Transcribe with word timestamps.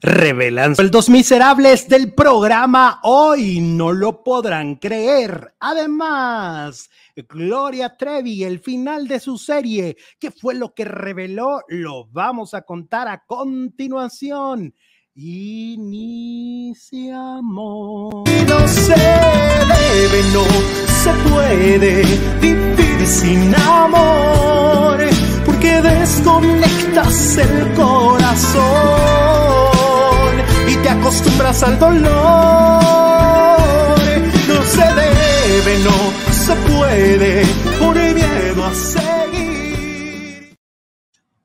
revelan 0.00 0.76
sueldos 0.76 1.08
miserables 1.08 1.88
del 1.88 2.12
programa 2.12 3.00
Hoy 3.02 3.60
no 3.60 3.92
lo 3.92 4.22
podrán 4.22 4.76
creer. 4.76 5.54
Además, 5.60 6.90
Gloria 7.16 7.96
Trevi, 7.96 8.44
el 8.44 8.60
final 8.60 9.08
de 9.08 9.20
su 9.20 9.38
serie, 9.38 9.96
¿qué 10.18 10.30
fue 10.30 10.54
lo 10.54 10.74
que 10.74 10.84
reveló? 10.84 11.60
Lo 11.68 12.06
vamos 12.06 12.54
a 12.54 12.62
contar 12.62 13.08
a 13.08 13.24
continuación. 13.24 14.74
Iniciamos. 15.14 15.84
Y 18.26 18.44
no 18.46 18.66
se 18.66 18.94
debe, 18.94 20.22
no 20.32 20.44
se 21.02 21.12
puede 21.30 22.02
vivir 22.40 23.06
sin 23.06 23.54
amor, 23.54 24.98
porque 25.46 25.80
desconectas 25.80 27.38
el 27.38 27.74
corazón 27.74 29.23
te 30.84 30.90
acostumbras 30.90 31.62
al 31.62 31.78
dolor. 31.78 32.04
No 34.48 34.62
se 34.64 34.84
debe, 34.84 35.78
no 35.82 36.12
se 36.30 36.54
puede 36.70 37.42
por 37.80 37.96
miedo 37.96 38.64
a 38.64 38.74
seguir. 38.74 40.54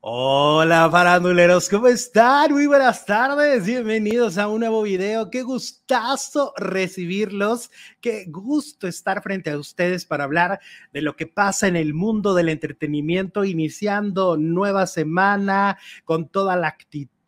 Hola 0.02 0.89
faranduleros, 0.91 1.70
¿cómo 1.70 1.88
están? 1.88 2.52
Muy 2.52 2.67
buenas 2.67 3.05
tardes, 3.05 3.66
bienvenidos 3.66 4.38
a 4.38 4.49
un 4.49 4.59
nuevo 4.59 4.81
video. 4.81 5.30
Qué 5.30 5.44
gustazo 5.44 6.53
recibirlos, 6.58 7.71
qué 8.02 8.25
gusto 8.27 8.88
estar 8.88 9.23
frente 9.23 9.52
a 9.52 9.58
ustedes 9.58 10.05
para 10.05 10.25
hablar 10.25 10.59
de 10.91 11.02
lo 11.02 11.16
que 11.16 11.27
pasa 11.27 11.69
en 11.69 11.77
el 11.77 11.94
mundo 11.94 12.33
del 12.33 12.49
entretenimiento, 12.49 13.45
iniciando 13.45 14.35
nueva 14.35 14.85
semana 14.85 15.77
con 16.03 16.27
toda 16.27 16.58
la 16.58 16.67
actitud 16.67 17.19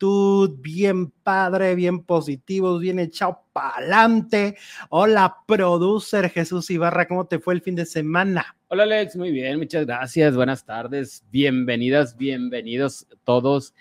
bien 0.60 1.10
padre, 1.10 1.74
bien 1.74 2.00
positivos, 2.00 2.80
bien 2.80 2.98
echado 2.98 3.44
para 3.52 3.76
adelante. 3.76 4.56
Hola, 4.88 5.36
producer 5.46 6.28
Jesús 6.30 6.70
Ibarra, 6.70 7.06
¿cómo 7.06 7.26
te 7.26 7.38
fue 7.38 7.54
el 7.54 7.60
fin 7.60 7.76
de 7.76 7.86
semana? 7.86 8.56
Hola 8.68 8.82
Alex, 8.84 9.16
muy 9.16 9.30
bien, 9.30 9.58
muchas 9.58 9.86
gracias, 9.86 10.34
buenas 10.34 10.64
tardes, 10.64 11.24
bienvenidas, 11.30 12.16
bienvenidos 12.16 13.06
todos. 13.24 13.74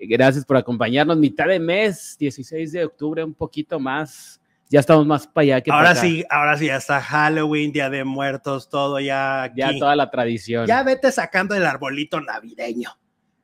Gracias 0.00 0.44
por 0.44 0.56
acompañarnos, 0.56 1.16
mitad 1.16 1.46
de 1.46 1.60
mes, 1.60 2.16
16 2.18 2.72
de 2.72 2.84
octubre, 2.84 3.22
un 3.22 3.34
poquito 3.34 3.78
más. 3.78 4.40
Ya 4.70 4.80
estamos 4.80 5.06
más 5.06 5.26
para 5.26 5.42
allá 5.42 5.60
que 5.62 5.70
ahora 5.70 5.90
para 5.90 6.00
sí, 6.00 6.24
ahora 6.28 6.58
sí, 6.58 6.66
ya 6.66 6.76
está 6.76 7.00
Halloween, 7.00 7.72
Día 7.72 7.88
de 7.88 8.04
Muertos, 8.04 8.68
todo 8.68 9.00
ya. 9.00 9.44
Aquí. 9.44 9.60
Ya 9.60 9.78
toda 9.78 9.96
la 9.96 10.10
tradición. 10.10 10.66
Ya 10.66 10.82
vete 10.82 11.10
sacando 11.10 11.54
el 11.54 11.64
arbolito 11.64 12.20
navideño 12.20 12.90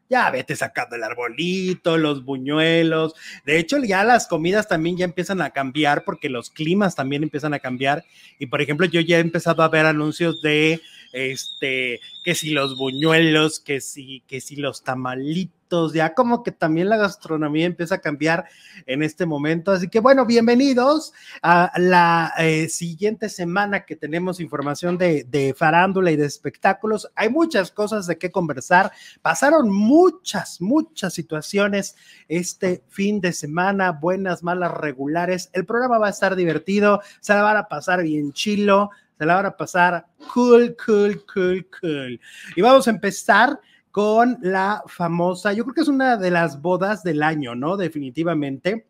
ya 0.09 0.31
vete 0.31 0.57
sacando 0.57 0.97
el 0.97 1.03
arbolito, 1.03 1.99
los 1.99 2.25
buñuelos. 2.25 3.15
De 3.45 3.59
hecho, 3.59 3.79
ya 3.79 4.05
las 4.05 4.27
comidas 4.27 4.69
también 4.69 4.97
ya 4.97 5.05
empiezan 5.05 5.41
a 5.43 5.51
cambiar 5.51 6.05
porque 6.05 6.29
los 6.29 6.51
climas 6.51 6.95
también 6.95 7.23
empiezan 7.23 7.55
a 7.55 7.59
cambiar. 7.59 8.05
Y 8.39 8.47
por 8.47 8.61
ejemplo, 8.61 8.87
yo 8.87 9.01
ya 9.01 9.19
he 9.19 9.21
empezado 9.21 9.63
a 9.63 9.69
ver 9.69 9.87
anuncios 9.87 10.41
de 10.43 10.81
este, 11.13 12.01
que 12.25 12.35
si 12.35 12.51
los 12.51 12.77
buñuelos, 12.77 13.61
que 13.61 13.81
si, 13.81 14.23
que 14.27 14.41
si 14.41 14.57
los 14.57 14.83
tamalitos, 14.83 15.64
ya 15.93 16.15
como 16.15 16.43
que 16.43 16.53
también 16.53 16.89
la 16.89 16.97
gastronomía 16.97 17.67
empieza 17.67 17.97
a 17.97 18.01
cambiar 18.01 18.47
en 18.87 19.03
este 19.03 19.27
momento. 19.27 19.73
Así 19.73 19.89
que 19.89 20.01
bueno, 20.01 20.27
bienvenidos 20.27 21.13
a 21.43 21.73
la 21.77 22.33
eh, 22.39 22.69
siguiente 22.69 23.29
semana 23.29 23.85
que 23.85 23.97
tenemos 23.97 24.41
información 24.41 24.97
de, 24.99 25.25
de 25.25 25.55
farándula 25.55 26.11
y 26.11 26.17
de 26.17 26.27
espectáculos. 26.27 27.11
Hay 27.15 27.29
muchas 27.29 27.71
cosas 27.71 28.07
de 28.07 28.19
qué 28.19 28.31
conversar. 28.31 28.93
Pasaron 29.23 29.71
muchas, 29.71 30.61
muchas 30.61 31.15
situaciones 31.15 31.97
este 32.29 32.83
fin 32.89 33.21
de 33.21 33.33
semana, 33.33 33.93
buenas, 33.93 34.43
malas, 34.43 34.73
regulares. 34.73 35.51
El 35.53 35.65
programa 35.67 35.99
va 35.99 36.09
a 36.09 36.11
estar 36.11 36.37
divertido, 36.37 37.01
se 37.21 37.35
la 37.35 37.43
van 37.43 37.57
a 37.57 37.69
pasar 37.69 38.03
bien 38.03 38.33
chilo 38.33 38.91
se 39.19 39.27
la 39.27 39.37
van 39.37 39.47
a 39.47 39.57
pasar 39.57 40.07
cool, 40.33 40.77
cool, 40.85 41.25
cool, 41.33 41.67
cool. 41.81 42.21
Y 42.57 42.63
vamos 42.63 42.87
a 42.89 42.91
empezar 42.91 43.61
con 43.95 44.39
la 44.43 44.83
famosa, 44.89 45.53
yo 45.53 45.63
creo 45.63 45.75
que 45.77 45.81
es 45.83 45.87
una 45.89 46.17
de 46.17 46.33
las 46.33 46.61
bodas 46.61 47.05
del 47.05 47.23
año, 47.23 47.55
¿no? 47.55 47.77
Definitivamente. 47.77 48.89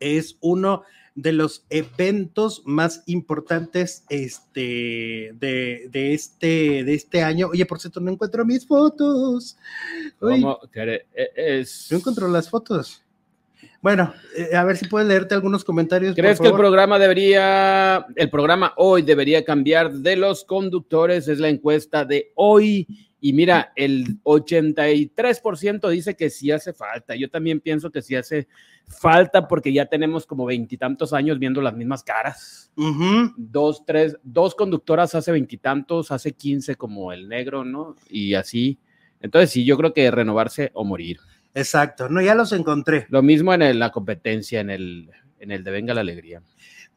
Es 0.00 0.36
uno 0.40 0.82
de 1.14 1.30
los 1.30 1.64
eventos 1.70 2.62
más 2.64 3.04
importantes 3.06 4.04
este, 4.08 5.30
de, 5.34 5.88
de, 5.92 6.14
este, 6.14 6.82
de 6.82 6.94
este 6.94 7.22
año. 7.22 7.46
Oye, 7.46 7.64
por 7.64 7.78
cierto, 7.78 8.00
no 8.00 8.10
encuentro 8.10 8.44
mis 8.44 8.66
fotos. 8.66 9.56
Uy, 10.20 10.40
¿Cómo? 10.42 10.58
Es... 11.36 11.86
no 11.92 11.98
encuentro 11.98 12.26
las 12.26 12.50
fotos. 12.50 13.04
Bueno, 13.80 14.12
eh, 14.36 14.56
a 14.56 14.64
ver 14.64 14.78
si 14.78 14.88
puedes 14.88 15.06
leerte 15.06 15.36
algunos 15.36 15.64
comentarios. 15.64 16.16
¿Crees 16.16 16.40
que 16.40 16.48
el 16.48 16.54
programa 16.54 16.98
debería, 16.98 18.04
el 18.16 18.30
programa 18.30 18.72
hoy 18.78 19.02
debería 19.02 19.44
cambiar 19.44 19.92
de 19.92 20.16
los 20.16 20.42
conductores? 20.42 21.28
Es 21.28 21.38
la 21.38 21.48
encuesta 21.48 22.04
de 22.04 22.32
hoy. 22.34 23.07
Y 23.20 23.32
mira, 23.32 23.72
el 23.74 24.22
83% 24.22 25.88
dice 25.90 26.14
que 26.14 26.30
sí 26.30 26.50
hace 26.50 26.72
falta. 26.72 27.16
Yo 27.16 27.28
también 27.28 27.60
pienso 27.60 27.90
que 27.90 28.02
sí 28.02 28.14
hace 28.14 28.46
falta 28.86 29.48
porque 29.48 29.72
ya 29.72 29.86
tenemos 29.86 30.24
como 30.24 30.46
veintitantos 30.46 31.12
años 31.12 31.38
viendo 31.38 31.60
las 31.60 31.74
mismas 31.74 32.02
caras. 32.02 32.70
Uh 32.76 32.92
-huh. 32.92 33.34
Dos, 33.36 33.84
tres, 33.84 34.16
dos 34.22 34.54
conductoras 34.54 35.14
hace 35.14 35.32
veintitantos, 35.32 36.12
hace 36.12 36.32
quince 36.32 36.76
como 36.76 37.12
el 37.12 37.28
negro, 37.28 37.64
¿no? 37.64 37.96
Y 38.08 38.34
así. 38.34 38.78
Entonces 39.20 39.50
sí, 39.50 39.64
yo 39.64 39.76
creo 39.76 39.92
que 39.92 40.10
renovarse 40.10 40.70
o 40.74 40.84
morir. 40.84 41.18
Exacto, 41.54 42.08
no, 42.08 42.20
ya 42.20 42.36
los 42.36 42.52
encontré. 42.52 43.06
Lo 43.08 43.22
mismo 43.22 43.52
en 43.52 43.62
el, 43.62 43.78
la 43.80 43.90
competencia, 43.90 44.60
en 44.60 44.70
el, 44.70 45.10
en 45.40 45.50
el 45.50 45.64
de 45.64 45.70
Venga 45.72 45.92
la 45.94 46.02
Alegría. 46.02 46.40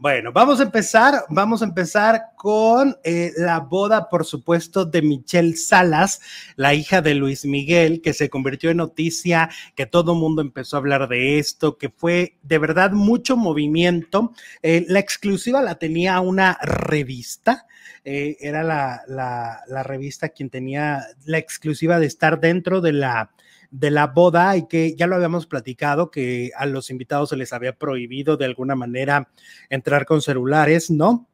Bueno, 0.01 0.31
vamos 0.33 0.59
a 0.59 0.63
empezar, 0.63 1.25
vamos 1.29 1.61
a 1.61 1.65
empezar 1.65 2.31
con 2.35 2.97
eh, 3.03 3.33
la 3.37 3.59
boda, 3.59 4.09
por 4.09 4.25
supuesto, 4.25 4.83
de 4.83 5.03
Michelle 5.03 5.55
Salas, 5.55 6.21
la 6.55 6.73
hija 6.73 7.03
de 7.03 7.13
Luis 7.13 7.45
Miguel, 7.45 8.01
que 8.01 8.13
se 8.13 8.27
convirtió 8.27 8.71
en 8.71 8.77
noticia, 8.77 9.51
que 9.75 9.85
todo 9.85 10.13
el 10.13 10.17
mundo 10.17 10.41
empezó 10.41 10.75
a 10.75 10.79
hablar 10.79 11.07
de 11.07 11.37
esto, 11.37 11.77
que 11.77 11.89
fue 11.89 12.39
de 12.41 12.57
verdad 12.57 12.93
mucho 12.93 13.37
movimiento. 13.37 14.33
Eh, 14.63 14.87
la 14.87 14.97
exclusiva 14.97 15.61
la 15.61 15.75
tenía 15.75 16.19
una 16.19 16.57
revista, 16.63 17.67
eh, 18.03 18.37
era 18.39 18.63
la, 18.63 19.03
la, 19.07 19.61
la 19.67 19.83
revista 19.83 20.29
quien 20.29 20.49
tenía 20.49 21.05
la 21.25 21.37
exclusiva 21.37 21.99
de 21.99 22.07
estar 22.07 22.39
dentro 22.39 22.81
de 22.81 22.93
la 22.93 23.29
de 23.71 23.89
la 23.89 24.07
boda 24.07 24.55
y 24.57 24.67
que 24.67 24.95
ya 24.95 25.07
lo 25.07 25.15
habíamos 25.15 25.47
platicado, 25.47 26.11
que 26.11 26.51
a 26.57 26.65
los 26.65 26.89
invitados 26.89 27.29
se 27.29 27.37
les 27.37 27.53
había 27.53 27.73
prohibido 27.73 28.37
de 28.37 28.45
alguna 28.45 28.75
manera 28.75 29.29
entrar 29.69 30.05
con 30.05 30.21
celulares, 30.21 30.91
¿no? 30.91 31.27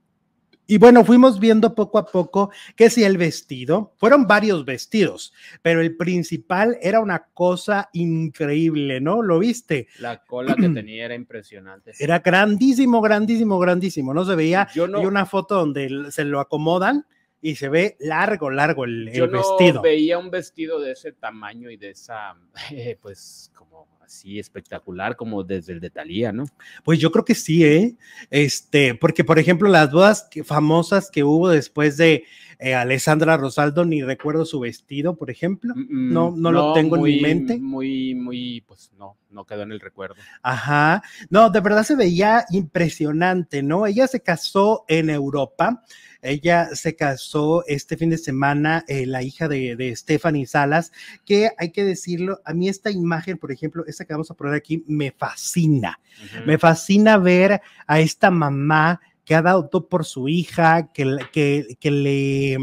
Y 0.70 0.80
bueno, 0.80 1.06
fuimos 1.06 1.40
viendo 1.40 1.74
poco 1.74 1.98
a 1.98 2.06
poco 2.06 2.52
que 2.76 2.90
si 2.90 3.06
el 3.06 3.18
vestido, 3.18 3.94
fueron 3.96 4.28
varios 4.28 4.66
vestidos, 4.66 5.34
pero 5.62 5.80
el 5.80 5.96
principal 5.96 6.78
era 6.82 7.00
una 7.00 7.20
cosa 7.34 7.90
increíble, 7.94 9.00
¿no? 9.00 9.22
¿Lo 9.22 9.40
viste? 9.40 9.88
La 10.00 10.24
cola 10.26 10.56
que 10.56 10.68
tenía 10.70 11.06
era 11.06 11.16
impresionante. 11.16 11.94
Era 11.98 12.20
grandísimo, 12.20 13.00
grandísimo, 13.02 13.58
grandísimo, 13.60 14.14
¿no? 14.14 14.26
Se 14.26 14.36
veía, 14.36 14.68
Yo 14.76 14.88
no- 14.90 15.02
y 15.02 15.06
una 15.06 15.26
foto 15.26 15.56
donde 15.56 16.12
se 16.12 16.26
lo 16.26 16.42
acomodan 16.42 17.06
y 17.52 17.56
se 17.56 17.70
ve 17.70 17.96
largo, 18.00 18.50
largo 18.50 18.86
el, 18.86 19.08
el 19.10 19.14
Yo 19.16 19.28
no 19.28 19.38
vestido. 19.40 19.82
veía 19.82 20.18
un 20.18 20.30
vestido 20.32 20.80
de 20.80 20.92
ese 20.92 21.12
tamaño 21.12 21.70
y 21.70 21.78
de 21.78 21.92
esa, 21.92 22.36
eh, 22.72 22.98
pues, 23.02 23.52
como 23.56 23.88
así 24.02 24.40
espectacular, 24.40 25.18
como 25.18 25.44
desde 25.44 25.74
el 25.74 25.82
de 25.82 25.90
Thalía, 25.90 26.32
¿no? 26.32 26.46
Pues 26.86 26.98
yo 26.98 27.12
creo 27.12 27.26
que 27.26 27.36
sí, 27.36 27.66
¿eh? 27.66 27.98
Este, 28.30 28.96
porque 28.96 29.26
por 29.26 29.38
ejemplo, 29.38 29.68
las 29.68 29.92
bodas 29.92 30.28
que- 30.32 30.46
famosas 30.46 31.12
que 31.12 31.26
hubo 31.26 31.50
después 31.50 31.98
de 31.98 32.24
eh, 32.60 32.74
Alessandra 32.74 33.36
Rosaldo, 33.38 33.84
ni 33.86 34.02
recuerdo 34.02 34.44
su 34.46 34.60
vestido, 34.62 35.16
por 35.18 35.30
ejemplo. 35.30 35.74
Mm, 35.76 36.14
No- 36.14 36.34
no 36.36 36.52
lo 36.54 36.74
tengo 36.74 36.96
en 36.96 37.04
mi 37.04 37.20
mente. 37.20 37.60
Muy, 37.60 38.16
muy, 38.16 38.62
pues 38.62 38.92
no, 38.98 39.18
no 39.30 39.46
quedó 39.46 39.64
en 39.64 39.74
el 39.74 39.80
recuerdo. 39.82 40.16
Ajá. 40.42 41.04
No, 41.30 41.50
de 41.50 41.60
verdad 41.60 41.84
se 41.84 41.96
veía 41.98 42.46
impresionante, 42.50 43.62
¿no? 43.62 43.86
Ella 43.86 44.08
se 44.08 44.22
casó 44.22 44.86
en 44.88 45.10
Europa. 45.10 45.84
Ella 46.28 46.70
se 46.76 46.96
casó 46.96 47.64
este 47.68 47.98
fin 47.98 48.10
de 48.10 48.18
semana, 48.18 48.84
eh, 48.88 49.06
la 49.06 49.24
hija 49.24 49.48
de, 49.48 49.76
de 49.76 49.96
Stephanie 49.96 50.46
Salas, 50.46 50.92
que 51.26 51.50
hay 51.58 51.72
que 51.72 51.84
decirlo, 51.84 52.40
a 52.46 52.54
mí 52.54 52.68
esta 52.70 52.92
imagen, 52.92 53.38
por 53.38 53.52
ejemplo, 53.52 53.84
esta 53.88 54.06
que 54.06 54.14
vamos 54.14 54.30
a 54.32 54.34
poner 54.36 54.54
aquí, 54.54 54.84
me 54.88 55.12
fascina. 55.12 56.00
Me 56.46 56.58
fascina 56.58 57.18
ver 57.18 57.62
a 57.88 58.00
esta 58.00 58.30
mamá 58.32 59.00
que 59.26 59.36
ha 59.36 59.42
dado 59.42 59.68
todo 59.68 59.88
por 59.88 60.06
su 60.06 60.30
hija, 60.30 60.92
que, 60.94 61.06
le- 61.06 61.30
que, 61.32 61.78
que 61.80 61.92
le 61.92 62.58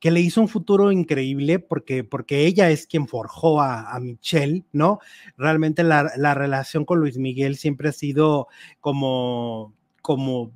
que 0.00 0.10
le 0.10 0.20
hizo 0.20 0.40
un 0.40 0.48
futuro 0.48 0.90
increíble 0.90 1.60
porque, 1.60 2.02
porque 2.02 2.44
ella 2.44 2.70
es 2.70 2.88
quien 2.88 3.06
forjó 3.06 3.60
a, 3.60 3.94
a 3.94 4.00
Michelle, 4.00 4.64
¿no? 4.72 4.98
Realmente 5.36 5.84
la, 5.84 6.10
la 6.16 6.34
relación 6.34 6.84
con 6.84 6.98
Luis 6.98 7.18
Miguel 7.18 7.56
siempre 7.56 7.88
ha 7.90 7.92
sido 7.92 8.48
como, 8.80 9.72
como 10.00 10.50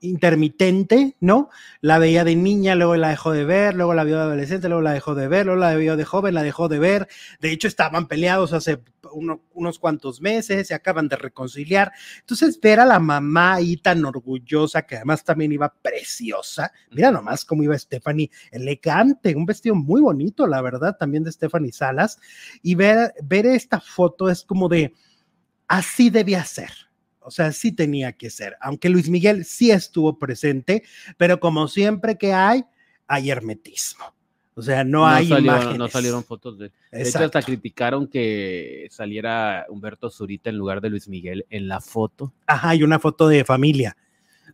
intermitente, 0.00 1.16
¿no? 1.20 1.50
La 1.80 1.98
veía 1.98 2.24
de 2.24 2.36
niña, 2.36 2.74
luego 2.74 2.96
la 2.96 3.08
dejó 3.08 3.32
de 3.32 3.44
ver, 3.44 3.74
luego 3.74 3.94
la 3.94 4.04
vio 4.04 4.16
de 4.16 4.22
adolescente, 4.22 4.68
luego 4.68 4.82
la 4.82 4.92
dejó 4.92 5.14
de 5.14 5.28
ver, 5.28 5.46
luego 5.46 5.60
la 5.60 5.74
vio 5.74 5.96
de 5.96 6.04
joven, 6.04 6.34
la 6.34 6.42
dejó 6.42 6.68
de 6.68 6.78
ver. 6.78 7.08
De 7.40 7.50
hecho, 7.50 7.66
estaban 7.66 8.06
peleados 8.06 8.52
hace 8.52 8.80
unos 9.12 9.78
cuantos 9.78 10.20
meses, 10.20 10.68
se 10.68 10.74
acaban 10.74 11.08
de 11.08 11.16
reconciliar. 11.16 11.92
Entonces, 12.20 12.60
ver 12.60 12.80
a 12.80 12.86
la 12.86 12.98
mamá 12.98 13.54
ahí 13.54 13.76
tan 13.76 14.04
orgullosa, 14.04 14.82
que 14.82 14.96
además 14.96 15.24
también 15.24 15.52
iba 15.52 15.74
preciosa. 15.82 16.72
Mira 16.90 17.10
nomás 17.10 17.44
cómo 17.44 17.62
iba 17.62 17.78
Stephanie, 17.78 18.30
elegante, 18.50 19.34
un 19.34 19.46
vestido 19.46 19.74
muy 19.74 20.00
bonito, 20.00 20.46
la 20.46 20.62
verdad, 20.62 20.96
también 20.98 21.24
de 21.24 21.32
Stephanie 21.32 21.72
Salas. 21.72 22.18
Y 22.62 22.74
ver, 22.74 23.14
ver 23.22 23.46
esta 23.46 23.80
foto 23.80 24.28
es 24.28 24.44
como 24.44 24.68
de, 24.68 24.94
así 25.66 26.10
debía 26.10 26.44
ser 26.44 26.87
o 27.28 27.30
sea, 27.30 27.52
sí 27.52 27.72
tenía 27.72 28.12
que 28.12 28.30
ser, 28.30 28.56
aunque 28.60 28.88
Luis 28.88 29.10
Miguel 29.10 29.44
sí 29.44 29.70
estuvo 29.70 30.18
presente, 30.18 30.82
pero 31.18 31.38
como 31.38 31.68
siempre 31.68 32.16
que 32.16 32.32
hay, 32.32 32.64
hay 33.06 33.30
hermetismo. 33.30 34.14
O 34.54 34.62
sea, 34.62 34.82
no, 34.82 35.06
hay 35.06 35.32
imágenes. 35.32 35.78
No 35.78 35.88
salieron 35.88 36.24
fotos 36.24 36.58
de... 36.58 36.72
De 36.90 37.02
hecho, 37.02 37.18
hasta 37.18 37.42
criticaron 37.42 38.08
que 38.08 38.88
saliera 38.90 39.66
Humberto 39.68 40.10
Zurita 40.10 40.50
en 40.50 40.56
lugar 40.56 40.80
de 40.80 40.90
Luis 40.90 41.06
Miguel 41.06 41.46
en 41.50 41.68
la 41.68 41.80
foto. 41.80 42.32
Ajá, 42.46 42.70
hay 42.70 42.82
una 42.82 42.98
foto 42.98 43.28
de 43.28 43.44
familia. 43.44 43.96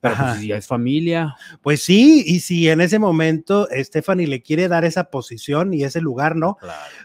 Pero 0.01 0.17
pues, 0.17 0.43
ya 0.43 0.57
es 0.57 0.67
familia. 0.67 1.37
Pues 1.63 1.83
sí, 1.83 2.23
y 2.27 2.41
si 2.41 2.69
en 2.69 2.81
ese 2.81 2.99
momento 2.99 3.69
Stephanie 3.73 4.27
le 4.27 4.43
quiere 4.43 4.69
dar 4.69 4.85
esa 4.85 5.05
posición 5.05 5.75
y 5.75 5.85
ese 5.85 6.01
lugar, 6.01 6.37
¿no? 6.37 6.57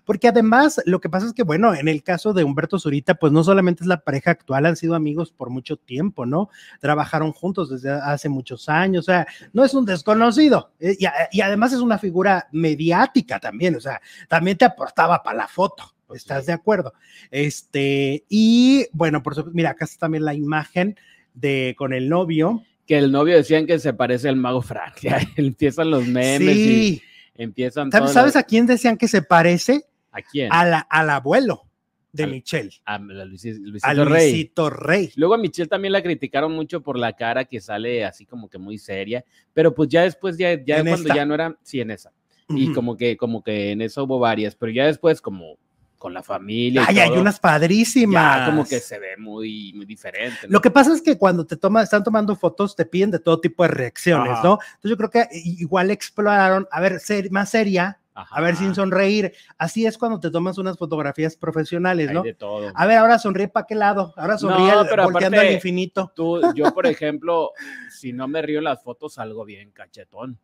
Porque 0.06 0.28
además 0.28 0.82
lo 0.86 1.00
que 1.00 1.10
pasa 1.10 1.28
es 1.28 1.34
que, 1.34 1.44
bueno, 1.44 1.74
en 1.74 1.88
el 1.88 2.04
caso 2.04 2.34
de 2.34 2.44
Humberto 2.44 2.80
Zurita, 2.80 3.16
pues 3.16 3.32
no 3.32 3.44
solamente 3.44 3.84
es 3.84 3.88
la 3.88 4.02
pareja 4.02 4.32
actual, 4.32 4.66
han 4.66 4.76
sido 4.76 4.96
amigos 4.96 5.32
por 5.32 5.50
mucho 5.50 5.78
tiempo, 5.78 6.26
¿no? 6.26 6.50
Trabajaron 6.80 7.32
juntos 7.32 7.70
desde 7.70 7.92
hace 7.92 8.30
muchos 8.30 8.70
años, 8.70 9.06
o 9.06 9.12
sea, 9.12 9.28
no 9.54 9.64
es 9.64 9.74
un 9.74 9.86
desconocido. 9.86 10.72
Eh, 10.80 10.98
y, 11.32 11.42
además 11.42 11.74
es 11.74 11.80
una 11.80 11.98
figura 11.98 12.48
mediática 12.52 13.40
también, 13.40 13.76
o 13.76 13.80
sea, 13.80 14.02
también 14.28 14.58
te 14.58 14.66
aportaba 14.66 15.22
para 15.24 15.38
la 15.38 15.48
foto. 15.48 15.96
¿Estás 16.14 16.48
de 16.48 16.54
acuerdo? 16.54 16.94
Este, 17.30 18.26
y 18.30 18.88
bueno, 18.94 19.22
por 19.22 19.36
supuesto, 19.36 19.56
mira, 19.56 19.72
acá 19.72 19.86
está 19.86 20.00
también 20.00 20.26
la 20.26 20.34
imagen 20.34 20.98
de 21.36 21.76
con 21.78 21.94
el 21.94 22.10
novio 22.10 22.64
que 22.90 22.98
el 22.98 23.12
novio 23.12 23.36
decían 23.36 23.68
que 23.68 23.78
se 23.78 23.94
parece 23.94 24.30
al 24.30 24.36
mago 24.36 24.64
Frank. 24.64 24.96
empiezan 25.38 25.92
los 25.92 26.08
memes 26.08 26.58
y 26.58 27.02
empiezan. 27.36 27.92
¿Sabes, 27.92 28.36
a 28.36 28.42
quién 28.42 28.66
decían 28.66 28.98
que 28.98 29.08
se 29.08 29.22
parece? 29.22 29.86
¿A 30.12 30.24
quién? 30.24 30.50
al 30.52 31.10
abuelo 31.12 31.70
de 32.12 32.26
Michelle. 32.26 32.72
A, 32.86 32.98
Luisito, 32.98 34.72
Rey. 34.72 35.12
Luego 35.18 35.36
a 35.36 35.38
Michelle 35.38 35.68
también 35.68 35.92
la 35.92 36.02
criticaron 36.02 36.52
mucho 36.52 36.82
por 36.82 36.98
la 36.98 37.14
cara 37.14 37.46
que 37.46 37.62
sale 37.62 38.04
así 38.04 38.26
como 38.26 38.50
que 38.50 38.58
muy 38.58 38.80
seria, 38.80 39.24
pero 39.54 39.76
pues 39.76 39.88
ya 39.90 40.02
después, 40.02 40.36
ya, 40.36 40.56
ya 40.66 40.84
cuando 40.84 41.14
ya 41.14 41.28
no 41.28 41.36
era, 41.36 41.56
sí, 41.62 41.82
en 41.82 41.92
esa. 41.92 42.12
Y 42.50 42.74
como 42.74 42.98
que, 42.98 43.18
como 43.18 43.44
que 43.44 43.70
en 43.70 43.84
eso 43.84 44.06
hubo 44.06 44.18
varias, 44.18 44.56
pero 44.56 44.72
ya 44.72 44.88
después 44.88 45.22
como 45.22 45.60
con 46.00 46.14
la 46.14 46.24
familia. 46.24 46.86
Ay, 46.88 46.98
hay 46.98 47.12
unas 47.12 47.40
padrísimas. 47.40 48.50
como 48.50 48.66
que 48.66 48.80
se 48.80 48.98
ve 48.98 49.18
muy, 49.18 49.74
muy 49.76 49.86
diferente. 49.86 50.48
Lo 50.48 50.62
que 50.62 50.72
pasa 50.72 50.94
es 50.94 51.02
que 51.02 51.18
cuando 51.18 51.46
te 51.46 51.58
toma, 51.58 51.84
están 51.84 52.04
tomando 52.04 52.36
fotos, 52.36 52.76
te 52.76 52.86
piden 52.86 53.12
de 53.12 53.20
todo 53.20 53.40
tipo 53.40 53.62
de 53.64 53.70
reacciones, 53.70 54.38
¿no? 54.44 54.54
Entonces 54.54 54.90
yo 54.90 54.98
creo 54.98 55.10
que 55.12 55.28
igual 55.34 55.92
exploraron, 55.92 56.68
a 56.72 56.80
ver, 56.80 57.00
ser 57.00 57.30
más 57.30 57.50
seria, 57.50 57.99
a 58.30 58.42
ver 58.42 58.56
sin 58.56 58.76
sonreír. 58.76 59.34
Así 59.58 59.86
es 59.86 59.98
cuando 59.98 60.20
te 60.20 60.32
tomas 60.32 60.58
unas 60.58 60.78
fotografías 60.78 61.36
profesionales, 61.36 62.12
¿no? 62.12 62.24
de 62.24 62.34
todo. 62.34 62.72
A 62.74 62.88
ver, 62.88 62.98
ahora 62.98 63.20
sonríe 63.20 63.48
para 63.48 63.66
qué 63.66 63.76
lado, 63.76 64.14
ahora 64.18 64.38
sonríe 64.38 64.72
volteando 65.04 65.40
al 65.40 65.52
infinito. 65.52 66.12
Tú, 66.16 66.42
yo, 66.54 66.74
por 66.74 66.88
ejemplo, 66.88 67.52
si 67.90 68.14
no 68.14 68.28
me 68.28 68.42
río 68.42 68.60
en 68.60 68.66
las 68.66 68.84
fotos, 68.84 69.14
salgo 69.14 69.46
bien 69.46 69.72
cachetón. 69.72 70.40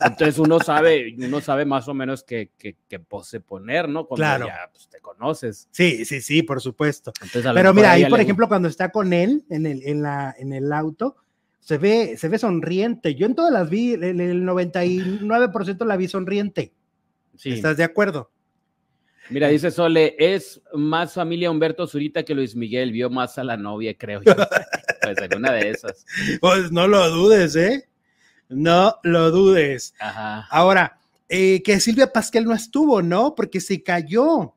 Entonces 0.00 0.38
uno 0.38 0.60
sabe, 0.60 1.14
uno 1.18 1.40
sabe 1.40 1.64
más 1.64 1.88
o 1.88 1.94
menos 1.94 2.22
qué, 2.22 2.50
qué, 2.58 2.98
pose 3.00 3.40
poner, 3.40 3.88
¿no? 3.88 4.06
Cuando 4.06 4.22
claro. 4.22 4.46
ya 4.46 4.70
pues, 4.72 4.88
te 4.88 5.00
conoces. 5.00 5.68
Sí, 5.70 6.04
sí, 6.04 6.20
sí, 6.20 6.42
por 6.42 6.60
supuesto. 6.60 7.12
Pero 7.32 7.74
mira, 7.74 7.92
ahí, 7.92 8.06
por 8.06 8.20
ejemplo, 8.20 8.48
cuando 8.48 8.68
está 8.68 8.90
con 8.90 9.12
él 9.12 9.44
en 9.50 9.66
el, 9.66 9.82
en 9.86 10.02
la, 10.02 10.34
en 10.38 10.52
el 10.52 10.72
auto, 10.72 11.16
se 11.60 11.78
ve, 11.78 12.16
se 12.16 12.28
ve 12.28 12.38
sonriente. 12.38 13.14
Yo 13.14 13.26
en 13.26 13.34
todas 13.34 13.52
las 13.52 13.68
vi, 13.68 13.94
el, 13.94 14.20
el 14.20 14.44
99% 14.44 15.84
la 15.84 15.96
vi 15.96 16.08
sonriente. 16.08 16.72
¿Estás 17.44 17.76
de 17.76 17.84
acuerdo? 17.84 18.30
Mira, 19.28 19.48
dice 19.48 19.70
Sole, 19.70 20.14
es 20.18 20.60
más 20.72 21.14
familia 21.14 21.50
Humberto 21.50 21.86
Zurita 21.86 22.22
que 22.22 22.34
Luis 22.34 22.54
Miguel, 22.54 22.92
vio 22.92 23.10
más 23.10 23.38
a 23.38 23.44
la 23.44 23.56
novia, 23.56 23.96
creo 23.98 24.22
yo. 24.22 24.34
pues 25.02 25.18
alguna 25.18 25.52
de 25.52 25.70
esas. 25.70 26.06
Pues 26.40 26.70
no 26.70 26.86
lo 26.86 27.08
dudes, 27.10 27.56
¿eh? 27.56 27.88
No 28.48 28.96
lo 29.02 29.30
dudes. 29.30 29.94
Ajá. 29.98 30.46
Ahora, 30.50 30.98
eh, 31.28 31.62
que 31.62 31.80
Silvia 31.80 32.12
Pasquel 32.12 32.44
no 32.44 32.54
estuvo, 32.54 33.02
¿no? 33.02 33.34
Porque 33.34 33.60
se 33.60 33.82
cayó. 33.82 34.54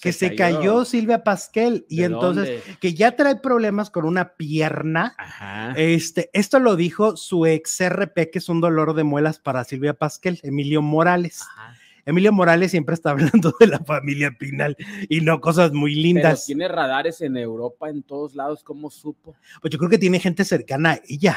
que 0.00 0.14
se 0.14 0.34
cayó. 0.34 0.86
Silvia 0.86 1.22
Pasquel 1.22 1.84
y 1.90 2.04
entonces 2.04 2.62
que 2.80 2.94
ya 2.94 3.16
trae 3.16 3.36
problemas 3.36 3.90
con 3.90 4.06
una 4.06 4.34
pierna. 4.36 5.14
Ajá. 5.18 5.74
Este, 5.76 6.30
esto 6.32 6.58
lo 6.58 6.76
dijo 6.76 7.18
su 7.18 7.44
ex 7.44 7.86
RP, 7.86 8.30
que 8.30 8.38
es 8.38 8.48
un 8.48 8.62
dolor 8.62 8.94
de 8.94 9.04
muelas 9.04 9.38
para 9.38 9.64
Silvia 9.64 9.92
Pasquel, 9.92 10.40
Emilio 10.42 10.80
Morales. 10.80 11.42
Ajá. 11.42 11.76
Emilio 12.04 12.32
Morales 12.32 12.70
siempre 12.70 12.94
está 12.94 13.10
hablando 13.10 13.54
de 13.58 13.66
la 13.66 13.78
familia 13.80 14.34
Pinal 14.38 14.76
y 15.08 15.20
no 15.20 15.40
cosas 15.40 15.72
muy 15.72 15.94
lindas. 15.94 16.46
tiene 16.46 16.68
radares 16.68 17.20
en 17.20 17.36
Europa, 17.36 17.88
en 17.88 18.02
todos 18.02 18.34
lados, 18.34 18.62
¿cómo 18.62 18.90
supo? 18.90 19.36
Pues 19.60 19.70
yo 19.72 19.78
creo 19.78 19.90
que 19.90 19.98
tiene 19.98 20.20
gente 20.20 20.44
cercana 20.44 20.92
a 20.92 21.00
ella, 21.08 21.36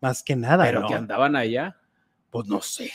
más 0.00 0.22
que 0.22 0.36
nada. 0.36 0.64
Pero 0.64 0.86
que 0.86 0.94
andaban 0.94 1.36
allá. 1.36 1.76
Pues 2.30 2.46
no 2.46 2.60
sé. 2.60 2.90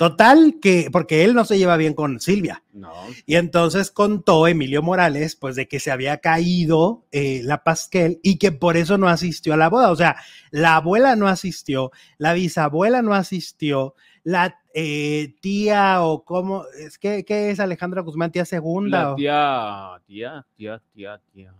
Total, 0.00 0.56
que, 0.62 0.88
porque 0.90 1.24
él 1.24 1.34
no 1.34 1.44
se 1.44 1.58
lleva 1.58 1.76
bien 1.76 1.92
con 1.92 2.20
Silvia. 2.20 2.64
No. 2.72 2.90
Y 3.26 3.34
entonces 3.34 3.90
contó 3.90 4.46
Emilio 4.46 4.82
Morales, 4.82 5.36
pues, 5.36 5.56
de 5.56 5.68
que 5.68 5.78
se 5.78 5.90
había 5.90 6.16
caído 6.22 7.04
eh, 7.12 7.42
la 7.44 7.64
Pasquel 7.64 8.18
y 8.22 8.38
que 8.38 8.50
por 8.50 8.78
eso 8.78 8.96
no 8.96 9.08
asistió 9.08 9.52
a 9.52 9.58
la 9.58 9.68
boda. 9.68 9.90
O 9.90 9.96
sea, 9.96 10.16
la 10.50 10.76
abuela 10.76 11.16
no 11.16 11.28
asistió, 11.28 11.92
la 12.16 12.32
bisabuela 12.32 13.02
no 13.02 13.12
asistió, 13.12 13.94
la 14.22 14.60
eh, 14.74 15.34
tía 15.40 16.02
o 16.02 16.24
cómo, 16.24 16.64
es 16.78 16.98
que, 16.98 17.24
¿qué 17.24 17.50
es 17.50 17.60
Alejandra 17.60 18.02
Guzmán, 18.02 18.32
tía 18.32 18.44
segunda? 18.44 19.10
La 19.10 19.16
tía, 19.16 20.02
tía, 20.06 20.46
tía, 20.56 20.82
tía, 20.94 21.20
tía. 21.32 21.54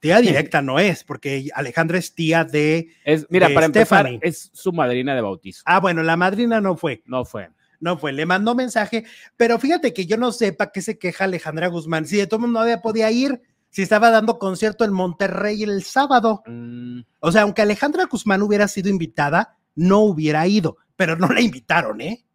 Tía. 0.00 0.18
directa 0.20 0.62
no 0.62 0.78
es, 0.78 1.04
porque 1.04 1.48
Alejandra 1.54 1.98
es 1.98 2.14
tía 2.14 2.44
de. 2.44 2.88
Es, 3.04 3.26
mira, 3.30 3.48
para 3.52 3.66
empezar, 3.66 4.08
es 4.22 4.50
su 4.52 4.72
madrina 4.72 5.14
de 5.14 5.20
bautizo. 5.20 5.62
Ah, 5.66 5.80
bueno, 5.80 6.02
la 6.02 6.16
madrina 6.16 6.60
no 6.60 6.76
fue. 6.76 7.02
No 7.06 7.24
fue. 7.24 7.50
No 7.80 7.96
fue, 7.96 8.12
le 8.12 8.26
mandó 8.26 8.56
mensaje, 8.56 9.04
pero 9.36 9.58
fíjate 9.58 9.92
que 9.92 10.04
yo 10.04 10.16
no 10.16 10.32
sé 10.32 10.52
para 10.52 10.72
qué 10.72 10.82
se 10.82 10.98
queja 10.98 11.24
Alejandra 11.24 11.68
Guzmán. 11.68 12.06
Si 12.06 12.16
de 12.16 12.26
todo 12.26 12.40
mundo 12.40 12.58
no 12.58 12.62
había 12.64 12.82
podía 12.82 13.08
ir, 13.12 13.40
si 13.70 13.82
estaba 13.82 14.10
dando 14.10 14.38
concierto 14.38 14.84
en 14.84 14.92
Monterrey 14.92 15.62
el 15.62 15.84
sábado. 15.84 16.42
Mm. 16.46 17.02
O 17.20 17.30
sea, 17.30 17.42
aunque 17.42 17.62
Alejandra 17.62 18.06
Guzmán 18.06 18.42
hubiera 18.42 18.66
sido 18.66 18.88
invitada, 18.88 19.56
no 19.76 20.00
hubiera 20.00 20.46
ido, 20.48 20.78
pero 20.98 21.14
no 21.14 21.28
la 21.28 21.40
invitaron, 21.40 22.00
¿eh? 22.00 22.26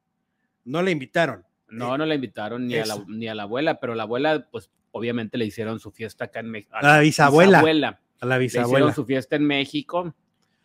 No 0.63 0.81
la 0.81 0.89
invitaron. 0.89 1.45
No, 1.67 1.97
no 1.97 2.05
la 2.05 2.15
invitaron 2.15 2.65
ni 2.65 2.75
a, 2.75 2.85
la, 2.85 3.03
ni 3.09 3.27
a 3.27 3.35
la 3.35 3.43
abuela, 3.43 3.77
pero 3.81 3.93
la 3.93 4.03
abuela, 4.03 4.47
pues 4.49 4.71
obviamente 4.91 5.37
le 5.37 5.43
hicieron 5.43 5.81
su 5.81 5.91
fiesta 5.91 6.25
acá 6.25 6.39
en 6.39 6.49
México. 6.49 6.73
A 6.73 6.81
la 6.81 6.99
bisabuela. 6.99 7.59
A 7.59 8.25
la 8.25 8.37
bisabuela. 8.37 8.67
Le 8.67 8.73
hicieron 8.85 8.95
su 8.95 9.05
fiesta 9.05 9.35
en 9.35 9.45
México, 9.45 10.15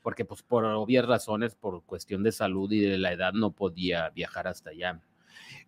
porque 0.00 0.24
pues 0.24 0.42
por 0.44 0.64
obvias 0.64 1.06
razones, 1.06 1.56
por 1.56 1.82
cuestión 1.82 2.22
de 2.22 2.30
salud 2.30 2.70
y 2.70 2.78
de 2.78 2.98
la 2.98 3.12
edad, 3.12 3.32
no 3.32 3.50
podía 3.50 4.10
viajar 4.10 4.46
hasta 4.46 4.70
allá. 4.70 5.00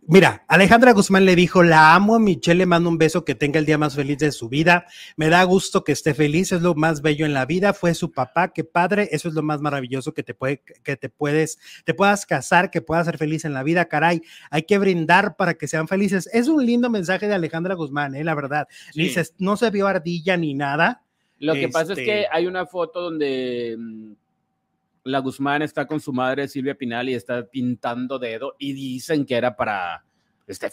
Mira, 0.07 0.45
Alejandra 0.49 0.93
Guzmán 0.93 1.25
le 1.25 1.37
dijo, 1.37 1.63
la 1.63 1.95
amo, 1.95 2.19
Michelle 2.19 2.59
le 2.59 2.67
mando 2.67 2.89
un 2.89 2.99
beso, 2.99 3.25
que 3.25 3.35
tenga 3.35 3.59
el 3.59 3.67
día 3.67 3.79
más 3.79 3.95
feliz 3.95 4.19
de 4.19 4.33
su 4.33 4.49
vida, 4.49 4.87
me 5.17 5.29
da 5.29 5.45
gusto 5.45 5.85
que 5.85 5.93
esté 5.93 6.15
feliz, 6.15 6.53
es 6.53 6.63
lo 6.63 6.75
más 6.75 7.03
bello 7.03 7.27
en 7.27 7.35
la 7.35 7.47
vida, 7.47 7.75
fue 7.75 7.95
su 7.95 8.11
papá, 8.11 8.53
qué 8.53 8.65
padre, 8.65 9.09
eso 9.13 9.29
es 9.29 9.35
lo 9.35 9.43
más 9.43 9.61
maravilloso 9.61 10.13
que 10.13 10.23
te 10.23 10.35
puede, 10.35 10.63
que 10.83 10.97
te 10.97 11.11
puedes, 11.11 11.59
te 11.85 11.95
puedas 11.95 12.27
casar, 12.27 12.71
que 12.71 12.81
puedas 12.81 13.07
ser 13.07 13.19
feliz 13.19 13.45
en 13.45 13.53
la 13.53 13.63
vida, 13.63 13.85
caray, 13.85 14.23
hay 14.51 14.63
que 14.63 14.79
brindar 14.79 15.37
para 15.37 15.55
que 15.55 15.69
sean 15.69 15.87
felices. 15.87 16.29
Es 16.33 16.49
un 16.49 16.65
lindo 16.65 16.91
mensaje 16.91 17.29
de 17.29 17.35
Alejandra 17.35 17.75
Guzmán, 17.75 18.15
eh, 18.15 18.25
la 18.25 18.35
verdad. 18.35 18.69
Dices, 18.95 19.35
no 19.39 19.57
se 19.57 19.71
vio 19.71 19.87
ardilla 19.87 20.37
ni 20.37 20.55
nada. 20.55 21.05
Lo 21.39 21.55
que 21.55 21.69
pasa 21.69 21.93
es 21.93 21.99
que 21.99 22.23
este 22.23 22.29
hay 22.33 22.47
una 22.47 22.67
foto 22.67 23.01
donde 23.01 23.77
mm, 23.79 24.13
la 25.05 25.19
Guzmán 25.21 25.63
está 25.63 25.87
con 25.87 26.01
su 26.01 26.13
madre 26.13 26.49
Silvia 26.49 26.75
Pinal 26.75 27.09
y 27.09 27.15
está 27.15 27.45
pintando 27.47 28.19
dedo 28.19 28.55
y 28.59 28.73
dicen 28.73 29.25
que 29.25 29.35
era 29.35 29.57
para 29.57 30.05
este, 30.51 30.69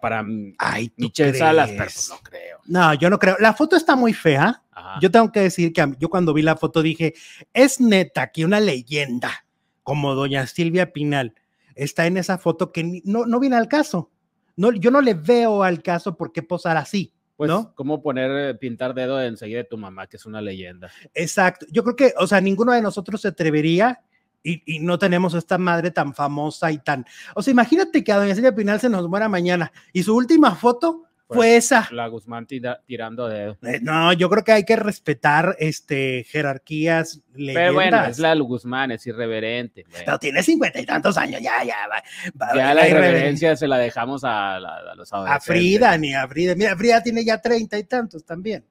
para 0.00 0.24
Ay, 0.58 0.92
Michelle 0.96 1.32
Salas, 1.32 1.70
pero 1.70 1.84
pues 1.84 2.08
no 2.10 2.18
creo. 2.18 2.58
No, 2.66 2.92
yo 2.94 3.08
no 3.08 3.18
creo. 3.18 3.36
La 3.40 3.54
foto 3.54 3.76
está 3.76 3.96
muy 3.96 4.12
fea. 4.12 4.62
Yo 5.00 5.10
tengo 5.10 5.32
que 5.32 5.40
decir 5.40 5.72
que 5.72 5.94
yo 5.98 6.10
cuando 6.10 6.34
vi 6.34 6.42
la 6.42 6.56
foto 6.56 6.82
dije, 6.82 7.14
es 7.54 7.80
neta 7.80 8.30
que 8.30 8.44
una 8.44 8.60
leyenda 8.60 9.46
como 9.82 10.14
doña 10.14 10.46
Silvia 10.46 10.92
Pinal 10.92 11.34
está 11.74 12.06
en 12.06 12.18
esa 12.18 12.36
foto 12.36 12.72
que 12.72 13.00
no, 13.04 13.24
no 13.24 13.40
viene 13.40 13.56
al 13.56 13.68
caso. 13.68 14.10
No, 14.56 14.70
yo 14.72 14.90
no 14.90 15.00
le 15.00 15.14
veo 15.14 15.62
al 15.62 15.82
caso 15.82 16.14
por 16.14 16.32
qué 16.32 16.42
posar 16.42 16.76
así. 16.76 17.14
Pues, 17.36 17.48
¿no? 17.48 17.72
¿cómo 17.74 18.02
poner, 18.02 18.30
eh, 18.50 18.54
pintar 18.54 18.94
dedo 18.94 19.20
enseguida 19.20 19.58
de 19.58 19.64
tu 19.64 19.78
mamá, 19.78 20.06
que 20.06 20.16
es 20.16 20.26
una 20.26 20.40
leyenda? 20.40 20.90
Exacto. 21.14 21.66
Yo 21.70 21.82
creo 21.82 21.96
que, 21.96 22.14
o 22.18 22.26
sea, 22.26 22.40
ninguno 22.40 22.72
de 22.72 22.82
nosotros 22.82 23.20
se 23.20 23.28
atrevería 23.28 24.02
y, 24.42 24.62
y 24.66 24.80
no 24.80 24.98
tenemos 24.98 25.34
esta 25.34 25.58
madre 25.58 25.90
tan 25.90 26.14
famosa 26.14 26.70
y 26.70 26.78
tan. 26.78 27.06
O 27.34 27.42
sea, 27.42 27.52
imagínate 27.52 28.04
que 28.04 28.12
a 28.12 28.18
Doña 28.18 28.34
Silvia 28.34 28.54
Pinal 28.54 28.80
se 28.80 28.88
nos 28.88 29.08
muera 29.08 29.28
mañana 29.28 29.72
y 29.92 30.02
su 30.02 30.14
última 30.14 30.54
foto 30.54 31.04
fue 31.34 31.56
esa. 31.56 31.88
La 31.90 32.06
Guzmán 32.08 32.46
tira- 32.46 32.80
tirando 32.86 33.28
dedo. 33.28 33.56
Eh, 33.62 33.80
No, 33.82 34.12
yo 34.12 34.28
creo 34.30 34.44
que 34.44 34.52
hay 34.52 34.64
que 34.64 34.76
respetar 34.76 35.56
este 35.58 36.24
jerarquías. 36.28 37.20
Pero 37.34 37.72
bueno, 37.74 37.90
leyendas. 37.96 38.08
es 38.10 38.18
la 38.18 38.34
Guzmán, 38.34 38.90
es 38.92 39.06
irreverente. 39.06 39.84
bueno. 39.88 40.04
Pero 40.04 40.18
tiene 40.18 40.42
cincuenta 40.42 40.80
y 40.80 40.86
tantos 40.86 41.16
años, 41.16 41.40
ya, 41.40 41.64
ya, 41.64 41.86
va. 41.88 42.02
va- 42.40 42.54
Ya 42.54 42.74
la 42.74 42.88
irreverencia 42.88 43.56
se 43.56 43.66
la 43.68 43.78
dejamos 43.78 44.24
a, 44.24 44.56
a 44.56 44.94
los 44.94 45.12
A 45.12 45.16
adolescentes. 45.16 45.46
Frida, 45.46 45.98
ni 45.98 46.14
a 46.14 46.26
Frida. 46.28 46.54
Mira, 46.54 46.76
Frida 46.76 47.02
tiene 47.02 47.24
ya 47.24 47.40
treinta 47.40 47.78
y 47.78 47.84
tantos 47.84 48.24
también. 48.24 48.64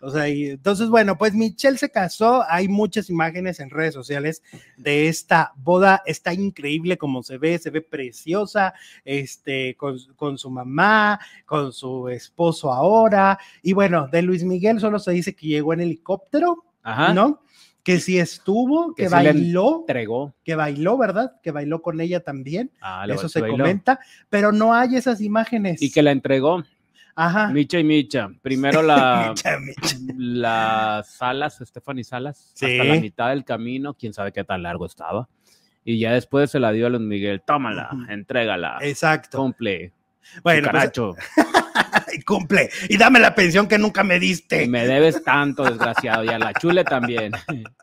O 0.00 0.10
sea, 0.10 0.28
y 0.28 0.46
entonces, 0.50 0.88
bueno, 0.88 1.16
pues 1.18 1.34
Michelle 1.34 1.78
se 1.78 1.90
casó. 1.90 2.44
Hay 2.48 2.68
muchas 2.68 3.10
imágenes 3.10 3.60
en 3.60 3.70
redes 3.70 3.94
sociales 3.94 4.42
de 4.76 5.08
esta 5.08 5.52
boda. 5.56 6.02
Está 6.06 6.32
increíble 6.34 6.96
como 6.98 7.22
se 7.22 7.38
ve, 7.38 7.58
se 7.58 7.70
ve 7.70 7.80
preciosa, 7.82 8.74
este, 9.04 9.76
con, 9.76 9.96
con 10.16 10.38
su 10.38 10.50
mamá, 10.50 11.18
con 11.46 11.72
su 11.72 12.08
esposo 12.08 12.72
ahora. 12.72 13.38
Y 13.62 13.72
bueno, 13.72 14.08
de 14.08 14.22
Luis 14.22 14.44
Miguel 14.44 14.80
solo 14.80 14.98
se 14.98 15.12
dice 15.12 15.34
que 15.34 15.46
llegó 15.46 15.72
en 15.72 15.80
helicóptero, 15.80 16.64
Ajá. 16.82 17.12
¿no? 17.14 17.40
Que 17.82 18.00
sí 18.00 18.18
estuvo, 18.18 18.94
que, 18.94 19.02
Que 19.02 19.08
sí 19.10 19.14
bailó, 19.14 19.80
Entregó. 19.80 20.34
que 20.42 20.54
bailó, 20.54 20.96
¿verdad? 20.96 21.32
Que 21.42 21.50
bailó 21.50 21.82
con 21.82 22.00
ella 22.00 22.20
también. 22.20 22.70
Ah, 22.80 23.04
Eso 23.06 23.28
se 23.28 23.42
bailó. 23.42 23.58
comenta, 23.58 24.00
pero 24.30 24.52
no 24.52 24.72
hay 24.72 24.96
esas 24.96 25.20
imágenes. 25.20 25.82
Y 25.82 25.92
que 25.92 26.02
la 26.02 26.10
entregó. 26.10 26.64
Ajá. 27.16 27.48
Micha 27.48 27.78
y 27.78 27.84
Micha. 27.84 28.28
Primero 28.42 28.82
la, 28.82 29.28
Micha, 29.30 29.58
Micha. 29.58 29.96
las 30.16 31.10
Salas, 31.14 31.58
Stephanie 31.64 32.04
Salas, 32.04 32.50
Sí. 32.54 32.66
hasta 32.78 32.84
la 32.84 33.00
mitad 33.00 33.28
del 33.30 33.44
camino, 33.44 33.94
quién 33.94 34.12
sabe 34.12 34.32
qué 34.32 34.44
tan 34.44 34.62
largo 34.62 34.86
estaba. 34.86 35.28
Y 35.84 35.98
ya 35.98 36.12
después 36.12 36.50
se 36.50 36.58
la 36.60 36.72
dio 36.72 36.86
a 36.86 36.90
Luis 36.90 37.02
Miguel. 37.02 37.42
Tómala, 37.46 37.90
entrégala. 38.08 38.78
Exacto. 38.80 39.38
Cumple. 39.38 39.92
Bueno, 40.42 40.70
pues, 40.70 40.80
Caracho. 40.82 41.14
cumple. 42.26 42.70
Y 42.88 42.96
dame 42.96 43.20
la 43.20 43.34
pensión 43.34 43.68
que 43.68 43.76
nunca 43.78 44.02
me 44.02 44.18
diste. 44.18 44.66
Me 44.66 44.86
debes 44.86 45.22
tanto, 45.22 45.64
desgraciado. 45.64 46.24
Y 46.24 46.28
a 46.28 46.38
la 46.38 46.52
chule 46.54 46.84
también. 46.84 47.32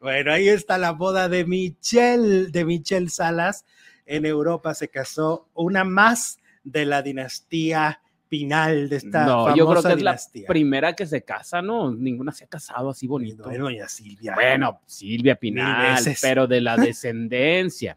Bueno, 0.00 0.32
ahí 0.32 0.48
está 0.48 0.78
la 0.78 0.92
boda 0.92 1.28
de 1.28 1.44
Michelle, 1.44 2.46
de 2.46 2.64
Michelle 2.64 3.08
Salas. 3.08 3.64
En 4.06 4.24
Europa 4.24 4.72
se 4.72 4.88
casó 4.88 5.48
una 5.52 5.82
más 5.84 6.38
de 6.62 6.86
la 6.86 7.02
dinastía 7.02 8.00
Pinal, 8.28 8.88
de 8.88 8.96
esta 8.96 9.24
No, 9.24 9.44
famosa 9.44 9.56
yo 9.56 9.68
creo 9.70 9.82
que 9.82 9.92
es 9.92 10.02
la 10.02 10.18
primera 10.46 10.94
que 10.94 11.06
se 11.06 11.22
casa, 11.22 11.62
¿no? 11.62 11.92
Ninguna 11.92 12.32
se 12.32 12.44
ha 12.44 12.48
casado 12.48 12.90
así 12.90 13.06
bonito. 13.06 13.44
Bueno, 13.44 13.64
doña 13.64 13.88
Silvia. 13.88 14.34
Bueno, 14.34 14.80
Silvia 14.86 15.36
Pinal, 15.36 16.02
pero 16.20 16.46
de 16.46 16.60
la 16.60 16.76
descendencia. 16.76 17.96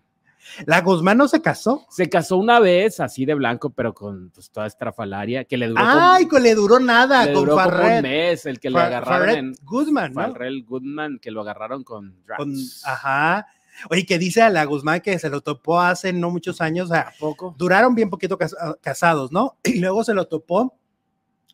La 0.65 0.81
Guzmán 0.81 1.17
no 1.17 1.27
se 1.27 1.41
casó. 1.41 1.85
Se 1.89 2.09
casó 2.09 2.37
una 2.37 2.59
vez 2.59 2.99
así 2.99 3.25
de 3.25 3.33
blanco, 3.35 3.69
pero 3.69 3.93
con 3.93 4.31
pues, 4.31 4.49
toda 4.49 4.67
estrafalaria, 4.67 5.43
que 5.45 5.57
le 5.57 5.67
duró, 5.67 5.81
Ay, 5.85 6.27
que 6.27 6.39
le 6.39 6.55
duró 6.55 6.79
nada 6.79 7.25
le 7.25 7.33
con 7.33 7.41
duró 7.43 7.53
como 7.55 7.65
un 7.67 7.71
Farrell. 7.71 8.01
mes, 8.01 8.45
el 8.45 8.59
que 8.59 8.69
le 8.69 8.79
agarraron 8.79 9.19
Farrell 9.19 9.37
en 9.37 9.55
Guzmán, 9.63 10.13
¿no? 10.13 10.21
Farrell 10.21 10.63
Goodman, 10.63 11.19
que 11.19 11.31
lo 11.31 11.41
agarraron 11.41 11.83
con 11.83 12.15
drugs. 12.23 12.37
Con- 12.37 12.55
ajá. 12.91 13.47
Oye, 13.89 14.05
que 14.05 14.17
dice 14.19 14.41
a 14.41 14.49
la 14.49 14.65
Guzmán 14.65 15.01
que 15.01 15.17
se 15.19 15.29
lo 15.29 15.41
topó 15.41 15.79
hace 15.79 16.11
no 16.13 16.29
muchos 16.31 16.61
años, 16.61 16.89
o 16.89 16.93
sea, 16.93 17.01
¿A 17.01 17.13
poco? 17.19 17.55
duraron 17.57 17.95
bien 17.95 18.09
poquito 18.09 18.37
cas- 18.37 18.55
ah, 18.59 18.75
casados, 18.81 19.31
¿no? 19.31 19.57
Y 19.63 19.79
luego 19.79 20.03
se 20.03 20.13
lo 20.13 20.27
topó 20.27 20.77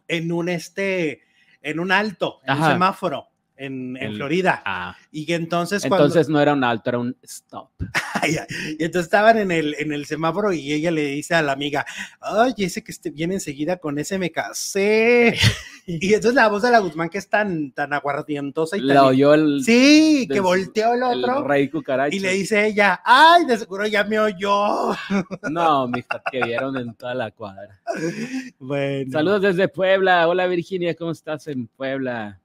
en 0.08 0.32
un 0.32 0.50
este, 0.50 1.22
en 1.62 1.80
un 1.80 1.92
alto, 1.92 2.40
en 2.44 2.54
un 2.58 2.60
semáforo 2.74 3.28
en, 3.58 3.98
en 3.98 4.04
El- 4.04 4.16
Florida. 4.16 4.62
Ah, 4.66 4.96
Y 5.12 5.26
que 5.26 5.36
entonces, 5.36 5.82
cuando, 5.88 6.06
entonces 6.08 6.30
no 6.30 6.40
era 6.42 6.54
un 6.54 6.64
alto, 6.64 6.90
era 6.90 7.00
un 7.00 7.16
stop. 7.24 7.70
Ay, 8.22 8.36
y 8.80 8.84
entonces 8.84 9.06
estaban 9.08 9.38
en 9.38 9.52
el, 9.52 9.76
en 9.80 9.92
el 9.94 10.06
semáforo 10.06 10.52
y 10.54 10.74
ella 10.74 10.90
le 10.92 11.04
dice 11.06 11.36
a 11.36 11.42
la 11.42 11.52
amiga, 11.52 11.86
ay, 12.22 12.54
ese 12.58 12.84
que 12.84 12.92
esté 12.92 13.10
viene 13.12 13.36
enseguida 13.36 13.78
con 13.78 14.00
ese 14.00 14.18
me 14.18 14.32
casé. 14.32 15.38
y 15.86 16.08
entonces 16.14 16.34
la 16.34 16.48
voz 16.48 16.64
de 16.64 16.72
la 16.72 16.80
Guzmán 16.80 17.10
que 17.10 17.18
es 17.20 17.30
tan, 17.30 17.72
tan 17.72 17.94
aguardientosa 17.94 18.78
y 18.78 18.82
La 18.82 18.96
tan... 18.96 19.04
oyó 19.06 19.34
el, 19.34 19.64
Sí, 19.64 20.28
que 20.32 20.40
volteó 20.40 20.94
el 20.94 21.04
el 21.04 21.24
otro. 21.24 21.44
rey 21.48 21.70
cucaracha. 21.70 22.16
Y 22.16 22.20
le 22.20 22.32
dice 22.34 22.66
ella, 22.68 23.02
ay, 23.06 23.46
de 23.46 23.58
seguro 23.58 23.86
ya 23.86 24.04
me 24.04 24.20
oyó. 24.20 24.92
No, 25.52 25.88
mija, 25.88 26.22
que 26.32 26.42
vieron 26.44 26.76
en 26.78 26.94
toda 26.96 27.14
la 27.14 27.32
cuadra. 27.32 27.80
Bueno. 28.60 29.12
Saludos 29.12 29.42
desde 29.42 29.68
Puebla. 29.68 30.28
Hola 30.28 30.48
Virginia, 30.48 30.96
¿cómo 30.96 31.12
estás 31.12 31.48
en 31.48 31.68
Puebla? 31.68 32.40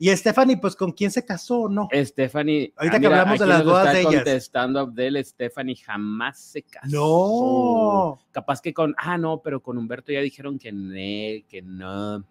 Y 0.00 0.08
Stephanie, 0.16 0.56
pues, 0.56 0.74
¿con 0.76 0.92
quién 0.92 1.10
se 1.10 1.24
casó 1.24 1.60
o 1.62 1.68
no? 1.68 1.88
Stephanie. 1.92 2.72
ah, 2.76 2.80
Ahorita 2.80 3.00
que 3.00 3.06
hablamos 3.06 3.38
de 3.38 3.46
las 3.46 3.64
bodas 3.64 3.92
de 3.92 4.00
ellas. 4.00 4.14
contestando 4.14 4.80
Abdel, 4.80 5.24
Stephanie 5.24 5.76
jamás 5.76 6.38
se 6.40 6.62
casó. 6.62 6.88
No. 6.90 8.20
Capaz 8.32 8.60
que 8.60 8.74
con. 8.74 8.94
Ah, 8.98 9.16
no, 9.18 9.40
pero 9.42 9.62
con 9.62 9.78
Humberto 9.78 10.12
ya 10.12 10.20
dijeron 10.20 10.58
que 10.58 10.72
no, 10.72 10.92
que 11.48 11.62
no. 11.64 12.24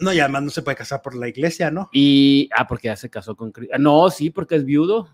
No, 0.00 0.12
y 0.12 0.20
además 0.20 0.42
no 0.44 0.50
se 0.50 0.62
puede 0.62 0.76
casar 0.76 1.02
por 1.02 1.14
la 1.14 1.28
iglesia, 1.28 1.70
¿no? 1.70 1.88
Y. 1.92 2.48
Ah, 2.56 2.66
porque 2.66 2.88
ya 2.88 2.96
se 2.96 3.10
casó 3.10 3.36
con. 3.36 3.52
Ah, 3.72 3.78
No, 3.78 4.10
sí, 4.10 4.30
porque 4.30 4.56
es 4.56 4.64
viudo. 4.64 5.08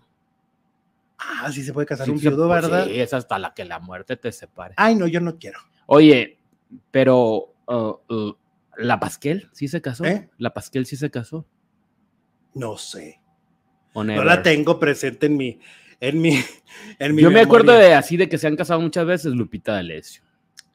Ah, 1.19 1.51
sí 1.51 1.63
se 1.63 1.73
puede 1.73 1.87
casar 1.87 2.05
Sí, 2.05 2.11
un 2.11 2.19
viudo, 2.19 2.47
pues, 2.47 2.61
¿verdad? 2.61 2.85
Sí, 2.85 2.99
es 2.99 3.13
hasta 3.13 3.39
la 3.39 3.53
que 3.53 3.65
la 3.65 3.79
muerte 3.79 4.17
te 4.17 4.31
separe. 4.31 4.75
Ay, 4.77 4.95
no, 4.95 5.07
yo 5.07 5.19
no 5.19 5.37
quiero. 5.37 5.59
Oye, 5.87 6.37
pero. 6.91 7.53
uh, 7.67 7.95
uh, 8.09 8.33
¿La 8.77 8.99
Pasquel 8.99 9.49
sí 9.53 9.67
se 9.67 9.81
casó? 9.81 10.05
¿Eh? 10.05 10.29
¿La 10.37 10.53
Pasquel 10.53 10.85
sí 10.85 10.95
se 10.95 11.09
casó? 11.09 11.45
No 12.57 12.77
sé. 12.77 13.21
¿O 13.93 14.03
No 14.03 14.23
la 14.23 14.41
tengo 14.43 14.79
presente 14.79 15.25
en 15.27 15.37
mi, 15.37 15.59
en 15.99 16.21
mi, 16.21 16.39
en 16.99 17.15
mi 17.15 17.21
Yo 17.21 17.31
me 17.31 17.41
acuerdo 17.41 17.73
de 17.73 17.93
así 17.93 18.17
de 18.17 18.29
que 18.29 18.37
se 18.37 18.47
han 18.47 18.55
casado 18.55 18.79
muchas 18.81 19.05
veces 19.05 19.33
Lupita 19.33 19.73
D'Alessio. 19.73 20.23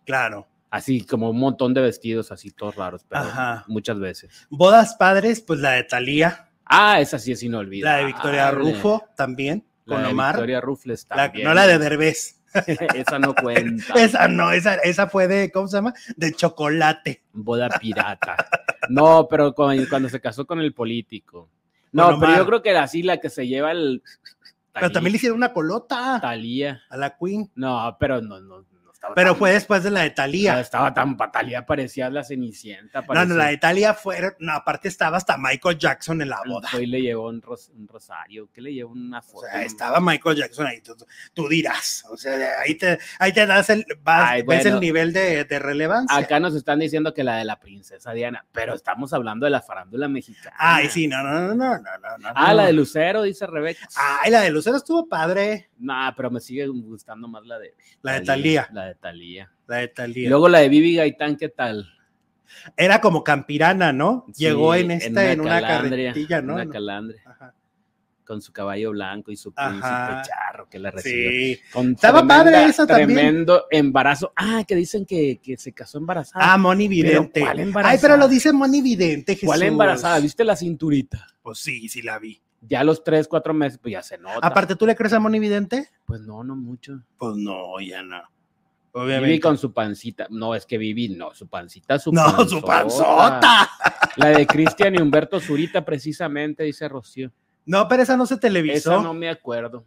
Claro. 0.05 0.49
Así 0.71 1.05
como 1.05 1.29
un 1.31 1.39
montón 1.39 1.75
de 1.75 1.83
vestidos 1.83 2.33
así 2.33 2.51
todos 2.51 2.77
raros, 2.77 3.05
pero 3.09 3.23
Ajá. 3.23 3.65
muchas 3.69 3.99
veces. 4.01 4.47
Bodas 4.49 4.95
padres, 4.95 5.41
pues 5.41 5.61
la 5.61 5.73
de 5.73 5.85
Talía, 5.85 6.49
Ah, 6.65 7.01
esa 7.01 7.19
sí 7.19 7.33
es 7.33 7.43
la 7.43 7.47
inolvidable. 7.49 7.99
de 8.01 8.07
Victoria 8.07 8.51
Rufo 8.51 9.05
también, 9.15 9.67
La 9.85 9.97
con 9.97 10.05
de 10.05 10.11
Omar. 10.11 10.35
Victoria 10.37 10.61
Rufles 10.63 11.07
La- 11.11 11.17
también. 11.17 11.47
no 11.47 11.53
la 11.55 11.67
de 11.67 11.79
Derbez. 11.79 12.41
esa 12.95 13.19
no 13.19 13.35
cuenta. 13.35 13.95
Esa 13.97 14.29
no, 14.29 14.53
esa, 14.53 14.75
esa 14.77 15.07
fue 15.09 15.27
de, 15.27 15.51
¿cómo 15.51 15.69
se 15.69 15.77
llama? 15.77 15.95
De 16.17 16.33
chocolate. 16.33 17.23
Boda 17.33 17.69
pirata. 17.81 18.37
No, 18.91 19.27
pero 19.29 19.55
cuando, 19.55 19.87
cuando 19.89 20.09
se 20.11 20.21
casó 20.21 20.47
con 20.47 20.61
el 20.61 20.75
político. 20.75 21.49
No, 21.93 22.11
Con 22.11 22.21
pero 22.21 22.37
yo 22.37 22.47
creo 22.47 22.63
que 22.63 22.71
era 22.71 22.83
así 22.83 23.03
la 23.03 23.19
que 23.19 23.31
se 23.31 23.47
lleva 23.47 23.71
el. 23.71 24.03
Pero 24.73 24.91
también 24.91 25.13
le 25.13 25.17
hicieron 25.17 25.37
una 25.37 25.53
colota 25.53 26.19
Talía. 26.21 26.83
a 26.89 26.97
la 26.97 27.17
Queen. 27.17 27.51
No, 27.55 27.97
pero 28.01 28.23
no, 28.23 28.41
no, 28.41 28.63
no. 28.63 28.72
Pero 29.15 29.31
tan- 29.31 29.39
fue 29.39 29.53
después 29.53 29.83
de 29.83 29.91
la 29.91 30.03
de 30.03 30.09
no 30.11 30.15
Talía. 30.15 30.61
estaba 30.61 30.93
tan 30.95 31.17
Talía, 31.17 31.67
parecía 31.67 32.09
la 32.11 32.23
Cenicienta. 32.25 33.03
No, 33.03 33.25
no, 33.25 33.35
la 33.37 33.47
de 33.49 33.59
Talía 33.59 33.95
fue, 33.95 34.35
no, 34.39 34.53
aparte 34.53 34.89
estaba 34.89 35.17
hasta 35.17 35.37
Michael 35.37 35.79
Jackson 35.79 36.23
en 36.23 36.29
la 36.29 36.41
boda. 36.47 36.69
Y 36.81 36.87
le 36.87 37.01
llevó 37.03 37.29
un, 37.29 37.41
ros- 37.43 37.71
un 37.77 37.89
rosario. 37.89 38.49
¿Qué 38.53 38.61
le 38.61 38.73
llevó 38.75 38.93
una 38.93 39.19
O 39.19 39.23
foto? 39.23 39.47
sea, 39.51 39.63
estaba 39.63 40.01
Michael 40.01 40.37
Jackson 40.37 40.67
ahí, 40.67 40.81
tú, 40.81 40.95
tú 41.35 41.49
dirás. 41.49 42.05
O 42.11 42.17
sea, 42.17 42.61
ahí 42.65 42.75
te, 42.77 42.99
ahí 43.19 43.33
te 43.33 43.47
das 43.47 43.71
el, 43.71 43.85
vas- 44.03 44.31
Ay, 44.31 44.43
ves 44.43 44.67
el 44.67 44.79
nivel 44.81 45.13
de, 45.13 45.45
de 45.45 45.59
relevancia. 45.59 46.17
Acá 46.17 46.39
nos 46.41 46.55
están 46.55 46.79
diciendo 46.79 47.13
que 47.15 47.25
la 47.25 47.37
de 47.37 47.45
la 47.45 47.59
princesa 47.61 48.13
Diana, 48.13 48.45
pero 48.53 48.75
estamos 48.75 49.13
hablando 49.13 49.45
de 49.47 49.51
la 49.51 49.63
farándula 49.63 50.09
mexicana. 50.09 50.57
Ay, 50.59 50.89
sí, 50.89 51.09
no, 51.09 51.23
no, 51.23 51.41
no, 51.41 51.55
no, 51.55 51.79
no, 51.79 51.79
no, 52.01 52.19
no. 52.19 52.29
Ah, 52.35 52.55
la 52.55 52.67
de 52.67 52.73
Lucero, 52.73 53.23
dice 53.23 53.47
Rebeca. 53.47 53.89
Ay, 53.97 54.31
la 54.31 54.41
de 54.43 54.51
Lucero 54.51 54.77
estuvo 54.77 55.09
padre. 55.09 55.71
Nah, 55.79 56.13
pero 56.17 56.31
me 56.31 56.41
sigue 56.41 56.67
gustando 56.69 57.27
más 57.27 57.45
la 57.45 57.59
de 57.59 57.75
La 58.03 58.13
de 58.13 58.21
Talía. 58.21 58.69
La 58.73 58.87
de 58.87 58.92
Talía. 58.95 59.53
La 59.67 59.77
de 59.79 59.85
Y 59.85 59.89
Talía. 59.95 60.29
luego 60.31 60.49
la 60.49 60.59
de 60.61 60.69
Vivi 60.69 60.97
Gaitán, 60.97 61.37
¿qué 61.37 61.49
tal? 61.49 61.89
Era 62.77 63.01
como 63.01 63.25
campirana, 63.25 63.93
¿no? 63.93 64.27
Llegó 64.37 64.75
Sí, 64.75 64.81
en 64.81 64.91
esta, 64.91 65.33
en 65.33 65.41
una, 65.41 65.61
calandria, 65.61 66.11
carretilla, 66.13 66.43
¿no? 66.43 66.55
Una 66.55 66.69
calandria, 66.69 67.23
Ajá. 67.25 67.55
con 68.27 68.43
su 68.43 68.53
caballo 68.53 68.91
blanco 68.91 69.31
y 69.33 69.37
su 69.37 69.53
príncipe 69.53 69.87
Ajá. 69.87 70.23
charro 70.23 70.69
que 70.69 70.79
la 70.79 70.91
recibió. 70.91 71.31
Sí. 71.31 71.61
Con 71.73 71.93
Estaba 71.93 72.21
tremenda- 72.21 72.45
padre 72.45 72.65
esa 72.67 72.87
también. 72.87 73.09
Tremendo 73.15 73.65
embarazo. 73.71 74.33
Ah, 74.37 74.65
que 74.69 74.75
dicen 74.77 75.07
que, 75.07 75.41
que 75.43 75.57
se 75.57 75.73
casó 75.73 75.97
embarazada. 75.99 76.53
Ah, 76.53 76.59
Moni 76.59 76.89
Vidente. 76.89 77.41
¿cuál 77.41 77.59
Ay, 77.59 77.63
embarazada? 77.65 78.01
pero 78.03 78.17
lo 78.19 78.29
dice 78.29 78.53
Moni 78.53 78.83
Vidente, 78.83 79.35
Jesús. 79.35 79.47
¿Cuál 79.47 79.63
embarazada? 79.63 80.19
¿Viste 80.21 80.45
la 80.45 80.55
cinturita? 80.57 81.27
Pues 81.43 81.59
sí, 81.59 81.89
sí 81.89 82.03
la 82.03 82.19
vi. 82.19 82.41
Ya 82.61 82.81
a 82.81 82.85
los 82.85 83.03
tres, 83.03 83.27
cuatro 83.27 83.53
meses, 83.55 83.79
pues 83.83 83.91
ya 83.93 84.03
se 84.03 84.19
nota. 84.19 84.39
Aparte, 84.47 84.77
¿tú 84.77 84.87
le 84.87 84.95
crees 84.95 85.13
a 85.15 85.19
Moni 85.19 85.41
Vidente? 85.41 85.89
Pues 86.05 86.21
no, 86.21 86.45
no 86.45 86.55
mucho. 86.55 87.03
Pues 87.19 87.35
no, 87.37 87.81
ya 87.81 88.03
no. 88.03 88.23
Vivi 88.95 89.05
Obviamente. 89.07 89.41
con 89.41 89.57
su 89.59 89.73
pancita. 89.73 90.27
No, 90.31 90.55
es 90.55 90.67
que 90.67 90.77
Vivi, 90.79 91.09
no, 91.09 91.33
su 91.35 91.47
pancita, 91.49 91.99
su 91.99 92.13
No, 92.13 92.47
su 92.49 92.61
panzota. 92.61 93.69
La 94.17 94.29
de 94.29 94.47
Cristian 94.47 94.95
y 94.95 94.99
Humberto 94.99 95.41
Zurita, 95.41 95.85
precisamente, 95.85 96.65
dice 96.65 96.89
Rocío. 96.89 97.31
No, 97.65 97.87
pero 97.89 98.03
esa 98.03 98.17
no 98.17 98.27
se 98.27 98.39
televisó. 98.39 98.93
Esa 98.95 99.03
no 99.03 99.15
me 99.15 99.29
acuerdo. 99.29 99.85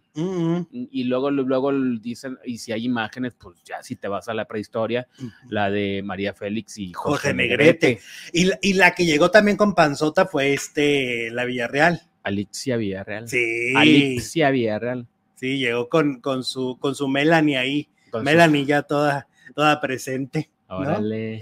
Y 0.71 1.03
luego, 1.03 1.29
luego 1.29 1.73
dicen, 1.99 2.37
y 2.45 2.57
si 2.57 2.71
hay 2.71 2.85
imágenes, 2.85 3.35
pues 3.37 3.57
ya 3.65 3.83
si 3.83 3.97
te 3.97 4.07
vas 4.07 4.29
a 4.29 4.33
la 4.33 4.45
prehistoria, 4.45 5.07
la 5.49 5.69
de 5.69 6.01
María 6.01 6.33
Félix 6.33 6.77
y 6.77 6.93
Jorge, 6.93 7.09
Jorge 7.27 7.33
Negrete. 7.33 7.87
Negrete. 7.87 8.03
Y, 8.31 8.45
la- 8.45 8.59
y 8.61 8.73
la 8.73 8.95
que 8.95 9.05
llegó 9.05 9.29
también 9.29 9.57
con 9.57 9.75
panzota 9.75 10.25
fue 10.25 10.53
este, 10.53 11.29
la 11.31 11.43
Villarreal. 11.45 12.01
Alicia 12.23 12.77
Villarreal. 12.77 13.27
Sí. 13.27 13.73
Alicia 13.75 14.49
Villarreal. 14.51 15.05
Sí, 15.35 15.57
llegó 15.59 15.89
con, 15.89 16.21
con 16.21 16.45
su, 16.45 16.77
con 16.79 16.95
su 16.95 17.09
Melanie 17.09 17.57
ahí. 17.57 17.89
Melanie 18.23 18.65
ya 18.65 18.81
toda, 18.81 19.27
toda 19.53 19.79
presente. 19.81 20.49
¿No? 20.79 20.89
Órale, 20.89 21.39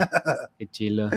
qué 0.57 0.67
chilo. 0.67 1.09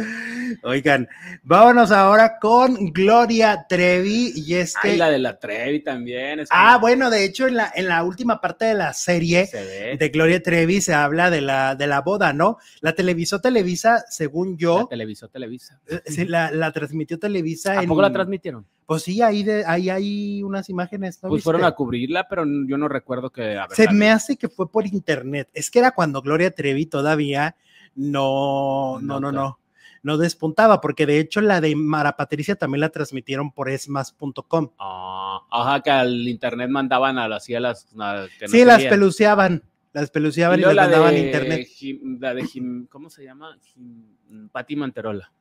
Oigan, 0.63 1.09
vámonos 1.43 1.91
ahora 1.91 2.39
con 2.41 2.93
Gloria 2.93 3.67
Trevi 3.69 4.33
y 4.35 4.55
este. 4.55 4.79
Ay, 4.83 4.97
la 4.97 5.11
de 5.11 5.19
la 5.19 5.39
Trevi 5.39 5.83
también. 5.83 6.41
es 6.41 6.49
Ah, 6.51 6.79
bueno, 6.79 7.11
de 7.11 7.25
hecho, 7.25 7.47
en 7.47 7.57
la, 7.57 7.73
en 7.75 7.89
la 7.89 8.03
última 8.05 8.41
parte 8.41 8.65
de 8.67 8.75
la 8.75 8.93
serie 8.93 9.47
Se 9.47 9.97
de 9.99 10.09
Gloria 10.09 10.43
Trevi 10.43 10.81
se 10.81 10.95
habla 10.95 11.31
de 11.31 11.41
la, 11.41 11.75
de 11.75 11.87
la 11.87 12.01
boda, 12.01 12.33
¿no? 12.33 12.59
La 12.81 12.95
televisó 12.95 13.41
Televisa, 13.41 14.05
según 14.09 14.53
La 14.53 14.57
yo, 14.59 14.87
televisó 14.89 15.29
Televisa. 15.29 15.81
eh, 15.89 16.01
sí, 16.07 16.25
la, 16.27 16.51
la 16.51 16.73
transmitió 16.73 17.19
Televisa. 17.19 17.73
¿A 17.79 17.83
en- 17.83 17.89
poco 17.89 18.03
la 18.03 18.13
transmitieron? 18.13 18.67
Pues 18.87 19.03
sí, 19.03 19.21
ahí, 19.21 19.43
de, 19.43 19.65
ahí 19.67 19.91
hay 19.91 20.43
unas 20.45 20.69
imágenes. 20.69 21.21
¿no 21.21 21.29
Pues 21.29 21.43
fueron 21.43 21.63
viste? 21.63 21.73
a 21.73 21.75
cubrirla, 21.75 22.29
pero 22.29 22.45
yo 22.45 22.79
no 22.79 22.87
recuerdo 22.89 23.31
que. 23.31 23.59
Se 23.75 23.91
me 23.91 24.11
hace 24.11 24.37
que 24.37 24.49
fue 24.49 24.71
por 24.71 24.87
internet. 24.87 25.49
Es 25.55 25.73
que 25.73 25.81
era 25.81 25.91
cuando 25.91 26.23
Gloria 26.23 26.53
Trevi 26.53 26.87
todavía 26.87 27.57
no, 27.97 28.99
no, 29.01 29.21
No, 29.21 29.33
no, 29.33 29.59
no, 30.03 30.19
despuntaba, 30.19 30.81
porque 30.81 31.05
de 31.07 31.19
hecho 31.19 31.41
la 31.41 31.61
de 31.61 31.75
Mara 31.75 32.17
Patricia 32.17 32.55
también 32.55 32.81
la 32.81 32.91
transmitieron 32.91 33.51
por 33.51 33.69
esmas.com. 33.69 34.71
Ah, 34.79 35.41
ajá, 35.51 35.81
que 35.83 35.91
al 35.91 36.29
internet 36.29 36.71
mandaban 36.71 37.19
a 37.19 37.27
las, 37.27 37.49
a 37.49 37.61
las 37.61 37.85
que 38.39 38.47
no 38.47 38.49
Sí, 38.49 38.65
las 38.65 38.85
peluceaban, 38.85 39.65
las 39.93 40.11
peluceaban 40.11 40.61
y, 40.61 40.63
las 40.63 40.75
la 40.75 40.83
mandaban 40.83 41.15
a 41.15 41.19
internet. 41.19 41.67
La 42.21 42.35
de 42.35 42.45
Jim- 42.47 42.87
¿cómo 42.89 43.11
se 43.11 43.25
llama? 43.25 43.59
Pati 44.53 44.77
Manterola. 44.77 45.33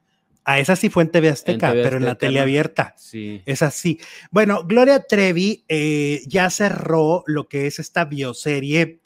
A 0.48 0.60
esa 0.60 0.76
sí 0.76 0.90
fue 0.90 1.02
en 1.04 1.10
TV 1.12 1.30
Azteca, 1.30 1.72
TV 1.72 1.84
pero 1.84 1.98
en 1.98 2.06
la 2.06 2.16
tele 2.16 2.40
abierta. 2.40 2.94
Sí. 2.98 3.42
Es 3.48 3.64
así. 3.64 4.00
Bueno, 4.30 4.64
Gloria 4.64 5.02
Trevi 5.04 5.64
eh, 5.68 6.22
ya 6.28 6.52
cerró 6.52 7.24
lo 7.26 7.48
que 7.48 7.66
es 7.66 7.80
esta 7.80 8.06
bioserie. 8.06 9.00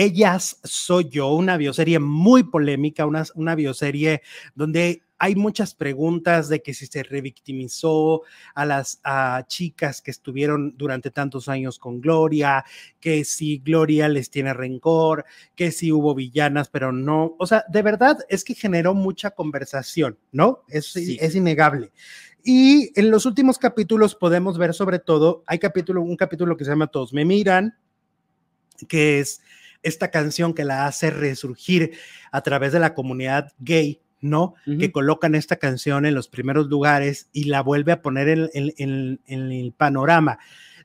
Ellas 0.00 0.58
soy 0.64 1.10
yo, 1.10 1.28
una 1.34 1.58
bioserie 1.58 1.98
muy 1.98 2.44
polémica, 2.44 3.04
una, 3.04 3.22
una 3.34 3.54
bioserie 3.54 4.22
donde 4.54 5.02
hay 5.18 5.34
muchas 5.36 5.74
preguntas 5.74 6.48
de 6.48 6.62
que 6.62 6.72
si 6.72 6.86
se 6.86 7.02
revictimizó 7.02 8.22
a 8.54 8.64
las 8.64 8.98
a 9.04 9.44
chicas 9.46 10.00
que 10.00 10.10
estuvieron 10.10 10.74
durante 10.78 11.10
tantos 11.10 11.50
años 11.50 11.78
con 11.78 12.00
Gloria, 12.00 12.64
que 12.98 13.26
si 13.26 13.58
Gloria 13.58 14.08
les 14.08 14.30
tiene 14.30 14.54
rencor, 14.54 15.26
que 15.54 15.70
si 15.70 15.92
hubo 15.92 16.14
villanas, 16.14 16.70
pero 16.70 16.92
no. 16.92 17.36
O 17.38 17.46
sea, 17.46 17.66
de 17.68 17.82
verdad 17.82 18.16
es 18.30 18.42
que 18.42 18.54
generó 18.54 18.94
mucha 18.94 19.32
conversación, 19.32 20.18
¿no? 20.32 20.62
Es, 20.66 20.86
Sí. 20.86 21.18
es 21.20 21.34
innegable. 21.34 21.92
Y 22.42 22.98
en 22.98 23.10
los 23.10 23.26
últimos 23.26 23.58
capítulos 23.58 24.14
podemos 24.14 24.56
ver 24.56 24.72
sobre 24.72 24.98
todo, 24.98 25.44
hay 25.46 25.58
capítulo, 25.58 26.00
un 26.00 26.16
capítulo 26.16 26.56
que 26.56 26.64
se 26.64 26.70
llama 26.70 26.86
Todos 26.86 27.12
me 27.12 27.26
miran, 27.26 27.76
que 28.88 29.20
es 29.20 29.42
esta 29.82 30.10
canción 30.10 30.54
que 30.54 30.64
la 30.64 30.86
hace 30.86 31.10
resurgir 31.10 31.92
a 32.32 32.40
través 32.42 32.72
de 32.72 32.80
la 32.80 32.94
comunidad 32.94 33.52
gay, 33.58 34.00
¿no? 34.20 34.54
Que 34.78 34.92
colocan 34.92 35.34
esta 35.34 35.56
canción 35.56 36.04
en 36.06 36.14
los 36.14 36.28
primeros 36.28 36.66
lugares 36.68 37.28
y 37.32 37.44
la 37.44 37.62
vuelve 37.62 37.92
a 37.92 38.02
poner 38.02 38.28
en, 38.28 38.50
en- 38.54 38.72
en- 38.78 39.20
en 39.26 39.52
el 39.52 39.72
panorama. 39.72 40.38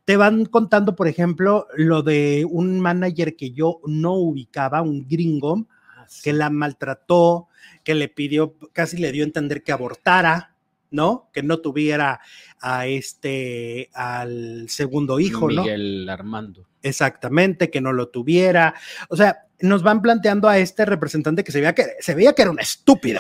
Te 0.06 0.18
van 0.18 0.46
contando, 0.46 0.96
por 0.96 1.08
ejemplo, 1.08 1.68
lo 1.76 2.04
de 2.04 2.46
un 2.50 2.80
manager 2.80 3.36
que 3.36 3.52
yo 3.52 3.80
no 3.86 4.14
ubicaba, 4.14 4.82
un 4.82 5.08
gringo, 5.08 5.68
Ah, 5.98 6.06
que 6.24 6.34
la 6.34 6.50
maltrató, 6.50 7.48
que 7.84 7.96
le 7.96 8.08
pidió, 8.10 8.56
casi 8.74 8.98
le 8.98 9.12
dio 9.12 9.24
a 9.24 9.28
entender 9.28 9.64
que 9.64 9.72
abortara, 9.72 10.55
¿no? 10.96 11.30
Que 11.34 11.44
no 11.44 11.60
tuviera 11.60 12.20
a 12.62 12.88
este, 12.88 13.90
al 13.94 14.66
segundo 14.70 15.20
hijo, 15.20 15.52
¿no? 15.52 15.62
Miguel 15.64 16.08
Armando. 16.10 16.68
Exactamente, 16.82 17.70
que 17.70 17.82
no 17.82 17.94
lo 17.94 18.08
tuviera. 18.10 18.74
O 19.10 19.16
sea, 19.16 19.46
nos 19.60 19.84
van 19.84 20.02
planteando 20.02 20.48
a 20.50 20.58
este 20.58 20.86
representante 20.86 21.44
que 21.44 21.52
se 21.52 21.60
veía 21.60 21.76
que, 21.76 21.86
se 22.00 22.16
veía 22.16 22.34
que 22.34 22.42
era 22.44 22.52
un 22.52 22.60
estúpido. 22.60 23.20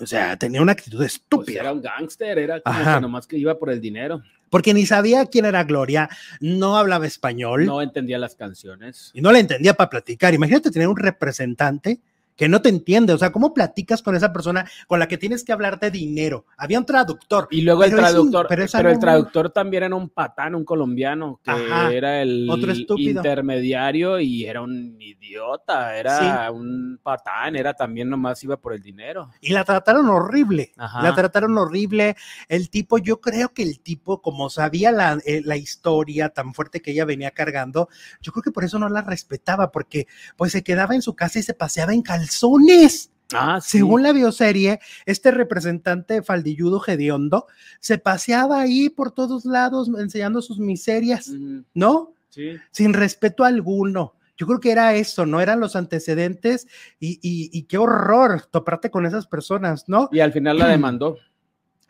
O 0.00 0.06
sea, 0.06 0.36
tenía 0.36 0.60
una 0.60 0.72
actitud 0.72 0.98
Pues 0.98 1.14
estúpida. 1.14 1.60
era 1.60 1.72
un 1.72 1.80
gángster, 1.80 2.36
era 2.38 2.60
como 2.60 2.76
Ajá. 2.76 2.96
que 2.96 3.00
nomás 3.00 3.26
que 3.28 3.38
iba 3.38 3.56
por 3.58 3.70
el 3.70 3.80
dinero. 3.80 4.22
porque 4.50 4.74
ni 4.74 4.86
sabía 4.86 5.26
quién 5.26 5.44
era 5.44 5.62
Gloria, 5.64 6.08
no 6.40 6.76
hablaba 6.76 7.06
español 7.06 7.64
No 7.66 7.80
entendía 7.80 8.18
las 8.18 8.34
canciones. 8.34 9.10
y 9.14 9.20
no 9.20 9.30
le 9.30 9.38
entendía 9.38 9.74
para 9.74 9.90
platicar. 9.90 10.34
Imagínate 10.34 10.70
tener 10.72 10.88
un 10.88 10.96
representante 10.96 12.00
que 12.36 12.48
no 12.48 12.62
te 12.62 12.68
entiende. 12.68 13.12
O 13.12 13.18
sea, 13.18 13.32
¿cómo 13.32 13.54
platicas 13.54 14.02
con 14.02 14.16
esa 14.16 14.32
persona 14.32 14.68
con 14.86 14.98
la 14.98 15.08
que 15.08 15.18
tienes 15.18 15.44
que 15.44 15.52
hablar 15.52 15.78
de 15.78 15.90
dinero? 15.90 16.46
Había 16.56 16.78
un 16.78 16.86
traductor. 16.86 17.48
Y 17.50 17.62
luego 17.62 17.84
el 17.84 17.94
traductor, 17.94 18.46
pero 18.48 18.64
pero, 18.72 18.90
el 18.90 18.98
traductor 18.98 19.50
también 19.50 19.84
era 19.84 19.94
un 19.94 20.08
patán, 20.08 20.54
un 20.54 20.64
colombiano, 20.64 21.40
que 21.42 21.50
Ajá, 21.50 21.92
era 21.92 22.22
el 22.22 22.48
otro 22.50 22.72
intermediario 22.96 24.18
y 24.20 24.44
era 24.46 24.62
un 24.62 24.96
idiota, 25.00 25.96
era 25.96 26.50
un 26.50 26.98
patán, 27.02 27.56
era 27.56 27.74
también 27.74 28.08
nomás 28.08 28.42
iba 28.42 28.56
por 28.56 28.74
el 28.74 28.82
dinero. 28.82 29.30
Y 29.40 29.52
la 29.52 29.64
trataron 29.64 30.08
horrible. 30.08 30.72
Ajá. 30.76 31.02
La 31.02 31.14
trataron 31.14 31.56
horrible. 31.58 32.16
El 32.48 32.70
tipo, 32.70 32.98
yo 32.98 33.20
creo 33.20 33.50
que 33.50 33.62
el 33.62 33.80
tipo, 33.80 34.20
como 34.20 34.50
sabía 34.50 34.90
la, 34.90 35.18
eh, 35.24 35.42
la 35.44 35.56
historia 35.56 36.30
tan 36.30 36.54
fuerte 36.54 36.80
que 36.80 36.92
ella 36.92 37.04
venía 37.04 37.30
cargando, 37.30 37.88
yo 38.20 38.32
creo 38.32 38.42
que 38.42 38.50
por 38.50 38.64
eso 38.64 38.78
no 38.78 38.88
la 38.88 39.02
respetaba, 39.02 39.70
porque 39.70 40.06
pues 40.36 40.52
se 40.52 40.62
quedaba 40.62 40.94
en 40.94 41.02
su 41.02 41.14
casa 41.14 41.38
y 41.38 41.42
se 41.42 41.54
paseaba 41.54 41.92
en 41.92 42.02
calzones. 42.24 43.10
Ah, 43.32 43.58
sí. 43.60 43.78
Según 43.78 44.02
la 44.02 44.12
bioserie, 44.12 44.80
este 45.06 45.30
representante 45.30 46.22
faldilludo 46.22 46.82
hediondo 46.86 47.46
se 47.80 47.98
paseaba 47.98 48.60
ahí 48.60 48.90
por 48.90 49.10
todos 49.12 49.44
lados 49.44 49.90
enseñando 49.98 50.42
sus 50.42 50.58
miserias, 50.58 51.30
¿no? 51.72 52.12
sí. 52.30 52.56
Sin 52.70 52.92
respeto 52.92 53.44
alguno. 53.44 54.14
Yo 54.36 54.46
creo 54.48 54.58
que 54.60 54.72
era 54.72 54.94
eso, 54.94 55.24
¿no? 55.26 55.40
Eran 55.40 55.60
los 55.60 55.76
antecedentes 55.76 56.66
y, 56.98 57.20
y- 57.22 57.50
y 57.56 57.62
qué 57.62 57.78
horror 57.78 58.42
toparte 58.50 58.90
con 58.90 59.06
esas 59.06 59.26
personas, 59.28 59.88
¿no? 59.88 60.08
Y 60.12 60.18
al 60.20 60.32
final 60.32 60.58
la 60.58 60.66
demandó. 60.68 61.16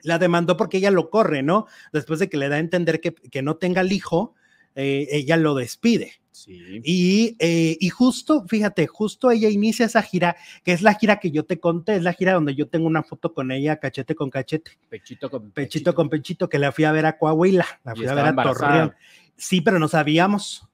La 0.02 0.18
demandó 0.18 0.56
porque 0.58 0.76
ella 0.76 0.90
lo 0.90 1.08
corre, 1.08 1.42
¿no? 1.42 1.66
Después 1.92 2.20
de 2.20 2.28
que 2.28 2.36
le 2.36 2.50
da 2.50 2.56
a 2.56 2.58
entender 2.58 3.00
que, 3.00 3.14
que 3.14 3.40
no 3.42 3.56
tenga 3.56 3.80
el 3.80 3.92
hijo, 3.92 4.34
eh, 4.74 5.06
ella 5.10 5.36
lo 5.36 5.54
despide. 5.54 6.12
Sí. 6.30 6.80
Y, 6.84 7.36
eh, 7.38 7.76
y 7.80 7.88
justo, 7.90 8.44
fíjate, 8.46 8.86
justo 8.86 9.30
ella 9.30 9.48
inicia 9.48 9.86
esa 9.86 10.02
gira, 10.02 10.36
que 10.62 10.72
es 10.72 10.82
la 10.82 10.94
gira 10.94 11.18
que 11.20 11.30
yo 11.30 11.44
te 11.44 11.58
conté, 11.58 11.96
es 11.96 12.02
la 12.02 12.12
gira 12.12 12.34
donde 12.34 12.54
yo 12.54 12.68
tengo 12.68 12.86
una 12.86 13.02
foto 13.02 13.32
con 13.32 13.50
ella, 13.52 13.76
cachete 13.78 14.14
con 14.14 14.28
cachete, 14.30 14.72
Pechito 14.90 15.30
con 15.30 15.50
pechito 15.52 15.94
con 15.94 16.10
pechito, 16.10 16.48
que 16.48 16.58
la 16.58 16.72
fui 16.72 16.84
a 16.84 16.92
ver 16.92 17.06
a 17.06 17.16
Coahuila, 17.16 17.64
la 17.84 17.94
fui 17.94 18.06
a 18.06 18.14
ver 18.14 18.26
a. 18.26 18.34
Torreón. 18.34 18.94
Sí, 19.36 19.60
pero 19.62 19.78
no 19.78 19.88
sabíamos. 19.88 20.68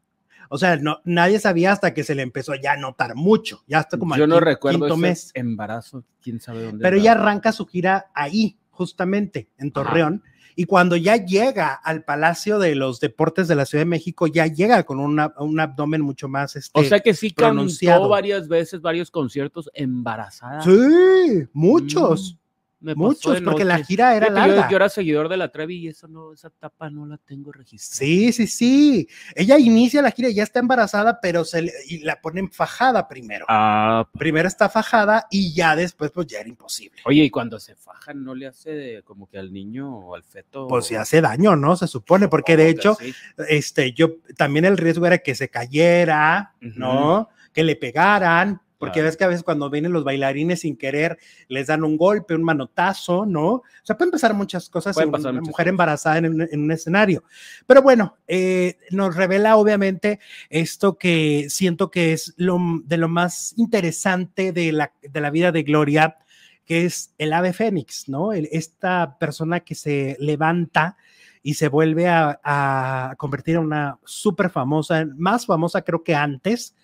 O 0.48 0.58
sea, 0.58 0.76
no, 0.76 1.00
nadie 1.04 1.38
sabía 1.38 1.70
hasta 1.70 1.94
que 1.94 2.02
se 2.02 2.16
le 2.16 2.22
empezó 2.22 2.54
ya 2.56 2.72
a 2.72 2.76
notar 2.76 3.14
mucho, 3.14 3.62
ya 3.68 3.78
hasta 3.78 3.96
como 3.98 4.16
Yo 4.16 4.24
al 4.24 4.30
no 4.30 4.38
quin- 4.38 4.44
recuerdo 4.44 4.78
quinto 4.80 4.94
ese 4.94 5.00
mes. 5.02 5.30
embarazo, 5.34 6.02
quién 6.20 6.40
sabe 6.40 6.64
dónde. 6.64 6.82
Pero 6.82 6.96
ella 6.96 7.12
arranca 7.12 7.52
su 7.52 7.66
gira 7.66 8.06
ahí, 8.14 8.56
justamente, 8.70 9.48
en 9.58 9.70
Torreón. 9.70 10.24
Y 10.56 10.64
cuando 10.64 10.96
ya 10.96 11.16
llega 11.16 11.72
al 11.74 12.04
Palacio 12.04 12.58
de 12.58 12.74
los 12.74 13.00
Deportes 13.00 13.48
de 13.48 13.54
la 13.54 13.66
Ciudad 13.66 13.82
de 13.82 13.90
México, 13.90 14.26
ya 14.26 14.46
llega 14.46 14.82
con 14.84 14.98
una- 15.00 15.32
un 15.38 15.58
abdomen 15.60 16.00
mucho 16.00 16.28
más. 16.28 16.56
Este, 16.56 16.78
O 16.80 16.84
sea 16.84 17.00
que 17.00 17.14
sí 17.14 17.30
pronunciado. 17.30 18.00
cantó 18.00 18.08
varias 18.10 18.48
veces, 18.48 18.80
varios 18.80 19.10
conciertos 19.10 19.70
embarazada. 19.74 20.62
sí, 20.62 21.44
muchos, 21.52 22.34
Mm, 22.34 22.39
me 22.80 22.94
muchos, 22.94 23.40
porque 23.42 23.64
la 23.64 23.84
gira 23.84 24.16
era 24.16 24.28
Fíjate, 24.28 24.48
larga. 24.48 24.70
Yo, 24.70 24.76
era 24.76 24.88
seguidor 24.88 25.28
de 25.28 25.36
la 25.36 25.52
Trevi 25.52 25.76
y 25.76 25.88
eso 25.88 26.08
no, 26.08 26.32
esa 26.32 26.48
etapa 26.48 26.88
no 26.88 27.04
la 27.06 27.18
tengo 27.18 27.52
registrada. 27.52 27.98
Sí, 27.98 28.32
sí, 28.32 28.46
sí. 28.46 29.08
Ella 29.34 29.58
inicia 29.58 30.00
la 30.00 30.10
gira, 30.10 30.30
ya 30.30 30.42
está 30.42 30.60
embarazada, 30.60 31.20
pero 31.20 31.44
se 31.44 31.62
le- 31.62 31.72
y 31.88 31.98
la 31.98 32.20
ponen 32.20 32.50
fajada 32.50 33.06
primero. 33.06 33.44
Ah, 33.48 34.08
Primero 34.18 34.48
está 34.48 34.68
fajada 34.68 35.26
y 35.30 35.52
ya 35.54 35.76
después, 35.76 36.10
pues 36.10 36.26
ya 36.26 36.40
era 36.40 36.48
imposible. 36.48 37.00
oye, 37.04 37.22
y 37.24 37.30
cuando 37.30 37.58
se 37.60 37.74
fajan, 37.76 38.24
¿no 38.24 38.34
le 38.34 38.46
hace 38.46 38.70
de- 38.70 39.02
como 39.02 39.28
que 39.28 39.38
al 39.38 39.52
niño 39.52 39.94
o 39.98 40.14
al 40.14 40.22
feto? 40.24 40.66
Pues 40.66 40.86
se 40.86 40.96
hace 40.96 41.20
daño, 41.20 41.56
¿no? 41.56 41.76
Se 41.76 41.86
supone, 41.86 42.28
porque 42.28 42.56
de 42.56 42.70
hecho, 42.70 42.94
sí. 42.98 43.12
este, 43.48 43.92
yo 43.92 44.16
también 44.36 44.64
el 44.64 44.78
riesgo 44.78 45.06
era 45.06 45.18
que 45.18 45.34
se 45.34 45.48
cayera, 45.48 46.54
¿no? 46.60 47.28
Que 47.52 47.62
le 47.64 47.76
pegaran, 47.76 48.60
porque 48.80 49.02
ves 49.02 49.16
que 49.16 49.22
a 49.24 49.28
veces 49.28 49.44
cuando 49.44 49.70
vienen 49.70 49.92
los 49.92 50.02
bailarines 50.02 50.60
sin 50.62 50.76
querer 50.76 51.18
les 51.46 51.68
dan 51.68 51.84
un 51.84 51.96
golpe, 51.96 52.34
un 52.34 52.42
manotazo, 52.42 53.26
¿no? 53.26 53.46
O 53.46 53.62
sea, 53.84 53.96
pueden 53.96 54.10
pasar 54.10 54.34
muchas 54.34 54.68
cosas 54.68 54.96
en 54.98 55.12
pasar 55.12 55.30
una 55.30 55.40
muchas 55.40 55.50
mujer 55.52 55.64
cosas. 55.66 55.70
embarazada 55.72 56.18
en 56.18 56.26
un, 56.26 56.40
en 56.50 56.60
un 56.60 56.72
escenario. 56.72 57.22
Pero 57.66 57.82
bueno, 57.82 58.16
eh, 58.26 58.78
nos 58.90 59.14
revela 59.14 59.56
obviamente 59.56 60.18
esto 60.48 60.98
que 60.98 61.46
siento 61.50 61.90
que 61.92 62.12
es 62.14 62.34
lo 62.36 62.58
de 62.84 62.96
lo 62.96 63.08
más 63.08 63.54
interesante 63.56 64.52
de 64.52 64.72
la, 64.72 64.92
de 65.02 65.20
la 65.20 65.30
vida 65.30 65.52
de 65.52 65.62
Gloria 65.62 66.16
que 66.64 66.84
es 66.86 67.12
el 67.18 67.32
ave 67.32 67.52
fénix, 67.52 68.08
¿no? 68.08 68.32
El- 68.32 68.48
esta 68.52 69.18
persona 69.18 69.60
que 69.60 69.74
se 69.74 70.16
levanta 70.20 70.96
y 71.42 71.54
se 71.54 71.68
vuelve 71.68 72.06
a, 72.06 72.38
a 72.44 73.14
convertir 73.16 73.56
en 73.56 73.62
una 73.62 73.98
súper 74.04 74.50
famosa, 74.50 75.04
más 75.16 75.46
famosa 75.46 75.82
creo 75.82 76.04
que 76.04 76.14
antes, 76.14 76.76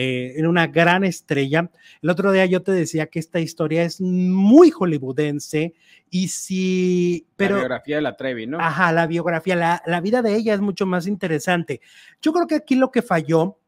eh, 0.00 0.38
en 0.38 0.46
una 0.46 0.68
gran 0.68 1.02
estrella. 1.02 1.72
El 2.02 2.10
otro 2.10 2.30
día 2.30 2.46
yo 2.46 2.62
te 2.62 2.70
decía 2.70 3.06
que 3.06 3.18
esta 3.18 3.40
historia 3.40 3.82
es 3.82 4.00
muy 4.00 4.70
hollywoodense 4.70 5.74
y 6.08 6.28
si, 6.28 7.26
pero... 7.34 7.56
la 7.56 7.62
biografía 7.62 7.96
de 7.96 8.02
la 8.02 8.16
Trevi, 8.16 8.46
¿no? 8.46 8.60
Ajá, 8.60 8.92
la 8.92 9.08
biografía, 9.08 9.56
la, 9.56 9.82
la 9.86 10.00
vida 10.00 10.22
de 10.22 10.36
ella 10.36 10.54
es 10.54 10.60
mucho 10.60 10.86
más 10.86 11.08
interesante. 11.08 11.80
Yo 12.22 12.32
creo 12.32 12.46
que 12.46 12.54
aquí 12.54 12.76
lo 12.76 12.92
que 12.92 13.02
falló, 13.02 13.58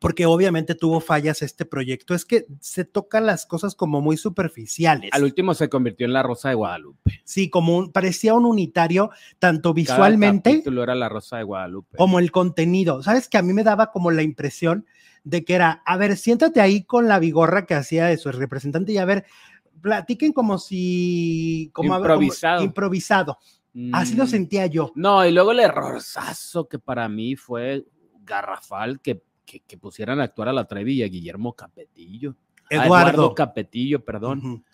porque 0.00 0.26
obviamente 0.26 0.76
tuvo 0.76 1.00
fallas 1.00 1.42
este 1.42 1.64
proyecto, 1.64 2.14
es 2.14 2.24
que 2.24 2.46
se 2.60 2.84
tocan 2.84 3.26
las 3.26 3.44
cosas 3.44 3.74
como 3.74 4.00
muy 4.00 4.16
superficiales. 4.16 5.10
Al 5.12 5.24
último 5.24 5.54
se 5.54 5.68
convirtió 5.68 6.06
en 6.06 6.12
la 6.12 6.22
Rosa 6.22 6.50
de 6.50 6.54
Guadalupe. 6.54 7.20
Sí, 7.24 7.50
como 7.50 7.76
un, 7.76 7.90
parecía 7.90 8.32
un 8.34 8.44
unitario, 8.44 9.10
tanto 9.40 9.70
Cada 9.70 9.74
visualmente 9.74 10.50
capítulo 10.50 10.84
era 10.84 10.94
la 10.94 11.08
Rosa 11.08 11.38
de 11.38 11.42
Guadalupe. 11.42 11.96
como 11.96 12.20
el 12.20 12.30
contenido. 12.30 13.02
¿Sabes 13.02 13.28
que 13.28 13.38
a 13.38 13.42
mí 13.42 13.52
me 13.52 13.64
daba 13.64 13.90
como 13.90 14.12
la 14.12 14.22
impresión 14.22 14.86
de 15.28 15.44
que 15.44 15.54
era, 15.54 15.82
a 15.84 15.96
ver, 15.98 16.16
siéntate 16.16 16.60
ahí 16.62 16.84
con 16.84 17.06
la 17.06 17.18
vigorra 17.18 17.66
que 17.66 17.74
hacía 17.74 18.06
de 18.06 18.16
su 18.16 18.32
representante 18.32 18.92
y 18.92 18.98
a 18.98 19.04
ver, 19.04 19.26
platiquen 19.82 20.32
como 20.32 20.58
si... 20.58 21.70
Como, 21.74 21.96
Improvisado. 21.96 22.62
improvisado. 22.64 23.38
Así 23.92 24.16
lo 24.16 24.24
Mm. 24.24 24.28
sentía 24.28 24.66
yo. 24.66 24.90
No, 24.94 25.24
y 25.26 25.30
luego 25.30 25.52
el 25.52 25.60
errorzazo 25.60 26.66
que 26.66 26.78
para 26.78 27.08
mí 27.10 27.36
fue 27.36 27.84
garrafal 28.24 29.00
que, 29.00 29.22
que, 29.44 29.60
que 29.60 29.76
pusieran 29.76 30.18
a 30.20 30.24
actuar 30.24 30.48
a 30.48 30.52
la 30.54 30.64
Trevi 30.66 30.94
y 30.94 31.02
a 31.02 31.08
Guillermo 31.08 31.52
Capetillo. 31.52 32.34
A 32.70 32.86
Eduardo. 32.86 33.34
Capetillo, 33.34 34.02
perdón. 34.04 34.64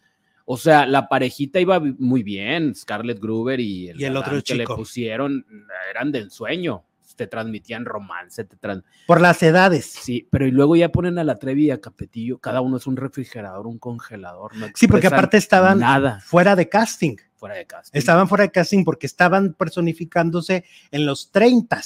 O 0.46 0.56
sea, 0.56 0.86
la 0.86 1.08
parejita 1.08 1.58
iba 1.58 1.80
muy 1.80 2.22
bien, 2.22 2.74
Scarlett 2.74 3.18
Gruber 3.18 3.58
y 3.58 3.88
el, 3.88 4.00
Y 4.00 4.04
el 4.04 4.16
otro 4.16 4.40
que 4.42 4.54
le 4.54 4.66
pusieron 4.66 5.44
eran 5.90 6.12
de 6.12 6.20
ensueño, 6.20 6.84
te 7.16 7.26
transmitían 7.26 7.84
romance, 7.84 8.44
te 8.44 8.56
trans- 8.56 8.84
Por 9.06 9.20
las 9.20 9.42
edades. 9.42 9.84
Sí, 9.86 10.26
pero 10.30 10.46
y 10.46 10.50
luego 10.50 10.76
ya 10.76 10.90
ponen 10.90 11.18
a 11.18 11.24
la 11.24 11.36
Trevi 11.38 11.66
y 11.66 11.70
a 11.70 11.80
Capetillo, 11.80 12.38
cada 12.38 12.60
uno 12.60 12.76
es 12.76 12.86
un 12.86 12.96
refrigerador, 12.96 13.66
un 13.66 13.78
congelador. 13.78 14.56
no 14.56 14.66
Sí, 14.74 14.88
porque 14.88 15.06
aparte 15.06 15.36
estaban 15.36 15.78
nada 15.78 16.20
fuera 16.20 16.56
de 16.56 16.68
casting. 16.68 17.16
fuera 17.36 17.54
de 17.56 17.66
casa. 17.66 17.90
Estaban 17.92 18.26
fuera 18.28 18.42
de 18.44 18.50
casting 18.50 18.84
porque 18.84 19.06
estaban 19.06 19.54
personificándose 19.54 20.64
en 20.90 21.06
los 21.06 21.30
30. 21.30 21.80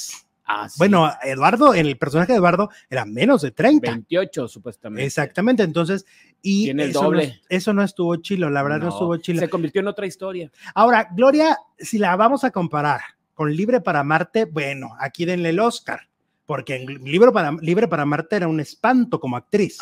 Ah, 0.51 0.67
sí, 0.69 0.77
Bueno, 0.79 1.11
Eduardo, 1.23 1.75
en 1.75 1.85
el 1.85 1.99
personaje 1.99 2.33
de 2.33 2.39
Eduardo 2.39 2.71
era 2.89 3.05
menos 3.05 3.43
de 3.43 3.51
30. 3.51 3.91
28 3.91 4.49
supuestamente. 4.49 5.05
Exactamente, 5.05 5.63
entonces, 5.63 6.07
y 6.41 6.65
Tiene 6.65 6.85
el 6.85 6.91
eso, 6.91 7.03
doble. 7.03 7.27
No, 7.29 7.35
eso 7.51 7.75
no 7.75 7.83
estuvo 7.83 8.17
chilo, 8.17 8.49
la 8.49 8.63
verdad 8.63 8.79
no, 8.79 8.85
No, 8.87 8.91
estuvo 8.93 9.17
chilo. 9.19 9.41
Se 9.41 9.51
convirtió 9.51 9.83
en 9.83 9.89
otra 9.89 10.07
historia. 10.07 10.51
Ahora, 10.75 11.07
Gloria, 11.15 11.59
si 11.79 11.99
la 11.99 12.17
vamos 12.17 12.45
a 12.45 12.51
comparar 12.51 13.03
con 13.39 13.55
Libre 13.55 13.81
para 13.81 14.03
Marte, 14.03 14.47
bueno, 14.47 14.91
aquí 14.99 15.25
denle 15.25 15.51
el 15.51 15.61
Oscar, 15.61 16.09
porque 16.45 16.75
en 16.75 16.87
Libre 17.05 17.31
para, 17.31 17.53
Libre 17.53 17.87
para 17.87 18.05
Marte 18.05 18.35
era 18.35 18.49
un 18.49 18.59
espanto 18.59 19.21
como 19.21 19.37
actriz. 19.37 19.79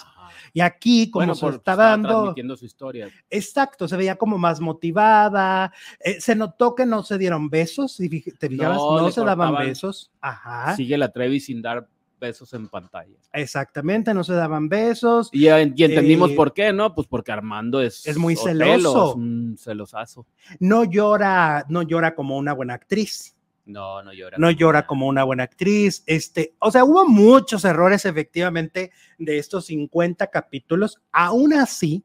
Y 0.52 0.60
aquí, 0.60 1.10
como 1.10 1.20
bueno, 1.20 1.34
se 1.34 1.40
por 1.40 1.54
estaba 1.54 1.84
dando, 1.96 2.34
su 2.56 2.66
historia. 2.66 3.08
exacto, 3.30 3.88
se 3.88 3.96
veía 3.96 4.16
como 4.16 4.36
más 4.36 4.60
motivada, 4.60 5.72
eh, 6.00 6.20
se 6.20 6.34
notó 6.34 6.74
que 6.74 6.84
no 6.84 7.02
se 7.02 7.16
dieron 7.16 7.48
besos, 7.48 7.92
si 7.96 8.08
te 8.38 8.48
fijabas, 8.50 8.76
No, 8.76 9.10
se 9.10 9.24
daban 9.24 9.54
besos, 9.56 10.12
ajá, 10.20 10.76
Sigue 10.76 10.98
la 10.98 11.10
Trevi 11.10 11.40
sin 11.40 11.62
dar 11.62 11.88
besos 12.20 12.52
en 12.54 12.68
pantalla. 12.68 13.16
exactamente, 13.32 14.12
no 14.14 14.24
se 14.24 14.32
daban 14.34 14.68
besos, 14.70 15.28
Y, 15.32 15.46
y 15.46 15.50
entendimos 15.84 16.30
Eh, 16.30 16.34
por 16.36 16.52
qué, 16.54 16.72
¿no? 16.72 16.94
Pues 16.94 17.06
porque 17.06 17.32
Armando 17.32 17.80
es, 17.82 18.06
Es 18.06 18.16
muy 18.18 18.34
Otelo, 18.34 18.64
celoso. 18.64 19.10
es 19.10 19.16
un 19.16 19.56
celosazo. 19.58 20.26
no 20.60 20.84
llora, 20.84 21.64
no 21.68 21.82
llora 21.82 22.14
como 22.14 22.36
una 22.38 22.52
buena 22.54 22.74
actriz. 22.74 23.35
No, 23.66 24.02
no 24.02 24.12
llora. 24.12 24.38
no 24.38 24.50
llora 24.50 24.86
como 24.86 25.06
una 25.08 25.24
buena 25.24 25.42
actriz. 25.42 26.02
Este, 26.06 26.54
o 26.60 26.70
sea, 26.70 26.84
hubo 26.84 27.04
muchos 27.06 27.64
errores 27.64 28.04
efectivamente 28.04 28.92
de 29.18 29.38
estos 29.38 29.66
50 29.66 30.28
capítulos. 30.28 31.00
Aún 31.12 31.52
así, 31.52 32.04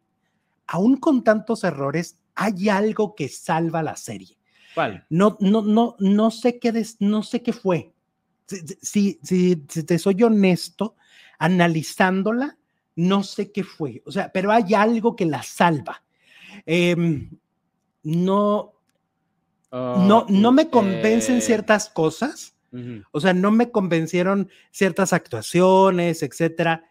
aún 0.67 0.97
con 0.97 1.23
tantos 1.23 1.63
errores, 1.63 2.17
hay 2.35 2.69
algo 2.69 3.13
que 3.15 3.29
salva 3.29 3.83
la 3.83 3.95
serie. 3.95 4.37
¿Cuál? 4.73 5.05
No, 5.09 5.37
no, 5.39 5.61
no, 5.61 5.95
no 5.99 6.31
sé 6.31 6.57
qué, 6.59 6.71
des- 6.71 6.97
no 6.99 7.23
sé 7.23 7.43
qué 7.43 7.53
fue. 7.53 7.93
Si, 8.81 9.19
si, 9.21 9.55
te 9.55 9.99
soy 9.99 10.23
honesto, 10.23 10.95
analizándola, 11.37 12.57
no 12.95 13.23
sé 13.23 13.51
qué 13.51 13.63
fue. 13.63 14.01
O 14.05 14.11
sea, 14.11 14.31
pero 14.31 14.51
hay 14.51 14.73
algo 14.73 15.15
que 15.15 15.25
la 15.25 15.43
salva. 15.43 16.03
Em, 16.65 17.29
no, 18.03 18.73
no, 19.71 20.25
no 20.27 20.51
me 20.51 20.69
convencen 20.69 21.37
Eh, 21.37 21.41
ciertas 21.41 21.89
cosas. 21.89 22.55
O 23.11 23.19
sea, 23.19 23.33
no 23.33 23.51
me 23.51 23.69
convencieron 23.69 24.49
ciertas 24.71 25.11
actuaciones, 25.11 26.23
etcétera. 26.23 26.85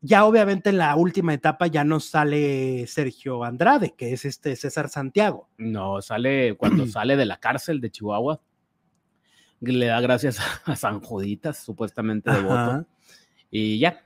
Ya 0.00 0.26
obviamente 0.26 0.70
en 0.70 0.78
la 0.78 0.94
última 0.94 1.34
etapa 1.34 1.66
ya 1.66 1.82
no 1.82 1.98
sale 1.98 2.86
Sergio 2.86 3.42
Andrade, 3.42 3.94
que 3.96 4.12
es 4.12 4.24
este 4.24 4.54
César 4.54 4.88
Santiago. 4.88 5.48
No, 5.56 6.02
sale 6.02 6.56
cuando 6.56 6.86
sale 6.86 7.16
de 7.16 7.24
la 7.24 7.38
cárcel 7.38 7.80
de 7.80 7.90
Chihuahua. 7.90 8.40
Le 9.60 9.86
da 9.86 10.00
gracias 10.00 10.38
a 10.66 10.76
San 10.76 11.00
Juditas, 11.00 11.64
supuestamente 11.64 12.30
devoto. 12.30 12.54
Ajá. 12.54 12.86
Y 13.50 13.78
ya. 13.78 14.03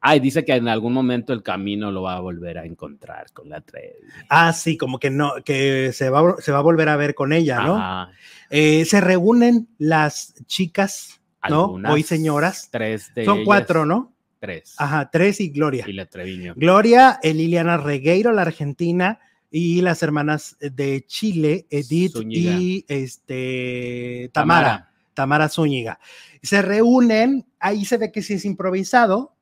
Ah, 0.00 0.16
y 0.16 0.20
dice 0.20 0.44
que 0.44 0.54
en 0.54 0.68
algún 0.68 0.92
momento 0.92 1.32
el 1.32 1.42
camino 1.42 1.90
lo 1.90 2.02
va 2.02 2.16
a 2.16 2.20
volver 2.20 2.58
a 2.58 2.64
encontrar 2.64 3.32
con 3.32 3.48
la 3.48 3.60
Trevi. 3.60 3.94
Ah, 4.28 4.52
sí, 4.52 4.76
como 4.76 4.98
que 4.98 5.10
no, 5.10 5.32
que 5.44 5.92
se 5.92 6.08
va, 6.10 6.36
se 6.38 6.52
va 6.52 6.58
a 6.58 6.62
volver 6.62 6.88
a 6.88 6.96
ver 6.96 7.14
con 7.14 7.32
ella, 7.32 7.60
¿no? 7.60 8.08
Eh, 8.50 8.84
se 8.84 9.00
reúnen 9.00 9.68
las 9.78 10.34
chicas, 10.46 11.20
¿no? 11.48 11.80
Hoy 11.88 12.02
señoras. 12.02 12.68
Tres 12.70 13.12
de 13.14 13.24
Son 13.24 13.38
ellas, 13.38 13.46
cuatro, 13.46 13.84
¿no? 13.84 14.12
Tres. 14.38 14.74
Ajá, 14.78 15.10
tres 15.10 15.40
y 15.40 15.48
Gloria. 15.48 15.84
Y 15.88 15.92
la 15.92 16.06
Treviño. 16.06 16.54
Gloria, 16.56 17.18
Liliana 17.22 17.76
Regueiro, 17.76 18.32
la 18.32 18.42
argentina, 18.42 19.18
y 19.50 19.80
las 19.80 20.02
hermanas 20.02 20.56
de 20.60 21.04
Chile, 21.06 21.66
Edith 21.70 22.12
Zúñiga. 22.12 22.52
y 22.52 22.84
este, 22.88 24.30
Tamara, 24.32 24.90
Tamara 25.14 25.48
Zúñiga. 25.48 25.98
Se 26.42 26.62
reúnen, 26.62 27.46
ahí 27.60 27.84
se 27.84 27.98
ve 27.98 28.12
que 28.12 28.22
sí 28.22 28.34
es 28.34 28.44
improvisado, 28.44 29.34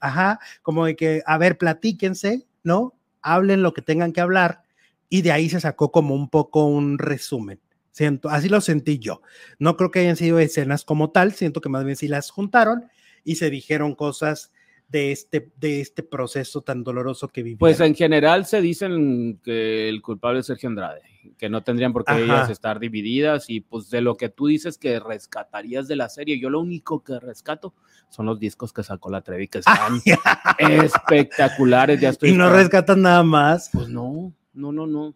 ajá, 0.00 0.40
como 0.62 0.84
de 0.86 0.96
que, 0.96 1.22
a 1.26 1.38
ver, 1.38 1.58
platíquense, 1.58 2.46
¿no? 2.62 2.94
Hablen 3.22 3.62
lo 3.62 3.72
que 3.72 3.82
tengan 3.82 4.12
que 4.12 4.20
hablar, 4.20 4.62
y 5.08 5.22
de 5.22 5.32
ahí 5.32 5.48
se 5.48 5.60
sacó 5.60 5.92
como 5.92 6.14
un 6.14 6.28
poco 6.28 6.66
un 6.66 6.98
resumen. 6.98 7.60
Siento, 7.92 8.28
así 8.28 8.48
lo 8.48 8.60
sentí 8.60 8.98
yo. 8.98 9.22
No 9.58 9.76
creo 9.76 9.90
que 9.90 10.00
hayan 10.00 10.16
sido 10.16 10.40
escenas 10.40 10.84
como 10.84 11.10
tal, 11.10 11.32
siento 11.32 11.60
que 11.60 11.68
más 11.68 11.84
bien 11.84 11.96
sí 11.96 12.08
las 12.08 12.30
juntaron 12.30 12.86
y 13.22 13.36
se 13.36 13.50
dijeron 13.50 13.94
cosas 13.94 14.50
de 14.94 15.10
este, 15.10 15.50
de 15.56 15.80
este 15.80 16.04
proceso 16.04 16.60
tan 16.62 16.84
doloroso 16.84 17.26
que 17.26 17.42
vivieron. 17.42 17.58
Pues 17.58 17.80
en 17.80 17.96
general 17.96 18.46
se 18.46 18.60
dicen 18.60 19.40
que 19.42 19.88
el 19.88 20.00
culpable 20.00 20.38
es 20.38 20.46
Sergio 20.46 20.68
Andrade, 20.68 21.00
que 21.36 21.48
no 21.48 21.64
tendrían 21.64 21.92
por 21.92 22.04
qué 22.04 22.12
Ajá. 22.12 22.22
ellas 22.22 22.50
estar 22.50 22.78
divididas 22.78 23.50
y 23.50 23.60
pues 23.60 23.90
de 23.90 24.00
lo 24.02 24.16
que 24.16 24.28
tú 24.28 24.46
dices 24.46 24.78
que 24.78 25.00
rescatarías 25.00 25.88
de 25.88 25.96
la 25.96 26.08
serie, 26.08 26.38
yo 26.38 26.48
lo 26.48 26.60
único 26.60 27.02
que 27.02 27.18
rescato 27.18 27.74
son 28.08 28.26
los 28.26 28.38
discos 28.38 28.72
que 28.72 28.84
sacó 28.84 29.10
la 29.10 29.20
Trevi 29.22 29.48
que 29.48 29.58
están 29.58 30.00
espectaculares, 30.58 32.00
ya 32.00 32.10
estoy 32.10 32.30
y 32.30 32.34
no 32.34 32.48
rescatan 32.50 33.02
nada 33.02 33.24
más. 33.24 33.70
Pues 33.72 33.88
no, 33.88 34.32
no, 34.52 34.70
no, 34.70 34.86
no. 34.86 35.14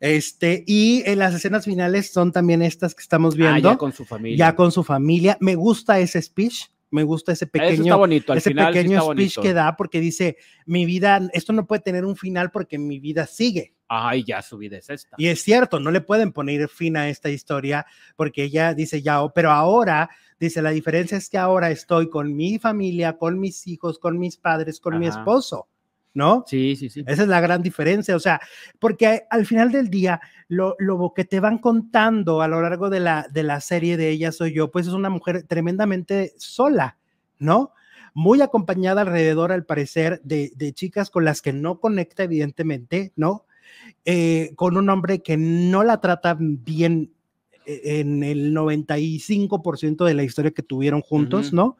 Este, 0.00 0.64
y 0.66 1.02
en 1.06 1.20
las 1.20 1.32
escenas 1.32 1.64
finales 1.64 2.12
son 2.12 2.32
también 2.32 2.60
estas 2.60 2.94
que 2.96 3.02
estamos 3.02 3.34
Ah, 3.34 3.38
viendo, 3.38 3.70
ya 3.70 3.76
con 3.76 3.92
su 3.92 4.04
familia. 4.04 4.36
ya 4.36 4.56
con 4.56 4.72
su 4.72 4.82
familia. 4.82 5.36
Me 5.40 5.54
gusta 5.54 6.00
ese 6.00 6.20
speech, 6.20 6.70
me 6.90 7.02
gusta 7.02 7.32
ese 7.32 7.46
pequeño, 7.46 7.98
bonito, 7.98 8.32
ese 8.34 8.50
final 8.50 8.72
pequeño 8.72 9.00
speech 9.00 9.06
bonito. 9.06 9.42
que 9.42 9.52
da 9.52 9.76
porque 9.76 10.00
dice, 10.00 10.36
mi 10.66 10.84
vida, 10.84 11.20
esto 11.32 11.52
no 11.52 11.66
puede 11.66 11.82
tener 11.82 12.04
un 12.04 12.16
final 12.16 12.50
porque 12.50 12.78
mi 12.78 13.00
vida 13.00 13.26
sigue. 13.26 13.74
Ay, 13.88 14.24
ya 14.24 14.42
su 14.42 14.58
vida 14.58 14.78
es 14.78 14.90
esta. 14.90 15.14
Y 15.18 15.28
es 15.28 15.42
cierto, 15.42 15.78
no 15.80 15.90
le 15.90 16.00
pueden 16.00 16.32
poner 16.32 16.68
fin 16.68 16.96
a 16.96 17.08
esta 17.08 17.30
historia 17.30 17.86
porque 18.16 18.44
ella 18.44 18.74
dice 18.74 19.02
ya, 19.02 19.22
oh, 19.22 19.32
pero 19.32 19.50
ahora, 19.50 20.10
dice, 20.40 20.62
la 20.62 20.70
diferencia 20.70 21.16
es 21.18 21.28
que 21.28 21.38
ahora 21.38 21.70
estoy 21.70 22.10
con 22.10 22.34
mi 22.34 22.58
familia, 22.58 23.16
con 23.16 23.38
mis 23.38 23.66
hijos, 23.66 23.98
con 23.98 24.18
mis 24.18 24.36
padres, 24.36 24.80
con 24.80 24.98
mi 24.98 25.06
esposo, 25.06 25.68
¿no? 26.16 26.44
Sí, 26.46 26.76
sí, 26.76 26.88
sí. 26.88 27.04
Esa 27.06 27.22
es 27.22 27.28
la 27.28 27.40
gran 27.40 27.62
diferencia, 27.62 28.16
o 28.16 28.18
sea, 28.18 28.40
porque 28.78 29.24
al 29.28 29.44
final 29.44 29.70
del 29.70 29.90
día, 29.90 30.20
lo, 30.48 30.74
lo 30.78 31.12
que 31.14 31.24
te 31.24 31.40
van 31.40 31.58
contando 31.58 32.40
a 32.40 32.48
lo 32.48 32.62
largo 32.62 32.88
de 32.88 33.00
la, 33.00 33.28
de 33.30 33.42
la 33.42 33.60
serie 33.60 33.98
de 33.98 34.08
Ella 34.08 34.32
Soy 34.32 34.54
Yo, 34.54 34.70
pues 34.70 34.86
es 34.86 34.94
una 34.94 35.10
mujer 35.10 35.42
tremendamente 35.42 36.32
sola, 36.38 36.96
¿no? 37.38 37.72
Muy 38.14 38.40
acompañada 38.40 39.02
alrededor, 39.02 39.52
al 39.52 39.66
parecer, 39.66 40.22
de, 40.24 40.50
de 40.56 40.72
chicas 40.72 41.10
con 41.10 41.26
las 41.26 41.42
que 41.42 41.52
no 41.52 41.80
conecta, 41.80 42.22
evidentemente, 42.22 43.12
¿no? 43.14 43.44
Eh, 44.06 44.52
con 44.56 44.78
un 44.78 44.88
hombre 44.88 45.22
que 45.22 45.36
no 45.36 45.84
la 45.84 46.00
trata 46.00 46.34
bien 46.40 47.12
eh, 47.66 48.00
en 48.00 48.22
el 48.22 48.54
95% 48.54 50.04
de 50.04 50.14
la 50.14 50.22
historia 50.22 50.52
que 50.52 50.62
tuvieron 50.62 51.02
juntos. 51.02 51.52
¿no? 51.52 51.76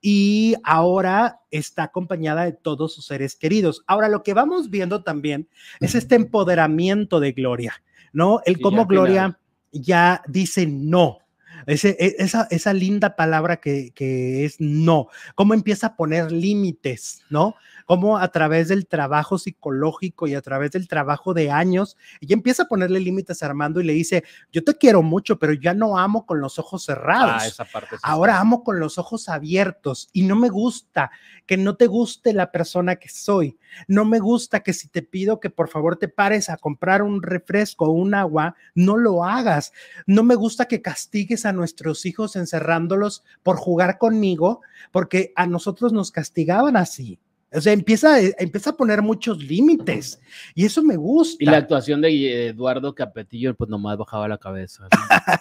Y 0.00 0.54
ahora 0.64 1.40
está 1.50 1.84
acompañada 1.84 2.44
de 2.44 2.52
todos 2.52 2.94
sus 2.94 3.06
seres 3.06 3.34
queridos. 3.34 3.82
Ahora, 3.86 4.08
lo 4.08 4.22
que 4.22 4.34
vamos 4.34 4.70
viendo 4.70 5.02
también 5.02 5.48
es 5.80 5.94
este 5.94 6.14
empoderamiento 6.14 7.20
de 7.20 7.32
Gloria, 7.32 7.82
¿no? 8.12 8.40
El 8.44 8.60
cómo 8.60 8.86
Gloria 8.86 9.22
final. 9.22 9.38
ya 9.72 10.22
dice 10.28 10.66
no. 10.66 11.18
Ese- 11.66 11.96
e- 11.98 12.14
esa, 12.18 12.46
esa 12.50 12.72
linda 12.72 13.16
palabra 13.16 13.56
que, 13.56 13.90
que 13.92 14.44
es 14.44 14.56
no, 14.60 15.08
cómo 15.34 15.54
empieza 15.54 15.88
a 15.88 15.96
poner 15.96 16.30
límites, 16.30 17.22
¿no? 17.30 17.56
Cómo 17.88 18.18
a 18.18 18.28
través 18.28 18.68
del 18.68 18.86
trabajo 18.86 19.38
psicológico 19.38 20.26
y 20.26 20.34
a 20.34 20.42
través 20.42 20.72
del 20.72 20.88
trabajo 20.88 21.32
de 21.32 21.50
años, 21.50 21.96
ella 22.20 22.34
empieza 22.34 22.64
a 22.64 22.68
ponerle 22.68 23.00
límites 23.00 23.42
a 23.42 23.46
Armando 23.46 23.80
y 23.80 23.84
le 23.84 23.94
dice, 23.94 24.24
yo 24.52 24.62
te 24.62 24.74
quiero 24.76 25.00
mucho, 25.00 25.38
pero 25.38 25.54
ya 25.54 25.72
no 25.72 25.96
amo 25.98 26.26
con 26.26 26.38
los 26.38 26.58
ojos 26.58 26.84
cerrados. 26.84 27.42
Ah, 27.42 27.46
esa 27.46 27.64
parte. 27.64 27.96
sí 27.96 28.02
Ahora 28.02 28.32
está. 28.32 28.42
amo 28.42 28.62
con 28.62 28.78
los 28.78 28.98
ojos 28.98 29.30
abiertos 29.30 30.10
y 30.12 30.26
no 30.26 30.36
me 30.36 30.50
gusta 30.50 31.10
que 31.46 31.56
no 31.56 31.76
te 31.76 31.86
guste 31.86 32.34
la 32.34 32.52
persona 32.52 32.96
que 32.96 33.08
soy. 33.08 33.58
No 33.86 34.04
me 34.04 34.18
gusta 34.18 34.60
que 34.60 34.74
si 34.74 34.88
te 34.88 35.00
pido 35.00 35.40
que 35.40 35.48
por 35.48 35.70
favor 35.70 35.96
te 35.96 36.08
pares 36.08 36.50
a 36.50 36.58
comprar 36.58 37.00
un 37.02 37.22
refresco 37.22 37.86
o 37.86 37.92
un 37.92 38.12
agua, 38.14 38.54
no 38.74 38.98
lo 38.98 39.24
hagas. 39.24 39.72
No 40.06 40.24
me 40.24 40.34
gusta 40.34 40.66
que 40.66 40.82
castigues 40.82 41.46
a 41.46 41.54
nuestros 41.54 42.04
hijos 42.04 42.36
encerrándolos 42.36 43.24
por 43.42 43.56
jugar 43.56 43.96
conmigo, 43.96 44.60
porque 44.92 45.32
a 45.36 45.46
nosotros 45.46 45.94
nos 45.94 46.10
castigaban 46.12 46.76
así. 46.76 47.18
O 47.52 47.60
sea, 47.60 47.72
empieza, 47.72 48.20
empieza 48.20 48.70
a 48.70 48.76
poner 48.76 49.00
muchos 49.00 49.38
límites 49.38 50.20
y 50.54 50.66
eso 50.66 50.82
me 50.82 50.96
gusta. 50.96 51.42
Y 51.42 51.46
la 51.46 51.56
actuación 51.56 52.00
de 52.02 52.48
Eduardo 52.48 52.94
Capetillo, 52.94 53.54
pues 53.54 53.70
nomás 53.70 53.96
bajaba 53.96 54.28
la 54.28 54.38
cabeza. 54.38 54.88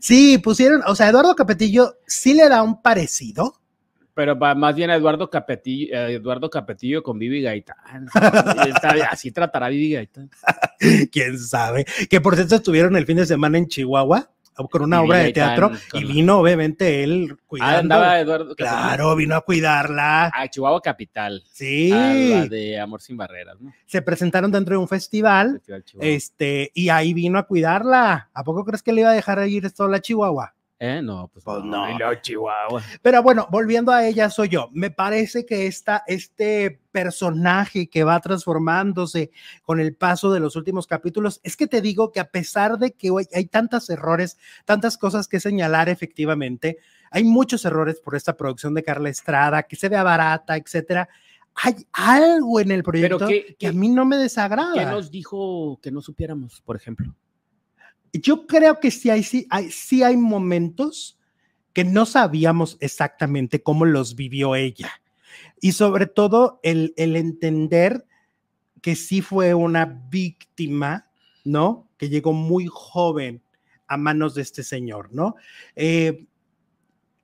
Sí, 0.00 0.38
pusieron, 0.38 0.82
o 0.86 0.94
sea, 0.94 1.08
Eduardo 1.08 1.34
Capetillo 1.34 1.96
sí 2.06 2.34
le 2.34 2.48
da 2.48 2.62
un 2.62 2.82
parecido. 2.82 3.60
Pero 4.14 4.36
más 4.36 4.74
bien 4.76 4.90
a 4.90 4.96
Eduardo 4.96 5.28
Capetillo, 5.28 5.94
eh, 5.94 6.14
Eduardo 6.14 6.48
Capetillo 6.48 7.02
con 7.02 7.18
Vivi 7.18 7.42
Gaitán. 7.42 8.06
Así 9.10 9.32
tratará 9.32 9.68
Vivi 9.68 9.94
Gaitán. 9.94 10.30
quién 11.12 11.38
sabe. 11.38 11.84
Que 12.08 12.20
por 12.20 12.36
cierto 12.36 12.56
estuvieron 12.56 12.96
el 12.96 13.06
fin 13.06 13.16
de 13.16 13.26
semana 13.26 13.58
en 13.58 13.66
Chihuahua 13.66 14.30
con 14.70 14.82
una 14.82 15.02
obra 15.02 15.18
de 15.18 15.32
teatro 15.32 15.70
y 15.94 16.04
vino 16.04 16.38
obviamente 16.38 17.02
él 17.02 17.28
Ah, 17.32 17.36
cuidando. 17.46 17.78
andaba 17.78 18.20
Eduardo 18.20 18.54
claro, 18.54 19.16
vino 19.16 19.34
a 19.36 19.40
cuidarla. 19.40 20.26
A 20.34 20.48
Chihuahua 20.48 20.80
Capital. 20.80 21.42
Sí, 21.52 21.90
A 21.92 21.96
la 22.14 22.46
de 22.46 22.78
Amor 22.78 23.00
Sin 23.02 23.16
Barreras, 23.16 23.60
¿no? 23.60 23.72
se 23.86 24.02
presentaron 24.02 24.50
dentro 24.52 24.74
de 24.74 24.78
un 24.78 24.88
festival, 24.88 25.60
este, 26.00 26.70
y 26.74 26.88
ahí 26.88 27.14
vino 27.14 27.38
a 27.38 27.44
cuidarla. 27.44 28.30
¿A 28.34 28.44
poco 28.44 28.64
crees 28.64 28.82
que 28.82 28.92
le 28.92 29.00
iba 29.02 29.10
a 29.10 29.14
dejar 29.14 29.46
ir 29.48 29.68
sola 29.70 29.98
a 29.98 30.00
Chihuahua? 30.00 30.54
¿Eh? 30.84 31.00
No, 31.02 31.28
pues, 31.32 31.44
Pues 31.44 31.64
no. 31.64 31.98
no. 31.98 32.14
Chihuahua. 32.20 32.82
Pero 33.00 33.22
bueno, 33.22 33.46
volviendo 33.50 33.90
a 33.90 34.06
ella 34.06 34.28
soy 34.28 34.48
yo. 34.50 34.68
Me 34.72 34.90
parece 34.90 35.46
que 35.46 35.66
esta, 35.66 36.02
este 36.06 36.78
personaje 36.92 37.88
que 37.88 38.04
va 38.04 38.20
transformándose 38.20 39.30
con 39.62 39.80
el 39.80 39.94
paso 39.96 40.30
de 40.32 40.40
los 40.40 40.56
últimos 40.56 40.86
capítulos, 40.86 41.40
es 41.42 41.56
que 41.56 41.66
te 41.66 41.80
digo 41.80 42.12
que 42.12 42.20
a 42.20 42.30
pesar 42.30 42.78
de 42.78 42.92
que 42.92 43.10
hoy 43.10 43.26
hay 43.32 43.46
tantos 43.46 43.88
errores, 43.88 44.36
tantas 44.64 44.98
cosas 44.98 45.26
que 45.26 45.40
señalar 45.40 45.88
efectivamente, 45.88 46.78
hay 47.10 47.24
muchos 47.24 47.64
errores 47.64 48.00
por 48.00 48.14
esta 48.14 48.36
producción 48.36 48.74
de 48.74 48.82
Carla 48.82 49.08
Estrada, 49.08 49.62
que 49.62 49.76
se 49.76 49.88
vea 49.88 50.02
barata, 50.02 50.56
etcétera. 50.56 51.08
Hay 51.54 51.86
algo 51.92 52.58
en 52.60 52.72
el 52.72 52.82
proyecto 52.82 53.18
Pero 53.18 53.28
¿qué, 53.28 53.54
que 53.58 53.68
a 53.68 53.70
qué- 53.70 53.76
mí 53.76 53.88
no 53.88 54.04
me 54.04 54.16
qué 54.16 54.22
desagrada. 54.24 54.90
nos 54.90 55.10
dijo 55.10 55.78
que 55.82 55.90
no 55.92 56.02
supiéramos, 56.02 56.60
por 56.62 56.74
ejemplo? 56.76 57.14
Yo 58.14 58.46
creo 58.46 58.80
que 58.80 58.90
sí 58.90 59.10
hay, 59.10 59.22
sí 59.22 59.46
hay, 59.50 59.70
sí 59.70 60.02
hay 60.02 60.16
momentos 60.16 61.18
que 61.72 61.84
no 61.84 62.06
sabíamos 62.06 62.76
exactamente 62.80 63.62
cómo 63.62 63.84
los 63.84 64.14
vivió 64.14 64.54
ella. 64.54 65.02
Y 65.60 65.72
sobre 65.72 66.06
todo 66.06 66.60
el, 66.62 66.94
el 66.96 67.16
entender 67.16 68.06
que 68.80 68.96
sí 68.96 69.20
fue 69.20 69.54
una 69.54 69.86
víctima, 70.10 71.10
¿no? 71.42 71.88
Que 71.96 72.08
llegó 72.08 72.32
muy 72.32 72.68
joven 72.70 73.42
a 73.86 73.96
manos 73.96 74.34
de 74.34 74.42
este 74.42 74.62
señor, 74.62 75.08
¿no? 75.12 75.34
Eh, 75.74 76.26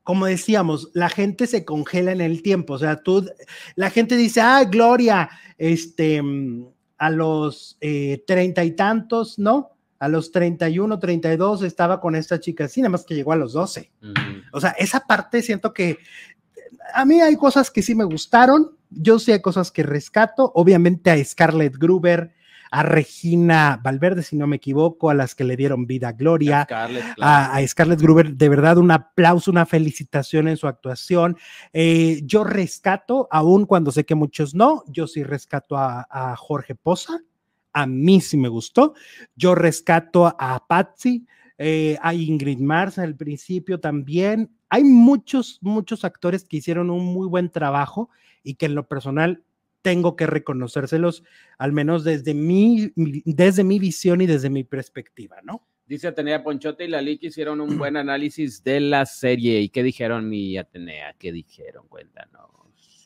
como 0.02 0.26
decíamos, 0.26 0.90
la 0.94 1.08
gente 1.08 1.46
se 1.46 1.64
congela 1.64 2.12
en 2.12 2.20
el 2.20 2.42
tiempo, 2.42 2.74
o 2.74 2.78
sea, 2.78 3.02
tú, 3.02 3.30
la 3.76 3.90
gente 3.90 4.16
dice, 4.16 4.40
ah, 4.40 4.64
Gloria, 4.64 5.30
este, 5.58 6.20
mm, 6.20 6.66
a 6.98 7.10
los 7.10 7.76
eh, 7.80 8.24
treinta 8.26 8.64
y 8.64 8.72
tantos, 8.72 9.38
¿no? 9.38 9.70
A 10.00 10.08
los 10.08 10.32
31, 10.32 10.98
32 10.98 11.62
estaba 11.62 12.00
con 12.00 12.16
esta 12.16 12.40
chica, 12.40 12.66
sí, 12.66 12.80
nada 12.80 12.90
más 12.90 13.04
que 13.04 13.14
llegó 13.14 13.32
a 13.32 13.36
los 13.36 13.52
12. 13.52 13.92
Ujú. 14.02 14.12
O 14.52 14.60
sea, 14.60 14.70
esa 14.70 15.00
parte 15.06 15.42
siento 15.42 15.72
que 15.72 15.98
a 16.94 17.04
mí 17.04 17.20
hay 17.20 17.36
cosas 17.36 17.70
que 17.70 17.82
sí 17.82 17.94
me 17.94 18.04
gustaron, 18.04 18.76
yo 18.90 19.18
sí 19.18 19.30
hay 19.30 19.40
cosas 19.40 19.70
que 19.70 19.82
rescato, 19.82 20.50
obviamente 20.54 21.10
a 21.10 21.24
Scarlett 21.24 21.76
Gruber, 21.76 22.32
a 22.70 22.82
Regina 22.82 23.80
Valverde, 23.82 24.22
si 24.22 24.36
no 24.36 24.46
me 24.46 24.56
equivoco, 24.56 25.10
a 25.10 25.14
las 25.14 25.34
que 25.34 25.44
le 25.44 25.56
dieron 25.56 25.86
vida 25.86 26.08
a 26.08 26.12
Gloria, 26.12 26.62
Scarlett, 26.64 27.14
claro. 27.14 27.52
a, 27.52 27.56
a 27.56 27.66
Scarlett 27.66 28.00
Gruber, 28.00 28.34
de 28.34 28.48
verdad 28.48 28.78
un 28.78 28.90
aplauso, 28.90 29.50
una 29.50 29.66
felicitación 29.66 30.46
en 30.48 30.56
su 30.56 30.68
actuación. 30.68 31.36
Eh, 31.72 32.20
yo 32.24 32.44
rescato, 32.44 33.28
aun 33.30 33.66
cuando 33.66 33.90
sé 33.90 34.04
que 34.04 34.14
muchos 34.14 34.54
no, 34.54 34.84
yo 34.86 35.06
sí 35.06 35.24
rescato 35.24 35.76
a, 35.76 36.06
a 36.08 36.36
Jorge 36.36 36.76
Poza, 36.76 37.20
a 37.72 37.86
mí 37.86 38.20
sí 38.20 38.36
me 38.36 38.48
gustó. 38.48 38.94
Yo 39.36 39.54
rescato 39.54 40.26
a 40.26 40.66
Patsy, 40.66 41.26
eh, 41.58 41.98
a 42.00 42.14
Ingrid 42.14 42.58
Mars 42.58 42.98
al 42.98 43.16
principio 43.16 43.80
también. 43.80 44.50
Hay 44.68 44.84
muchos, 44.84 45.58
muchos 45.62 46.04
actores 46.04 46.44
que 46.44 46.58
hicieron 46.58 46.90
un 46.90 47.04
muy 47.04 47.26
buen 47.26 47.50
trabajo 47.50 48.10
y 48.42 48.54
que 48.54 48.66
en 48.66 48.74
lo 48.74 48.88
personal 48.88 49.44
tengo 49.82 50.16
que 50.16 50.26
reconocérselos, 50.26 51.24
al 51.58 51.72
menos 51.72 52.04
desde 52.04 52.34
mi, 52.34 52.92
desde 52.96 53.64
mi 53.64 53.78
visión 53.78 54.20
y 54.20 54.26
desde 54.26 54.50
mi 54.50 54.64
perspectiva, 54.64 55.36
¿no? 55.42 55.66
Dice 55.86 56.06
Atenea 56.06 56.44
Ponchote 56.44 56.84
y 56.84 56.88
Lali 56.88 57.18
que 57.18 57.28
hicieron 57.28 57.60
un 57.60 57.76
buen 57.76 57.96
análisis 57.96 58.62
de 58.62 58.80
la 58.80 59.06
serie. 59.06 59.60
¿Y 59.60 59.70
qué 59.70 59.82
dijeron, 59.82 60.28
mi 60.28 60.56
Atenea? 60.56 61.14
¿Qué 61.18 61.32
dijeron? 61.32 61.88
Cuéntanos. 61.88 62.50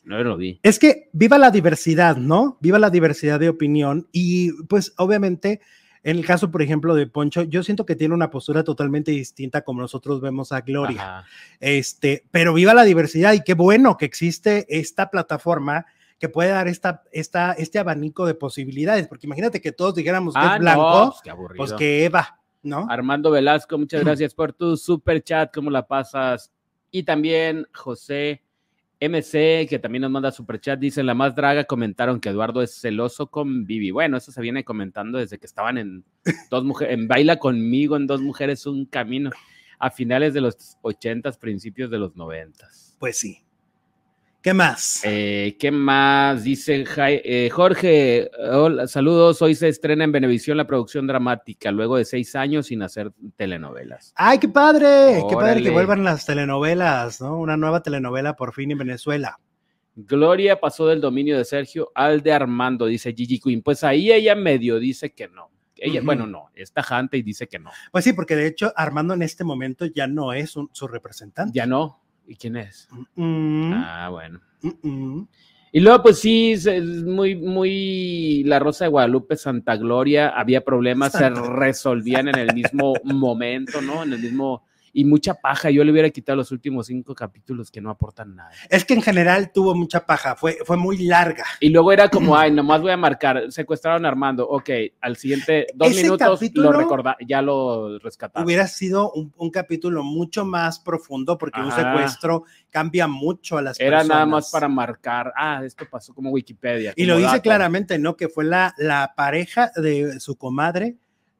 No 0.05 0.23
lo 0.23 0.37
vi. 0.37 0.59
Es 0.63 0.79
que 0.79 1.09
viva 1.13 1.37
la 1.37 1.51
diversidad, 1.51 2.17
¿no? 2.17 2.57
Viva 2.61 2.79
la 2.79 2.89
diversidad 2.89 3.39
de 3.39 3.49
opinión 3.49 4.07
y 4.11 4.51
pues 4.63 4.93
obviamente 4.97 5.61
en 6.05 6.17
el 6.17 6.25
caso, 6.25 6.51
por 6.51 6.61
ejemplo, 6.61 6.93
de 6.93 7.07
Poncho, 7.07 7.41
yo 7.41 7.63
siento 7.63 7.83
que 7.87 7.95
tiene 7.95 8.13
una 8.13 8.29
postura 8.29 8.63
totalmente 8.63 9.09
distinta 9.09 9.63
como 9.63 9.81
nosotros 9.81 10.21
vemos 10.21 10.51
a 10.51 10.61
Gloria. 10.61 11.01
Ajá. 11.01 11.27
Este, 11.59 12.23
pero 12.29 12.53
viva 12.53 12.75
la 12.75 12.83
diversidad 12.83 13.33
y 13.33 13.41
qué 13.41 13.55
bueno 13.55 13.97
que 13.97 14.05
existe 14.05 14.67
esta 14.69 15.09
plataforma 15.09 15.87
que 16.19 16.29
puede 16.29 16.51
dar 16.51 16.67
esta, 16.67 17.01
esta, 17.11 17.53
este 17.53 17.79
abanico 17.79 18.27
de 18.27 18.35
posibilidades, 18.35 19.07
porque 19.07 19.25
imagínate 19.25 19.61
que 19.61 19.71
todos 19.71 19.95
dijéramos 19.95 20.35
que 20.35 20.41
Ah, 20.43 20.53
es 20.53 20.59
blanco, 20.59 20.81
no, 20.81 21.09
pues, 21.09 21.21
qué 21.23 21.55
pues 21.57 21.73
que 21.73 22.05
Eva, 22.05 22.39
¿no? 22.61 22.85
Armando 22.87 23.31
Velasco, 23.31 23.75
muchas 23.75 24.03
gracias 24.05 24.35
por 24.35 24.53
tu 24.53 24.77
super 24.77 25.23
chat, 25.23 25.51
¿cómo 25.51 25.71
la 25.71 25.87
pasas? 25.87 26.51
Y 26.91 27.01
también 27.01 27.65
José 27.73 28.43
MC, 28.99 29.67
que 29.67 29.79
también 29.79 30.03
nos 30.03 30.11
manda 30.11 30.31
super 30.31 30.59
chat, 30.59 30.79
dice, 30.79 31.03
la 31.03 31.13
más 31.13 31.35
draga 31.35 31.65
comentaron 31.65 32.19
que 32.19 32.29
Eduardo 32.29 32.61
es 32.61 32.79
celoso 32.79 33.27
con 33.27 33.65
Vivi. 33.65 33.91
Bueno, 33.91 34.17
eso 34.17 34.31
se 34.31 34.41
viene 34.41 34.63
comentando 34.63 35.17
desde 35.17 35.37
que 35.37 35.45
estaban 35.45 35.77
en 35.77 36.05
dos 36.49 36.63
mujeres, 36.63 36.93
en 36.93 37.07
Baila 37.07 37.37
conmigo, 37.37 37.97
en 37.97 38.07
Dos 38.07 38.21
Mujeres, 38.21 38.65
un 38.65 38.85
camino, 38.85 39.31
a 39.79 39.91
finales 39.91 40.33
de 40.33 40.41
los 40.41 40.77
ochentas, 40.81 41.37
principios 41.37 41.91
de 41.91 41.99
los 41.99 42.15
noventas. 42.15 42.95
Pues 42.99 43.17
sí. 43.17 43.44
¿Qué 44.45 44.53
más? 44.53 45.01
Eh, 45.03 45.57
¿Qué 45.59 45.71
más? 45.71 46.43
Dice 46.43 46.85
eh, 46.97 47.49
Jorge, 47.51 48.29
hola, 48.51 48.85
saludos. 48.85 49.41
Hoy 49.41 49.55
se 49.55 49.69
estrena 49.69 50.03
en 50.03 50.11
Venevisión 50.11 50.55
la 50.55 50.67
producción 50.67 51.07
dramática, 51.07 51.71
luego 51.71 51.97
de 51.97 52.05
seis 52.05 52.35
años 52.35 52.67
sin 52.67 52.83
hacer 52.83 53.11
telenovelas. 53.37 54.13
Ay, 54.15 54.37
qué 54.37 54.47
padre, 54.47 55.23
qué 55.27 55.35
padre 55.35 55.63
que 55.63 55.71
vuelvan 55.71 56.03
las 56.03 56.27
telenovelas, 56.27 57.21
¿no? 57.21 57.39
Una 57.39 57.57
nueva 57.57 57.81
telenovela 57.81 58.35
por 58.35 58.53
fin 58.53 58.69
en 58.69 58.77
Venezuela. 58.77 59.39
Gloria 59.95 60.59
pasó 60.59 60.85
del 60.85 61.01
dominio 61.01 61.39
de 61.39 61.45
Sergio 61.45 61.91
al 61.95 62.21
de 62.21 62.31
Armando, 62.31 62.85
dice 62.85 63.15
Gigi 63.17 63.39
Queen. 63.39 63.63
Pues 63.63 63.83
ahí 63.83 64.11
ella 64.11 64.35
medio 64.35 64.77
dice 64.77 65.11
que 65.11 65.27
no. 65.27 65.49
Ella, 65.75 66.01
bueno, 66.03 66.27
no, 66.27 66.51
es 66.53 66.71
tajante 66.71 67.17
y 67.17 67.23
dice 67.23 67.47
que 67.47 67.57
no. 67.57 67.71
Pues 67.91 68.03
sí, 68.03 68.13
porque 68.13 68.35
de 68.35 68.45
hecho 68.45 68.71
Armando 68.75 69.15
en 69.15 69.23
este 69.23 69.43
momento 69.43 69.87
ya 69.87 70.05
no 70.05 70.33
es 70.33 70.55
un- 70.55 70.69
su 70.71 70.87
representante. 70.87 71.51
Ya 71.51 71.65
no. 71.65 72.04
¿Y 72.27 72.35
quién 72.35 72.57
es? 72.57 72.87
Mm, 73.15 73.73
Ah, 73.73 74.09
bueno. 74.11 74.39
mm. 74.61 75.21
Y 75.71 75.79
luego, 75.81 76.03
pues 76.03 76.19
sí, 76.19 76.53
es 76.53 76.65
muy, 77.03 77.35
muy 77.35 78.43
La 78.45 78.59
Rosa 78.59 78.85
de 78.85 78.91
Guadalupe, 78.91 79.35
Santa 79.35 79.75
Gloria, 79.75 80.29
había 80.29 80.61
problemas, 80.61 81.11
se 81.11 81.29
resolvían 81.29 82.29
en 82.29 82.37
el 82.37 82.53
mismo 82.53 82.93
momento, 83.03 83.81
¿no? 83.81 84.03
En 84.03 84.13
el 84.13 84.19
mismo. 84.19 84.63
Y 84.95 85.03
mucha 85.03 85.33
paja. 85.33 85.69
Yo 85.69 85.83
le 85.83 85.91
hubiera 85.91 86.09
quitado 86.09 86.37
los 86.37 86.51
últimos 86.53 86.87
cinco 86.87 87.13
capítulos 87.13 87.69
que 87.69 87.81
no 87.81 87.89
aportan 87.89 88.33
nada. 88.33 88.49
Es 88.69 88.85
que 88.85 88.93
en 88.93 89.01
general 89.01 89.51
tuvo 89.51 89.75
mucha 89.75 90.05
paja, 90.05 90.37
fue, 90.37 90.57
fue 90.63 90.77
muy 90.77 90.97
larga. 90.99 91.43
Y 91.59 91.69
luego 91.69 91.91
era 91.91 92.07
como, 92.07 92.37
ay, 92.37 92.51
nomás 92.51 92.81
voy 92.81 92.91
a 92.91 92.97
marcar, 92.97 93.51
secuestraron 93.51 94.05
a 94.05 94.07
Armando. 94.07 94.47
Ok, 94.47 94.69
al 95.01 95.17
siguiente 95.17 95.67
dos 95.75 95.91
Ese 95.91 96.03
minutos 96.03 96.39
lo 96.53 96.71
recorda, 96.71 97.17
ya 97.27 97.41
lo 97.41 97.99
rescataron. 97.99 98.45
Hubiera 98.45 98.67
sido 98.67 99.11
un, 99.11 99.33
un 99.35 99.51
capítulo 99.51 100.01
mucho 100.01 100.45
más 100.45 100.79
profundo 100.79 101.37
porque 101.37 101.59
un 101.59 101.73
secuestro 101.73 102.45
cambia 102.69 103.07
mucho 103.07 103.57
a 103.57 103.61
las 103.61 103.77
Era 103.77 103.97
personas. 103.97 104.15
nada 104.15 104.25
más 104.25 104.49
para 104.49 104.69
marcar, 104.69 105.33
ah, 105.35 105.61
esto 105.65 105.85
pasó 105.91 106.13
como 106.13 106.29
Wikipedia. 106.31 106.93
Y 106.95 107.03
lo 107.05 107.17
dice 107.17 107.41
claramente, 107.41 107.99
¿no? 107.99 108.15
Que 108.15 108.29
fue 108.29 108.45
la, 108.45 108.73
la 108.77 109.13
pareja 109.17 109.71
de 109.75 110.21
su 110.21 110.37
comadre, 110.37 110.95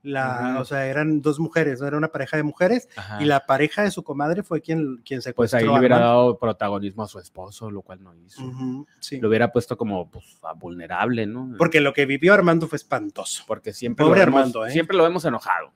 la, 0.06 0.52
Ujú. 0.54 0.62
o 0.62 0.66
sea, 0.66 0.86
eran 0.88 1.22
dos 1.22 1.40
mujeres, 1.40 1.82
¿no? 1.82 1.88
Era 1.88 1.98
una 1.98 2.08
pareja 2.10 2.38
de 2.38 2.44
mujeres, 2.44 2.88
Ajá. 2.96 3.22
y 3.22 3.26
la 3.26 3.46
pareja 3.46 3.82
de 3.84 3.92
su 3.92 4.04
comadre 4.04 4.44
fue 4.44 4.62
quien, 4.62 4.98
quien 5.06 5.18
Pues 5.18 5.24
secuestró 5.24 5.60
ahí 5.60 5.66
le 5.66 5.78
hubiera 5.80 6.00
dado 6.00 6.38
protagonismo 6.40 7.04
a 7.04 7.08
su 7.08 7.20
esposo, 7.20 7.70
lo 7.72 7.82
cual 7.82 8.04
no 8.04 8.14
hizo. 8.16 8.44
Ujú, 8.44 8.86
sí. 9.00 9.20
Lo 9.20 9.30
hubiera 9.30 9.52
puesto 9.52 9.76
como 9.78 10.10
pues, 10.10 10.26
vulnerable, 10.58 11.26
¿no? 11.26 11.54
Porque 11.58 11.82
lo 11.82 11.94
que 11.94 12.06
vivió 12.06 12.34
Armando 12.34 12.68
fue 12.68 12.78
espantoso. 12.78 13.44
Porque 13.48 13.74
siempre, 13.74 14.06
Pobre 14.06 14.20
lo 14.22 14.26
vemos, 14.28 14.40
Armando, 14.40 14.66
¿eh? 14.66 14.72
siempre 14.72 14.96
lo 14.96 15.04
vemos 15.04 15.26
enojado 15.26 15.72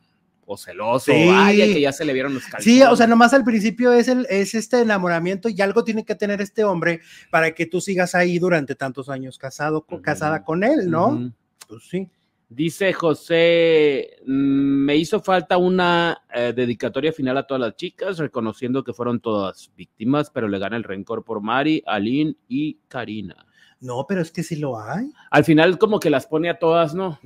o 0.51 0.57
celoso. 0.57 1.11
Sí. 1.11 1.29
Ay, 1.31 1.61
ay, 1.61 1.73
que 1.73 1.81
ya 1.81 1.91
se 1.91 2.03
le 2.05 2.11
vieron 2.13 2.33
los 2.33 2.43
calzones. 2.43 2.63
Sí, 2.63 2.81
o 2.81 2.95
sea, 2.95 3.05
nomás 3.05 3.33
al 3.33 3.43
principio 3.43 3.93
es, 3.93 4.07
el, 4.07 4.25
es 4.31 4.55
este 4.55 4.81
enamoramiento 4.81 5.47
y 5.49 5.61
algo 5.61 5.83
tiene 5.83 6.05
que 6.05 6.15
tener 6.15 6.41
este 6.41 6.63
hombre 6.63 7.01
para 7.29 7.51
que 7.53 7.67
tú 7.67 7.81
sigas 7.81 8.15
ahí 8.15 8.39
durante 8.39 8.73
tantos 8.73 9.09
años 9.09 9.37
casado, 9.37 9.81
co- 9.85 9.95
Ujú. 9.95 10.03
casada 10.03 10.43
con 10.43 10.63
él, 10.63 10.89
¿no? 10.89 11.31
Pues 11.67 11.83
sí. 11.87 12.09
Dice 12.51 12.93
José, 12.93 14.17
mm, 14.25 14.31
me 14.31 14.95
hizo 14.95 15.19
falta 15.21 15.57
una 15.57 16.23
eh, 16.33 16.51
dedicatoria 16.55 17.13
final 17.13 17.37
a 17.37 17.43
todas 17.45 17.61
las 17.61 17.75
chicas, 17.75 18.17
reconociendo 18.17 18.83
que 18.83 18.91
fueron 18.91 19.19
todas 19.19 19.71
víctimas, 19.77 20.31
pero 20.31 20.47
le 20.47 20.57
gana 20.57 20.75
el 20.75 20.83
rencor 20.83 21.23
por 21.23 21.41
Mari, 21.41 21.83
Aline 21.85 22.35
y 22.47 22.79
Karina. 22.87 23.45
No, 23.79 24.05
pero 24.07 24.21
es 24.21 24.31
que 24.31 24.41
sí 24.41 24.55
lo 24.55 24.81
hay. 24.81 25.11
Al 25.29 25.45
final 25.45 25.77
como 25.77 25.99
que 25.99 26.09
las 26.09 26.25
pone 26.25 26.49
a 26.49 26.57
todas, 26.57 26.95
¿no? 26.95 27.19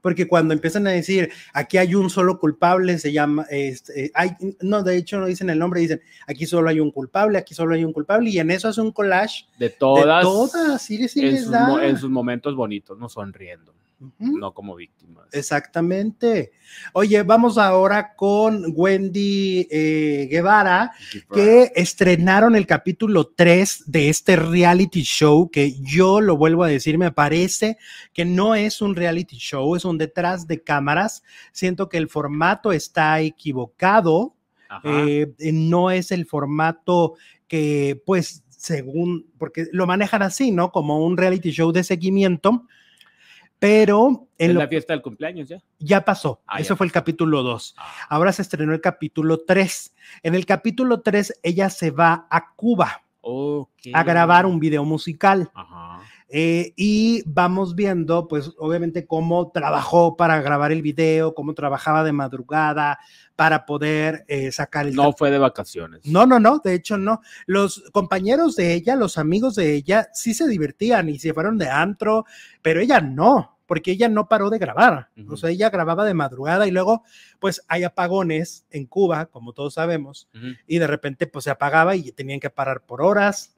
Porque 0.00 0.28
cuando 0.28 0.54
empiezan 0.54 0.86
a 0.86 0.90
decir, 0.90 1.30
aquí 1.52 1.76
hay 1.76 1.96
un 1.96 2.08
solo 2.08 2.38
culpable, 2.38 2.98
se 2.98 3.12
llama, 3.12 3.44
este, 3.50 4.06
eh, 4.06 4.10
hay, 4.14 4.30
no, 4.60 4.84
de 4.84 4.96
hecho 4.96 5.18
no 5.18 5.26
dicen 5.26 5.50
el 5.50 5.58
nombre, 5.58 5.80
dicen, 5.80 6.00
aquí 6.28 6.46
solo 6.46 6.70
hay 6.70 6.78
un 6.78 6.92
culpable, 6.92 7.38
aquí 7.38 7.52
solo 7.54 7.74
hay 7.74 7.84
un 7.84 7.92
culpable, 7.92 8.30
y 8.30 8.38
en 8.38 8.52
eso 8.52 8.68
hace 8.68 8.80
un 8.80 8.92
collage 8.92 9.46
De 9.58 9.70
todas, 9.70 10.24
de 10.24 10.30
todas, 10.30 10.80
sí, 10.80 11.08
sí 11.08 11.20
en, 11.20 11.32
les 11.32 11.42
sus, 11.42 11.50
da. 11.50 11.84
en 11.84 11.98
sus 11.98 12.08
momentos 12.08 12.54
bonitos, 12.54 12.96
no 12.96 13.08
sonriendo, 13.08 13.74
No 14.18 14.54
como 14.54 14.76
víctimas. 14.76 15.26
Exactamente. 15.32 16.52
Oye, 16.92 17.22
vamos 17.24 17.58
ahora 17.58 18.14
con 18.14 18.72
Wendy 18.74 19.66
eh, 19.70 20.28
Guevara, 20.30 20.92
que 21.32 21.72
estrenaron 21.74 22.54
el 22.54 22.66
capítulo 22.66 23.26
3 23.34 23.84
de 23.86 24.08
este 24.08 24.36
reality 24.36 25.02
show, 25.02 25.50
que 25.50 25.80
yo 25.80 26.20
lo 26.20 26.36
vuelvo 26.36 26.62
a 26.62 26.68
decir, 26.68 26.96
me 26.96 27.10
parece 27.10 27.76
que 28.12 28.24
no 28.24 28.54
es 28.54 28.80
un 28.80 28.94
reality 28.94 29.36
show, 29.36 29.74
es 29.74 29.84
un 29.84 29.98
detrás 29.98 30.46
de 30.46 30.62
cámaras. 30.62 31.24
Siento 31.50 31.88
que 31.88 31.98
el 31.98 32.08
formato 32.08 32.72
está 32.72 33.20
equivocado, 33.20 34.36
eh, 34.84 35.32
no 35.52 35.90
es 35.90 36.12
el 36.12 36.26
formato 36.26 37.14
que, 37.48 38.00
pues, 38.06 38.44
según, 38.48 39.26
porque 39.38 39.66
lo 39.72 39.86
manejan 39.86 40.22
así, 40.22 40.52
¿no? 40.52 40.70
Como 40.70 41.04
un 41.04 41.16
reality 41.16 41.50
show 41.50 41.72
de 41.72 41.82
seguimiento, 41.82 42.66
pero 43.58 44.28
en 44.38 44.50
es 44.50 44.54
lo- 44.54 44.60
la 44.60 44.68
fiesta 44.68 44.92
del 44.92 45.02
cumpleaños 45.02 45.48
ya. 45.48 45.58
ya 45.78 46.04
pasó. 46.04 46.40
Ah, 46.46 46.60
Eso 46.60 46.74
ya 46.74 46.76
fue 46.76 46.86
el 46.86 46.92
capítulo 46.92 47.42
2. 47.42 47.74
Ah, 47.76 47.92
Ahora 48.08 48.32
se 48.32 48.42
estrenó 48.42 48.72
el 48.72 48.80
capítulo 48.80 49.40
3. 49.46 49.94
En 50.22 50.34
el 50.34 50.46
capítulo 50.46 51.00
3, 51.00 51.38
ella 51.42 51.68
se 51.70 51.90
va 51.90 52.26
a 52.30 52.54
Cuba 52.54 53.02
a 53.92 54.02
grabar 54.04 54.46
un 54.46 54.58
video 54.58 54.84
musical. 54.84 55.50
Ajá. 55.54 56.00
Eh, 56.30 56.74
y 56.76 57.22
vamos 57.24 57.74
viendo, 57.74 58.28
pues, 58.28 58.52
obviamente, 58.58 59.06
cómo 59.06 59.50
trabajó 59.50 60.16
para 60.16 60.42
grabar 60.42 60.72
el 60.72 60.82
video, 60.82 61.34
cómo 61.34 61.54
trabajaba 61.54 62.04
de 62.04 62.12
madrugada 62.12 62.98
para 63.34 63.64
poder 63.64 64.24
eh, 64.28 64.52
sacar 64.52 64.86
el. 64.86 64.94
No 64.94 65.12
fue 65.12 65.30
de 65.30 65.38
vacaciones. 65.38 66.04
No, 66.04 66.26
no, 66.26 66.38
no, 66.38 66.58
de 66.58 66.74
hecho 66.74 66.98
no. 66.98 67.20
Los 67.46 67.82
compañeros 67.92 68.56
de 68.56 68.74
ella, 68.74 68.94
los 68.94 69.16
amigos 69.16 69.54
de 69.54 69.74
ella, 69.74 70.08
sí 70.12 70.34
se 70.34 70.46
divertían 70.48 71.08
y 71.08 71.18
se 71.18 71.32
fueron 71.32 71.56
de 71.56 71.70
antro, 71.70 72.26
pero 72.60 72.80
ella 72.80 73.00
no, 73.00 73.58
porque 73.66 73.92
ella 73.92 74.08
no 74.08 74.28
paró 74.28 74.50
de 74.50 74.58
grabar. 74.58 75.08
Ujú. 75.16 75.34
O 75.34 75.36
sea, 75.36 75.50
ella 75.50 75.70
grababa 75.70 76.04
de 76.04 76.14
madrugada 76.14 76.66
y 76.66 76.70
luego, 76.70 77.04
pues 77.38 77.62
hay 77.68 77.84
apagones 77.84 78.66
en 78.70 78.86
Cuba, 78.86 79.26
como 79.26 79.52
todos 79.54 79.74
sabemos, 79.74 80.28
y 80.66 80.78
de 80.78 80.86
repente, 80.86 81.26
pues 81.26 81.44
se 81.44 81.50
apagaba 81.50 81.96
y 81.96 82.12
tenían 82.12 82.40
que 82.40 82.50
parar 82.50 82.84
por 82.84 83.00
horas. 83.00 83.57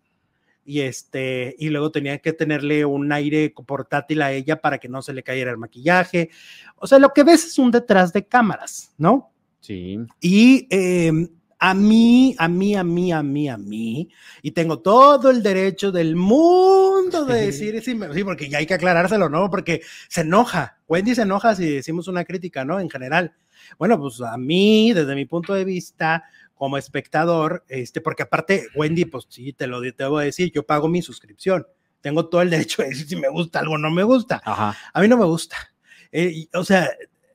Y 0.64 0.83
este, 0.83 1.57
y 1.59 1.70
luego 1.70 1.90
tenían 1.90 2.18
que 2.18 2.33
tenerle 2.33 2.85
un 2.85 3.11
aire 3.12 3.53
portátil 3.66 4.23
a 4.23 4.33
ella 4.33 4.61
para 4.61 4.79
que 4.79 4.88
no 4.88 5.03
se 5.03 5.12
le 5.12 5.23
cayera 5.23 5.51
el 5.51 5.59
maquillaje. 5.59 6.31
O 6.77 6.87
sea, 6.87 6.99
lo 6.99 7.11
que 7.11 7.25
ves 7.25 7.44
es 7.44 7.59
un 7.59 7.70
detrás 7.70 8.12
de 8.12 8.27
cámaras, 8.27 8.92
¿no? 8.99 9.33
Sí. 9.61 9.99
Y 10.20 10.66
eh, 10.70 11.12
a 11.62 11.75
mí, 11.75 12.35
a 12.38 12.49
mí, 12.49 12.75
a 12.75 12.83
mí, 12.83 13.12
a 13.12 13.23
mí, 13.23 13.49
a 13.49 13.59
mí, 13.59 14.09
y 14.40 14.51
tengo 14.53 14.81
todo 14.81 15.31
el 15.31 15.42
derecho 15.42 15.92
del 15.92 16.16
mundo 16.16 17.27
de 17.27 17.46
decir, 17.46 17.83
sí, 17.83 17.99
sí, 18.14 18.25
porque 18.25 18.49
ya 18.49 18.59
hay 18.59 18.66
que 18.66 18.75
aclarárselo, 18.75 19.29
¿no? 19.29 19.51
Porque 19.51 19.83
se 20.09 20.23
enoja, 20.23 20.79
Wendy 20.88 21.14
se 21.14 21.23
enoja 21.23 21.55
si 21.55 21.68
decimos 21.68 22.09
una 22.09 22.25
crítica, 22.25 22.64
¿no? 22.64 22.81
En 22.81 22.88
general. 22.88 23.35
Bueno, 23.79 23.99
pues 23.99 24.20
a 24.20 24.37
mí, 24.37 24.92
desde 24.92 25.14
mi 25.14 25.25
punto 25.25 25.55
de 25.55 25.64
vista, 25.64 26.25
como 26.55 26.77
espectador, 26.77 27.64
este, 27.68 28.01
porque 28.03 28.25
aparte, 28.25 28.68
Wendy, 28.75 29.07
pues 29.07 29.27
sí, 29.29 29.55
te 29.55 29.66
lo 29.66 29.81
te 29.92 30.05
voy 30.05 30.23
a 30.23 30.27
decir, 30.27 30.53
yo 30.53 30.66
pago 30.66 30.88
mi 30.88 31.01
suscripción. 31.01 31.66
Tengo 32.01 32.29
todo 32.29 32.42
el 32.42 32.51
derecho 32.51 32.83
de 32.83 32.88
decir 32.88 33.09
si 33.09 33.16
me 33.16 33.29
gusta 33.29 33.61
algo 33.61 33.75
o 33.75 33.79
no 33.79 33.90
me 33.90 34.03
gusta. 34.03 34.42
Ajá. 34.44 34.77
A 34.92 35.01
mí 35.01 35.09
no 35.09 35.16
me 35.16 35.25
gusta. 35.25 35.57
Eh, 36.12 36.31
y, 36.35 36.51
o 36.55 36.64
sea, 36.64 36.90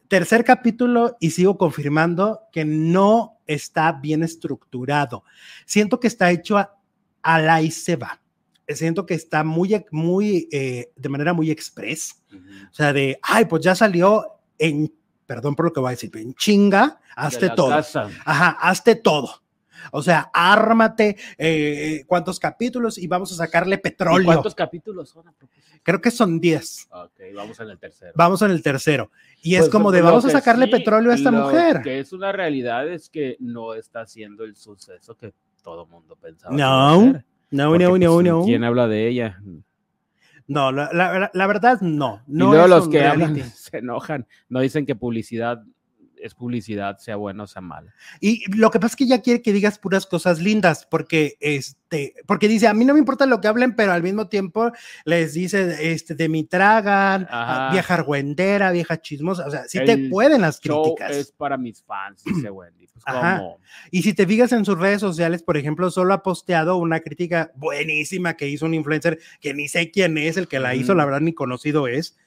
tercer 0.08 0.44
capítulo 0.44 1.18
y 1.20 1.32
sigo 1.32 1.58
confirmando 1.58 2.42
que 2.52 2.66
no 2.66 3.40
está 3.48 3.92
bien 3.94 4.24
estructurado. 4.24 5.24
Siento 5.66 6.00
que 6.00 6.08
está 6.08 6.30
hecho 6.32 6.58
a, 6.58 6.78
a 7.22 7.40
la 7.40 7.62
y 7.62 7.72
se 7.72 7.96
va. 7.96 8.22
Siento 8.68 9.06
que 9.06 9.14
está 9.14 9.44
muy, 9.44 9.86
muy, 9.92 10.48
eh, 10.52 10.92
de 10.96 11.10
manera 11.10 11.34
muy 11.34 11.52
express. 11.52 12.24
Ujú. 12.32 12.68
O 12.72 12.74
sea, 12.74 12.94
de, 12.94 13.20
ay, 13.22 13.46
pues 13.46 13.64
ya 13.64 13.76
salió 13.76 14.40
en, 14.58 14.94
perdón 15.26 15.56
por 15.56 15.66
lo 15.66 15.74
que 15.74 15.80
voy 15.80 15.90
a 15.90 15.92
decir, 15.92 16.12
en 16.16 16.34
chinga, 16.36 17.00
hazte 17.16 17.50
todo. 17.50 17.70
casa. 17.70 18.10
Ajá, 18.26 18.58
hazte 18.62 18.96
todo. 18.96 19.42
O 19.92 20.02
sea, 20.02 20.32
ármate, 20.34 21.16
eh, 21.38 22.04
cuántos 22.08 22.40
capítulos 22.40 22.98
y 22.98 23.08
vamos 23.08 23.32
a 23.32 23.36
sacarle 23.36 23.76
¿Y 23.76 23.80
petróleo. 23.80 24.26
¿Cuántos 24.26 24.56
capítulos 24.56 25.10
son? 25.10 25.26
Creo 25.84 26.02
que 26.02 26.10
son 26.10 26.40
10. 26.40 26.88
Ok, 26.92 27.12
vamos 27.36 27.60
en 27.60 27.70
el 27.70 27.78
tercero. 27.78 28.12
Vamos 28.16 28.42
en 28.42 28.52
el 28.52 28.64
tercero. 28.64 29.12
Y 29.44 29.56
es 29.56 29.62
Pues, 29.62 29.72
como 29.72 29.92
de 29.92 30.02
vamos 30.02 30.26
a 30.26 30.32
sacarle 30.32 30.66
sí, 30.66 30.72
petróleo 30.72 31.12
a 31.12 31.16
esta 31.16 31.30
lo 31.30 31.44
mujer. 31.44 31.82
que 31.84 32.00
es 32.00 32.12
una 32.14 32.32
realidad 32.32 32.88
es 32.88 33.10
que 33.10 33.38
no 33.40 33.76
está 33.76 34.02
haciendo 34.02 34.44
el 34.44 34.56
suceso 34.56 35.16
que 35.16 35.34
todo 35.62 35.86
mundo 35.86 36.16
pensaba. 36.16 36.56
No. 36.56 37.22
No, 37.52 37.70
Porque, 37.70 37.84
no, 37.84 37.90
pues, 37.92 38.02
no, 38.02 38.22
no. 38.24 38.44
¿Quién 38.46 38.64
habla 38.64 38.88
de 38.88 39.08
ella? 39.08 39.40
No, 40.48 40.72
la, 40.72 40.90
la- 40.94 41.32
la 41.34 41.48
verdad, 41.48 41.82
no. 41.82 42.22
no 42.28 42.46
y 42.46 42.52
luego 42.52 42.68
los 42.68 42.88
que 42.88 43.04
hablan 43.04 43.36
se 43.56 43.78
enojan. 43.80 44.28
No 44.50 44.60
dicen 44.60 44.86
que 44.86 44.96
publicidad 44.96 45.64
es 46.26 46.36
publicidad, 46.36 46.98
sea 46.98 47.16
buena 47.16 47.44
o 47.44 47.48
sea 47.48 47.62
mala. 47.62 47.94
Y 48.20 48.44
lo 48.56 48.72
que 48.72 48.80
pasa 48.80 48.94
es 48.94 48.96
que 48.96 49.04
ella 49.06 49.22
quiere 49.22 49.42
que 49.42 49.54
digas 49.54 49.80
puras 49.80 50.06
cosas 50.06 50.40
lindas, 50.40 50.88
porque 50.90 51.38
este, 51.40 52.16
porque 52.26 52.48
dice, 52.48 52.68
a 52.68 52.74
mí 52.74 52.84
no 52.86 52.94
me 52.94 53.00
importa 53.00 53.26
lo 53.26 53.42
que 53.42 53.48
hablen, 53.48 53.76
pero 53.76 53.92
al 53.92 54.04
mismo 54.04 54.28
tiempo 54.28 54.72
les 55.06 55.34
dice, 55.34 55.92
este, 55.94 56.16
de 56.16 56.30
mi 56.30 56.44
tragan, 56.44 57.28
Ajá. 57.30 57.72
vieja 57.72 57.94
argüendera, 57.94 58.72
vieja 58.72 59.00
chismosa, 59.00 59.46
o 59.46 59.52
sea, 59.52 59.64
sí 59.68 59.80
te 59.86 60.10
pueden 60.10 60.42
las 60.42 60.60
Show 60.60 60.96
críticas. 60.96 61.16
es 61.16 61.32
para 61.32 61.58
mis 61.58 61.84
fans, 61.84 62.24
dice 62.24 62.50
Wendy. 62.50 62.88
Pues, 62.88 63.04
Ajá. 63.06 63.44
Y 63.92 64.02
si 64.02 64.14
te 64.14 64.26
fijas 64.26 64.52
en 64.52 64.66
sus 64.66 64.80
redes 64.80 65.02
sociales, 65.02 65.44
por 65.44 65.58
ejemplo, 65.58 65.92
solo 65.92 66.14
ha 66.14 66.24
posteado 66.24 66.78
una 66.78 67.02
crítica 67.02 67.52
buenísima 67.56 68.36
que 68.36 68.48
hizo 68.50 68.66
un 68.66 68.74
influencer 68.74 69.20
que 69.42 69.54
ni 69.54 69.68
sé 69.68 69.92
quién 69.92 70.18
es, 70.18 70.38
el 70.38 70.48
que 70.48 70.60
la 70.60 70.76
hizo, 70.76 70.94
Ujú. 70.94 70.98
la 70.98 71.06
verdad 71.06 71.22
ni 71.22 71.34
conocido 71.34 71.88
es. 71.88 72.18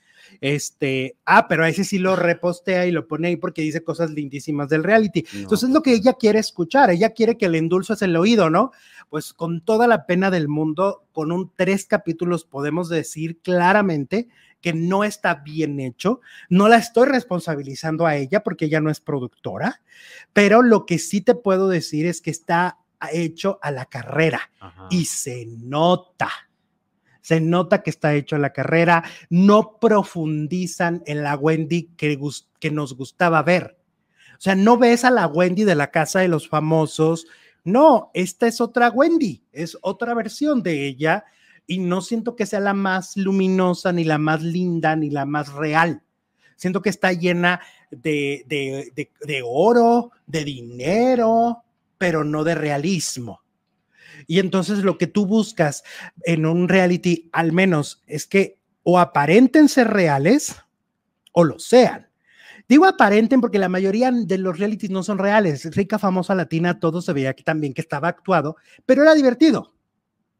Este, 0.40 1.16
ah, 1.24 1.48
pero 1.48 1.64
a 1.64 1.68
ese 1.68 1.84
sí 1.84 1.98
lo 1.98 2.16
repostea 2.16 2.86
y 2.86 2.90
lo 2.90 3.06
pone 3.06 3.28
ahí 3.28 3.36
porque 3.36 3.62
dice 3.62 3.82
cosas 3.82 4.10
lindísimas 4.10 4.68
del 4.68 4.84
reality. 4.84 5.24
No, 5.32 5.40
Entonces 5.40 5.68
es 5.68 5.74
lo 5.74 5.82
que 5.82 5.92
ella 5.92 6.14
quiere 6.14 6.38
escuchar, 6.38 6.90
ella 6.90 7.10
quiere 7.10 7.36
que 7.36 7.48
le 7.48 7.58
endulces 7.58 8.02
el 8.02 8.16
oído, 8.16 8.50
¿no? 8.50 8.72
Pues 9.08 9.32
con 9.32 9.60
toda 9.60 9.86
la 9.86 10.06
pena 10.06 10.30
del 10.30 10.48
mundo, 10.48 11.04
con 11.12 11.32
un 11.32 11.52
tres 11.54 11.86
capítulos 11.86 12.44
podemos 12.44 12.88
decir 12.88 13.40
claramente 13.40 14.28
que 14.60 14.72
no 14.72 15.04
está 15.04 15.36
bien 15.36 15.80
hecho. 15.80 16.20
No 16.48 16.68
la 16.68 16.76
estoy 16.76 17.06
responsabilizando 17.06 18.06
a 18.06 18.16
ella 18.16 18.42
porque 18.42 18.66
ella 18.66 18.80
no 18.80 18.90
es 18.90 19.00
productora, 19.00 19.82
pero 20.32 20.62
lo 20.62 20.86
que 20.86 20.98
sí 20.98 21.20
te 21.20 21.34
puedo 21.34 21.68
decir 21.68 22.06
es 22.06 22.20
que 22.20 22.30
está 22.30 22.78
hecho 23.12 23.58
a 23.62 23.70
la 23.70 23.86
carrera 23.86 24.50
Ajá. 24.60 24.88
y 24.90 25.04
se 25.04 25.46
nota. 25.46 26.30
Se 27.28 27.42
nota 27.42 27.82
que 27.82 27.90
está 27.90 28.14
hecho 28.14 28.38
la 28.38 28.54
carrera, 28.54 29.04
no 29.28 29.76
profundizan 29.78 31.02
en 31.04 31.22
la 31.22 31.36
Wendy 31.36 31.90
que, 31.94 32.70
nos 32.70 32.96
gustaba 32.96 33.42
ver. 33.42 33.76
O 34.38 34.40
sea, 34.40 34.54
no 34.54 34.78
ves 34.78 35.04
a 35.04 35.10
la 35.10 35.26
Wendy 35.26 35.64
de 35.64 35.74
la 35.74 35.90
casa 35.90 36.20
de 36.20 36.28
los 36.28 36.48
famosos. 36.48 37.26
No, 37.64 38.10
esta 38.14 38.46
es 38.46 38.62
otra 38.62 38.88
Wendy, 38.88 39.42
es 39.52 39.76
otra 39.82 40.14
versión 40.14 40.62
de 40.62 40.86
ella 40.86 41.26
y 41.66 41.80
no 41.80 42.00
siento 42.00 42.34
que 42.34 42.46
sea 42.46 42.61
la 42.61 42.72
más 42.72 43.14
luminosa, 43.18 43.92
ni 43.92 44.05
la 44.05 44.16
más 44.16 44.42
linda, 44.42 44.96
ni 44.96 45.11
la 45.11 45.26
más 45.26 45.53
real. 45.53 46.03
Siento 46.57 46.80
que 46.80 46.88
está 46.88 47.12
llena 47.12 47.61
de 47.90 49.42
oro, 49.44 50.12
de 50.26 50.44
dinero, 50.44 51.62
pero 51.98 52.24
no 52.24 52.42
de 52.42 52.55
realismo. 52.55 53.42
Y 54.26 54.38
entonces 54.40 54.78
lo 54.78 54.98
que 54.98 55.06
tú 55.06 55.26
buscas 55.26 55.84
en 56.24 56.46
un 56.46 56.68
reality, 56.68 57.28
al 57.32 57.52
menos, 57.52 58.02
es 58.06 58.26
que 58.26 58.58
o 58.82 58.98
aparenten 58.98 59.68
ser 59.68 59.88
reales 59.88 60.56
o 61.32 61.44
lo 61.44 61.58
sean. 61.58 62.08
Digo 62.68 62.84
aparenten 62.84 63.40
porque 63.40 63.58
la 63.58 63.68
mayoría 63.68 64.10
de 64.12 64.38
los 64.38 64.58
realities 64.58 64.90
no 64.90 65.02
son 65.02 65.18
reales. 65.18 65.74
Rica, 65.74 65.98
famosa, 65.98 66.34
latina, 66.34 66.78
todo 66.78 67.00
se 67.00 67.12
veía 67.12 67.34
que 67.34 67.42
también 67.42 67.72
que 67.72 67.80
estaba 67.80 68.08
actuado, 68.08 68.56
pero 68.84 69.02
era 69.02 69.14
divertido. 69.14 69.72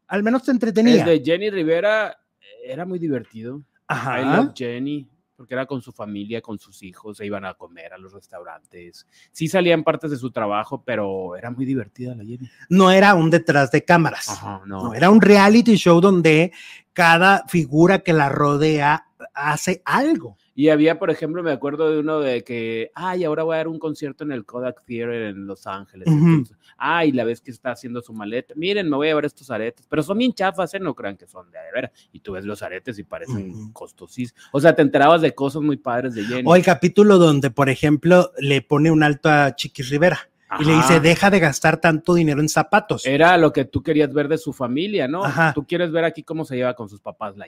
Al 0.07 0.23
menos 0.23 0.43
te 0.43 0.51
entretenía. 0.51 1.03
El 1.03 1.05
de 1.05 1.23
Jenny 1.25 1.49
Rivera 1.49 2.19
era 2.63 2.85
muy 2.85 2.99
divertido. 2.99 3.63
Ajá. 3.87 4.21
I 4.21 4.25
love 4.25 4.53
Jenny, 4.55 5.07
porque 5.39 5.53
era 5.53 5.65
con 5.65 5.81
su 5.81 5.93
familia, 5.93 6.41
con 6.41 6.59
sus 6.59 6.83
hijos, 6.83 7.15
se 7.15 7.25
iban 7.25 7.45
a 7.45 7.53
comer 7.53 7.93
a 7.93 7.97
los 7.97 8.11
restaurantes. 8.11 9.07
Sí 9.31 9.47
salían 9.47 9.85
partes 9.85 10.11
de 10.11 10.17
su 10.17 10.31
trabajo, 10.31 10.83
pero 10.83 11.37
era 11.37 11.49
muy 11.49 11.65
divertida 11.65 12.13
la 12.13 12.25
Jenny. 12.25 12.49
No 12.67 12.91
era 12.91 13.15
un 13.15 13.29
detrás 13.29 13.71
de 13.71 13.85
cámaras. 13.85 14.27
Ajá, 14.27 14.61
No, 14.65 14.83
no. 14.89 14.93
era 14.93 15.09
un 15.09 15.21
reality 15.21 15.77
show 15.77 16.01
donde 16.01 16.51
cada 16.91 17.45
figura 17.47 17.99
que 17.99 18.11
la 18.11 18.27
rodea 18.27 19.07
hace 19.33 19.81
algo. 19.85 20.35
Y 20.55 20.69
había, 20.69 20.99
por 20.99 21.09
ejemplo, 21.09 21.41
me 21.43 21.51
acuerdo 21.51 21.91
de 21.91 21.99
uno 21.99 22.19
de 22.19 22.43
que, 22.43 22.91
ay, 22.95 23.23
ahora 23.23 23.43
voy 23.43 23.53
a 23.53 23.57
dar 23.57 23.67
un 23.67 23.79
concierto 23.79 24.23
en 24.23 24.31
el 24.31 24.45
Kodak 24.45 24.83
Theater 24.85 25.21
en 25.23 25.47
Los 25.47 25.67
Ángeles. 25.67 26.07
Entonces, 26.07 26.57
ay, 26.77 27.11
la 27.11 27.23
vez 27.23 27.41
que 27.41 27.51
está 27.51 27.71
haciendo 27.71 28.01
su 28.01 28.13
maleta, 28.13 28.53
miren, 28.57 28.89
me 28.89 28.97
voy 28.97 29.07
a 29.07 29.09
llevar 29.11 29.25
estos 29.25 29.49
aretes, 29.51 29.85
pero 29.87 30.03
son 30.03 30.17
bien 30.17 30.33
chafas, 30.33 30.73
¿eh? 30.73 30.79
No 30.79 30.93
crean 30.95 31.17
que 31.17 31.27
son 31.27 31.49
de 31.51 31.59
veras. 31.73 31.91
Y 32.11 32.19
tú 32.19 32.33
ves 32.33 32.45
los 32.45 32.61
aretes 32.61 32.99
y 32.99 33.03
parecen 33.03 33.51
Ujú. 33.51 33.73
costosísimos. 33.73 34.43
O 34.51 34.59
sea, 34.59 34.75
te 34.75 34.81
enterabas 34.81 35.21
de 35.21 35.33
cosas 35.33 35.61
muy 35.61 35.77
padres 35.77 36.15
de 36.15 36.23
Jenny. 36.23 36.43
O 36.45 36.55
el 36.55 36.63
capítulo 36.63 37.17
donde, 37.17 37.51
por 37.51 37.69
ejemplo, 37.69 38.31
le 38.39 38.61
pone 38.61 38.91
un 38.91 39.03
alto 39.03 39.29
a 39.29 39.55
Chiquis 39.55 39.89
Rivera 39.89 40.29
y 40.59 40.63
le 40.65 40.75
dice, 40.75 40.99
deja 40.99 41.29
de 41.29 41.39
gastar 41.39 41.79
tanto 41.79 42.15
dinero 42.15 42.41
en 42.41 42.49
zapatos. 42.49 43.05
Era 43.05 43.37
lo 43.37 43.53
que 43.53 43.65
tú 43.65 43.83
querías 43.83 44.11
ver 44.11 44.27
de 44.27 44.37
su 44.37 44.51
familia, 44.51 45.07
¿no? 45.07 45.23
Ajá. 45.23 45.53
Tú 45.53 45.65
quieres 45.65 45.91
ver 45.91 46.03
aquí 46.05 46.23
cómo 46.23 46.43
se 46.43 46.55
lleva 46.55 46.73
con 46.73 46.89
sus 46.89 46.99
papás 47.01 47.37
la 47.37 47.47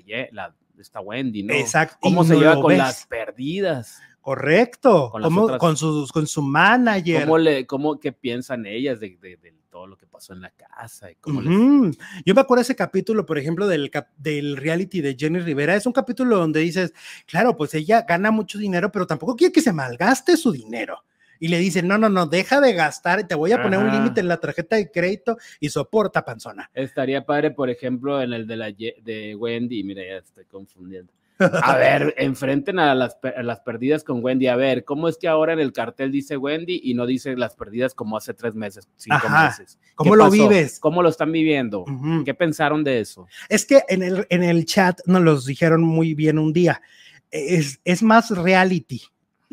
esta 0.82 1.00
Wendy, 1.00 1.44
¿no? 1.44 1.54
Exacto. 1.54 1.98
Cómo 2.02 2.24
se 2.24 2.34
no 2.34 2.40
lleva 2.40 2.56
con 2.56 2.68
ves. 2.70 2.78
las 2.78 3.06
perdidas. 3.08 4.00
Correcto. 4.22 5.10
con 5.12 5.22
Cómo- 5.24 5.42
otras- 5.44 5.60
con, 5.60 5.76
su, 5.78 6.08
con 6.14 6.28
su 6.28 6.42
manager. 6.42 7.22
¿Cómo 7.24 7.38
le, 7.38 7.66
cómo, 7.66 8.00
qué 8.00 8.12
piensan 8.12 8.66
ellas 8.66 9.00
de, 9.00 9.18
de- 9.20 9.38
de 9.38 9.54
todo 9.72 9.88
lo 9.88 9.98
que 9.98 10.06
pasó 10.06 10.34
en 10.34 10.42
la 10.42 10.52
casa? 10.52 11.10
Y 11.12 11.16
cómo 11.16 11.42
les-. 11.42 11.98
Yo 12.26 12.36
me 12.36 12.42
acuerdo 12.42 12.62
ese 12.62 12.76
capítulo, 12.76 13.26
por 13.26 13.38
ejemplo, 13.40 13.68
del, 13.68 13.92
del 14.18 14.58
reality 14.58 15.02
de 15.02 15.16
Jenny 15.18 15.40
Rivera. 15.40 15.76
Es 15.76 15.86
un 15.88 15.94
capítulo 15.94 16.38
donde 16.38 16.60
dices, 16.60 16.94
claro, 17.26 17.58
pues 17.58 17.74
ella 17.74 18.06
gana 18.08 18.30
mucho 18.30 18.60
dinero, 18.60 18.92
pero 18.92 19.08
tampoco 19.08 19.36
quiere 19.36 19.52
que 19.52 19.62
se 19.62 19.74
malgaste 19.74 20.38
su 20.38 20.52
dinero. 20.52 21.04
Y 21.42 21.48
le 21.48 21.58
dicen, 21.58 21.88
no, 21.88 21.98
no, 21.98 22.08
no, 22.08 22.28
deja 22.28 22.62
de 22.62 22.72
gastar, 22.74 23.28
te 23.28 23.34
voy 23.34 23.52
a 23.52 23.64
poner 23.64 23.80
un 23.80 23.88
Ajá. 23.88 23.96
límite 23.96 24.22
en 24.22 24.28
la 24.28 24.38
tarjeta 24.38 24.76
de 24.76 24.92
crédito 24.92 25.40
y 25.60 25.70
soporta, 25.70 26.24
panzona. 26.24 26.70
Estaría 26.76 27.26
padre, 27.26 27.50
por 27.50 27.72
ejemplo, 27.72 28.22
en 28.22 28.32
el 28.32 28.46
de 28.46 28.56
la 28.58 28.72
de 28.72 29.36
Wendy, 29.36 29.84
mira, 29.84 30.04
ya 30.04 30.18
estoy 30.18 30.46
confundiendo. 30.46 31.12
A 31.40 31.76
ver, 31.78 32.14
enfrenten 32.18 32.78
a 32.78 32.94
las, 32.94 33.18
a 33.24 33.42
las 33.42 33.60
perdidas 33.62 34.04
con 34.04 34.24
Wendy. 34.24 34.46
A 34.50 34.56
ver, 34.56 34.86
¿cómo 34.86 35.08
es 35.10 35.18
que 35.18 35.28
ahora 35.28 35.54
en 35.54 35.60
el 35.60 35.74
cartel 35.74 36.12
dice 36.12 36.38
Wendy 36.38 36.80
y 36.84 36.94
no 36.94 37.08
dice 37.08 37.36
las 37.36 37.56
perdidas 37.56 37.96
como 37.96 38.18
hace 38.18 38.36
tres 38.36 38.54
meses, 38.54 38.88
cinco 38.96 39.16
Ajá. 39.26 39.48
meses? 39.48 39.80
¿Qué 39.82 39.94
¿Cómo 39.96 40.16
lo 40.16 40.26
pasó? 40.26 40.48
vives? 40.48 40.80
¿Cómo 40.80 41.02
lo 41.02 41.10
están 41.10 41.32
viviendo? 41.32 41.86
Ujú. 41.86 42.24
¿Qué 42.24 42.36
pensaron 42.36 42.84
de 42.84 43.00
eso? 43.00 43.28
Es 43.50 43.66
que 43.66 43.82
en 43.90 44.04
el, 44.04 44.28
en 44.30 44.44
el 44.44 44.64
chat 44.66 45.00
nos 45.08 45.24
los 45.24 45.48
dijeron 45.48 45.82
muy 45.82 46.14
bien 46.14 46.38
un 46.38 46.54
día. 46.54 46.84
Es, 47.32 47.82
es 47.84 48.04
más 48.04 48.30
reality 48.30 49.02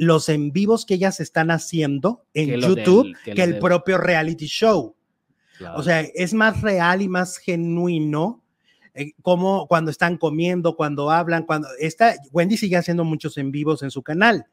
los 0.01 0.29
en 0.29 0.53
vivos 0.53 0.87
que 0.87 0.95
ellas 0.95 1.19
están 1.21 1.51
haciendo 1.51 2.25
en 2.33 2.51
Que 2.51 2.61
YouTube 2.61 3.05
del- 3.25 3.35
que 3.35 3.43
el 3.43 3.51
del- 3.53 3.61
propio 3.61 3.99
reality 3.99 4.47
show. 4.47 4.95
Claro. 5.59 5.79
O 5.79 5.83
sea, 5.83 6.01
es 6.01 6.33
más 6.35 6.63
real 6.63 7.03
y 7.03 7.09
más 7.09 7.37
genuino. 7.39 8.43
eh, 8.95 9.13
como 9.23 9.69
cuando 9.69 9.93
están 9.93 10.17
comiendo, 10.17 10.75
cuando 10.75 11.11
hablan, 11.13 11.45
cuando 11.45 11.69
está 11.79 12.15
Wendy 12.33 12.57
sigue 12.57 12.77
haciendo 12.77 13.05
muchos 13.05 13.39
en 13.39 13.53
vivos 13.53 13.85
en 13.85 13.93
su 13.93 14.03
canal. 14.03 14.47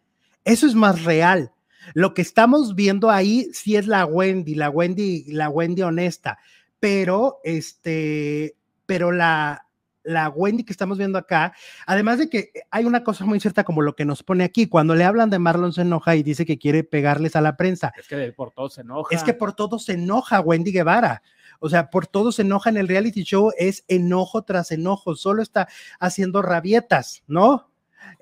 Eso 0.43 0.67
es 0.67 0.75
más 0.75 1.03
real. 1.03 1.51
Lo 1.95 2.13
que 2.13 2.21
estamos 2.21 2.75
viendo 2.75 3.09
ahí 3.09 3.47
sí 3.53 3.75
es 3.75 3.87
la 3.87 4.05
Wendy, 4.05 4.53
la 4.53 4.69
Wendy, 4.69 5.25
la 5.31 5.49
Wendy 5.49 5.81
honesta, 5.81 6.37
pero 6.79 7.39
este, 7.43 8.55
pero 8.85 9.11
la, 9.11 9.65
la 10.05 10.29
Wendy 10.29 10.63
que 10.63 10.71
estamos 10.73 10.97
viendo 10.97 11.17
acá, 11.17 11.53
además 11.85 12.19
de 12.19 12.29
que 12.29 12.51
hay 12.71 12.85
una 12.85 13.03
cosa 13.03 13.25
muy 13.25 13.39
cierta 13.39 13.63
como 13.63 13.81
lo 13.81 13.95
que 13.95 14.05
nos 14.05 14.23
pone 14.23 14.43
aquí, 14.43 14.67
cuando 14.67 14.95
le 14.95 15.03
hablan 15.03 15.29
de 15.29 15.39
Marlon 15.39 15.73
se 15.73 15.81
enoja 15.81 16.15
y 16.15 16.23
dice 16.23 16.45
que 16.45 16.57
quiere 16.57 16.83
pegarles 16.83 17.35
a 17.35 17.41
la 17.41 17.57
prensa. 17.57 17.93
es 17.97 18.07
que 18.07 18.31
por 18.31 18.51
todo 18.51 18.69
se 18.69 18.81
enoja. 18.81 19.15
Es 19.15 19.23
que 19.23 19.33
por 19.33 19.53
todo 19.53 19.79
se 19.79 19.93
enoja 19.93 20.39
Wendy 20.39 20.71
Guevara. 20.71 21.21
O 21.59 21.69
sea, 21.69 21.89
por 21.89 22.05
todo 22.07 22.31
se 22.31 22.41
enoja 22.41 22.69
en 22.69 22.77
el 22.77 22.87
reality 22.87 23.23
show, 23.23 23.51
es 23.57 23.83
enojo 23.87 24.43
tras 24.43 24.71
enojo, 24.71 25.15
solo 25.15 25.41
está 25.41 25.67
haciendo 25.99 26.41
rabietas, 26.41 27.23
¿no? 27.27 27.69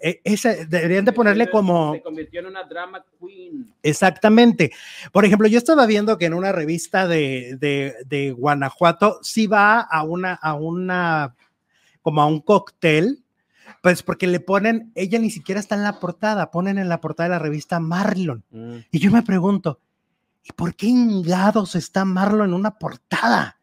E- 0.01 0.21
ese, 0.23 0.65
deberían 0.65 1.05
de 1.05 1.13
ponerle 1.13 1.49
como... 1.49 1.93
Se 1.93 2.01
convirtió 2.01 2.39
en 2.41 2.47
una 2.47 2.63
drama 2.63 3.03
queen. 3.19 3.73
Exactamente. 3.81 4.71
Por 5.11 5.25
ejemplo, 5.25 5.47
yo 5.47 5.57
estaba 5.57 5.85
viendo 5.85 6.17
que 6.17 6.25
en 6.25 6.33
una 6.33 6.51
revista 6.51 7.07
de, 7.07 7.57
de, 7.59 7.95
de 8.05 8.31
Guanajuato 8.31 9.19
sí 9.21 9.47
va 9.47 9.79
a 9.81 10.03
una, 10.03 10.33
a 10.33 10.53
una, 10.53 11.35
como 12.03 12.21
a 12.21 12.27
un 12.27 12.39
cóctel, 12.41 13.23
pues 13.81 14.03
porque 14.03 14.27
le 14.27 14.39
ponen, 14.39 14.91
ella 14.93 15.17
ni 15.17 15.31
siquiera 15.31 15.59
está 15.59 15.73
en 15.75 15.83
la 15.83 15.99
portada, 15.99 16.51
ponen 16.51 16.77
en 16.77 16.89
la 16.89 17.01
portada 17.01 17.29
de 17.29 17.35
la 17.35 17.39
revista 17.39 17.79
Marlon. 17.79 18.43
Mm. 18.51 18.75
Y 18.91 18.99
yo 18.99 19.09
me 19.09 19.23
pregunto, 19.23 19.79
¿y 20.43 20.51
por 20.51 20.75
qué 20.75 20.85
ingados 20.87 21.73
está 21.75 22.05
Marlon 22.05 22.49
en 22.49 22.53
una 22.53 22.77
portada? 22.77 23.59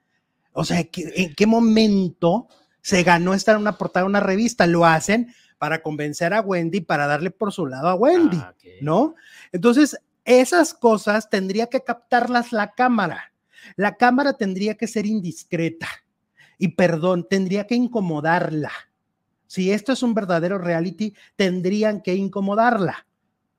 O 0.52 0.64
sea, 0.64 0.82
¿qué- 0.84 1.12
¿en 1.16 1.34
qué 1.36 1.46
momento 1.46 2.48
se 2.82 3.02
ganó 3.04 3.34
estar 3.34 3.54
en 3.54 3.60
una 3.62 3.78
portada 3.78 4.04
de 4.04 4.10
una 4.10 4.20
revista? 4.20 4.66
Lo 4.66 4.84
hacen 4.84 5.32
para 5.58 5.82
convencer 5.82 6.32
a 6.34 6.40
Wendy, 6.40 6.80
para 6.80 7.06
darle 7.06 7.30
por 7.30 7.52
su 7.52 7.66
lado 7.66 7.88
a 7.88 7.94
Wendy, 7.94 8.38
Ah. 8.38 8.54
¿no? 8.80 9.14
Entonces, 9.52 9.96
esas 10.24 10.74
cosas 10.74 11.28
tendría 11.30 11.66
que 11.68 11.82
captarlas 11.84 12.52
la 12.52 12.72
cámara. 12.72 13.32
La 13.76 13.96
cámara 13.96 14.32
tendría 14.34 14.74
que 14.76 14.86
ser 14.86 15.04
indiscreta 15.06 15.86
y, 16.60 16.68
perdón, 16.68 17.26
tendría 17.28 17.66
que 17.66 17.74
incomodarla. 17.74 18.70
Si 19.46 19.72
esto 19.72 19.92
es 19.92 20.02
un 20.04 20.14
verdadero 20.14 20.58
reality, 20.58 21.14
tendrían 21.34 22.02
que 22.02 22.14
incomodarla, 22.14 23.06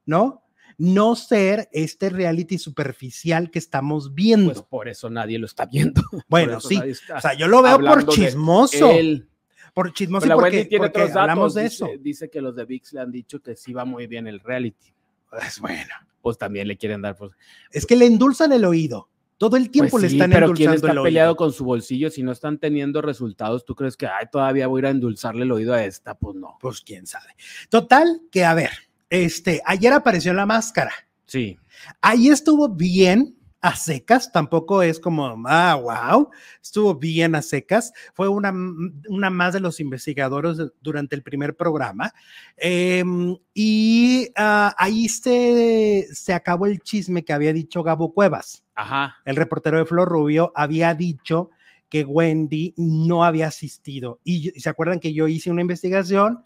¿no? 0.05 0.43
No 0.77 1.15
ser 1.15 1.67
este 1.73 2.09
reality 2.09 2.57
superficial 2.57 3.51
que 3.51 3.59
estamos 3.59 4.13
viendo. 4.15 4.53
Pues 4.53 4.63
por 4.63 4.87
eso 4.87 5.09
nadie 5.09 5.37
lo 5.37 5.47
está 5.47 5.65
viendo. 5.65 6.01
Bueno, 6.29 6.61
sí. 6.61 6.79
O 7.15 7.19
sea, 7.19 7.33
yo 7.33 7.47
lo 7.47 7.61
veo 7.61 7.77
por 7.79 8.07
chismoso. 8.07 8.89
él. 8.91 9.27
Por 9.73 9.93
chismoso 9.93 10.23
Pero 10.25 10.35
la 10.35 10.41
porque, 10.41 10.65
tiene 10.65 10.85
porque 10.87 11.01
otros 11.01 11.15
hablamos 11.17 11.53
datos. 11.53 11.55
de 11.55 11.63
dice, 11.63 11.75
eso. 11.85 12.03
dice 12.03 12.29
que 12.29 12.41
los 12.41 12.55
de 12.55 12.65
VIX 12.65 12.93
le 12.93 13.01
han 13.01 13.11
dicho 13.11 13.41
que 13.41 13.55
sí 13.55 13.73
va 13.73 13.83
muy 13.83 14.07
bien 14.07 14.27
el 14.27 14.39
reality. 14.39 14.93
Pues 15.29 15.59
bueno, 15.59 15.93
Pues 16.21 16.37
también 16.37 16.67
le 16.67 16.77
quieren 16.77 17.01
dar. 17.01 17.15
Pues, 17.17 17.31
es 17.71 17.85
que 17.85 17.95
le 17.95 18.05
endulzan 18.05 18.51
el 18.53 18.63
oído. 18.65 19.09
Todo 19.41 19.57
el 19.57 19.71
tiempo 19.71 19.93
Pues 19.93 20.03
le 20.03 20.09
están 20.09 20.29
pero 20.29 20.53
¿quién 20.53 20.69
endulzando 20.69 20.87
está 20.87 20.99
el 20.99 21.03
peleado 21.03 21.29
oído. 21.31 21.35
con 21.35 21.51
su 21.51 21.65
bolsillo 21.65 22.11
si 22.11 22.21
no 22.21 22.31
están 22.31 22.59
teniendo 22.59 23.01
resultados? 23.01 23.65
¿Tú 23.65 23.73
crees 23.73 23.97
que 23.97 24.05
ay, 24.05 24.27
todavía 24.31 24.67
voy 24.67 24.77
a 24.77 24.81
ir 24.81 24.85
a 24.85 24.89
endulzarle 24.91 25.45
el 25.45 25.51
oído 25.51 25.73
a 25.73 25.83
esta? 25.83 26.13
Pues 26.13 26.35
no. 26.35 26.59
Pues 26.61 26.81
quién 26.81 27.07
sabe. 27.07 27.35
Total, 27.67 28.21
que 28.31 28.45
a 28.45 28.53
ver, 28.53 28.69
este, 29.09 29.59
ayer 29.65 29.93
apareció 29.93 30.31
la 30.35 30.45
máscara. 30.45 30.91
Sí. 31.25 31.57
Ahí 32.01 32.27
estuvo 32.29 32.69
bien 32.69 33.35
a 33.61 33.75
secas, 33.75 34.31
tampoco 34.31 34.83
es 34.83 34.99
como, 34.99 35.35
ah, 35.47 35.75
wow, 35.75 36.29
estuvo 36.61 36.93
bien 36.93 37.33
a 37.33 37.41
secas. 37.41 37.93
Fue 38.13 38.27
una, 38.27 38.53
una 39.09 39.29
más 39.31 39.53
de 39.53 39.59
los 39.59 39.79
investigadores 39.79 40.57
durante 40.81 41.15
el 41.15 41.23
primer 41.23 41.55
programa. 41.55 42.13
Em, 42.57 43.35
y 43.55 44.29
ah, 44.35 44.75
ahí 44.77 45.09
se, 45.09 46.07
se 46.11 46.33
acabó 46.33 46.67
el 46.67 46.79
chisme 46.81 47.23
que 47.25 47.33
había 47.33 47.53
dicho 47.53 47.81
Gabo 47.81 48.13
Cuevas. 48.13 48.63
Ajá. 48.81 49.17
El 49.25 49.35
reportero 49.35 49.77
de 49.77 49.85
Flor 49.85 50.09
Rubio 50.09 50.51
había 50.55 50.93
dicho 50.93 51.49
que 51.91 52.05
Wendy 52.05 52.73
no 52.77 53.25
había 53.25 53.47
asistido. 53.47 54.21
Y 54.23 54.51
se 54.51 54.69
acuerdan 54.69 54.99
que 54.99 55.13
yo 55.13 55.27
hice 55.27 55.51
una 55.51 55.61
investigación 55.61 56.41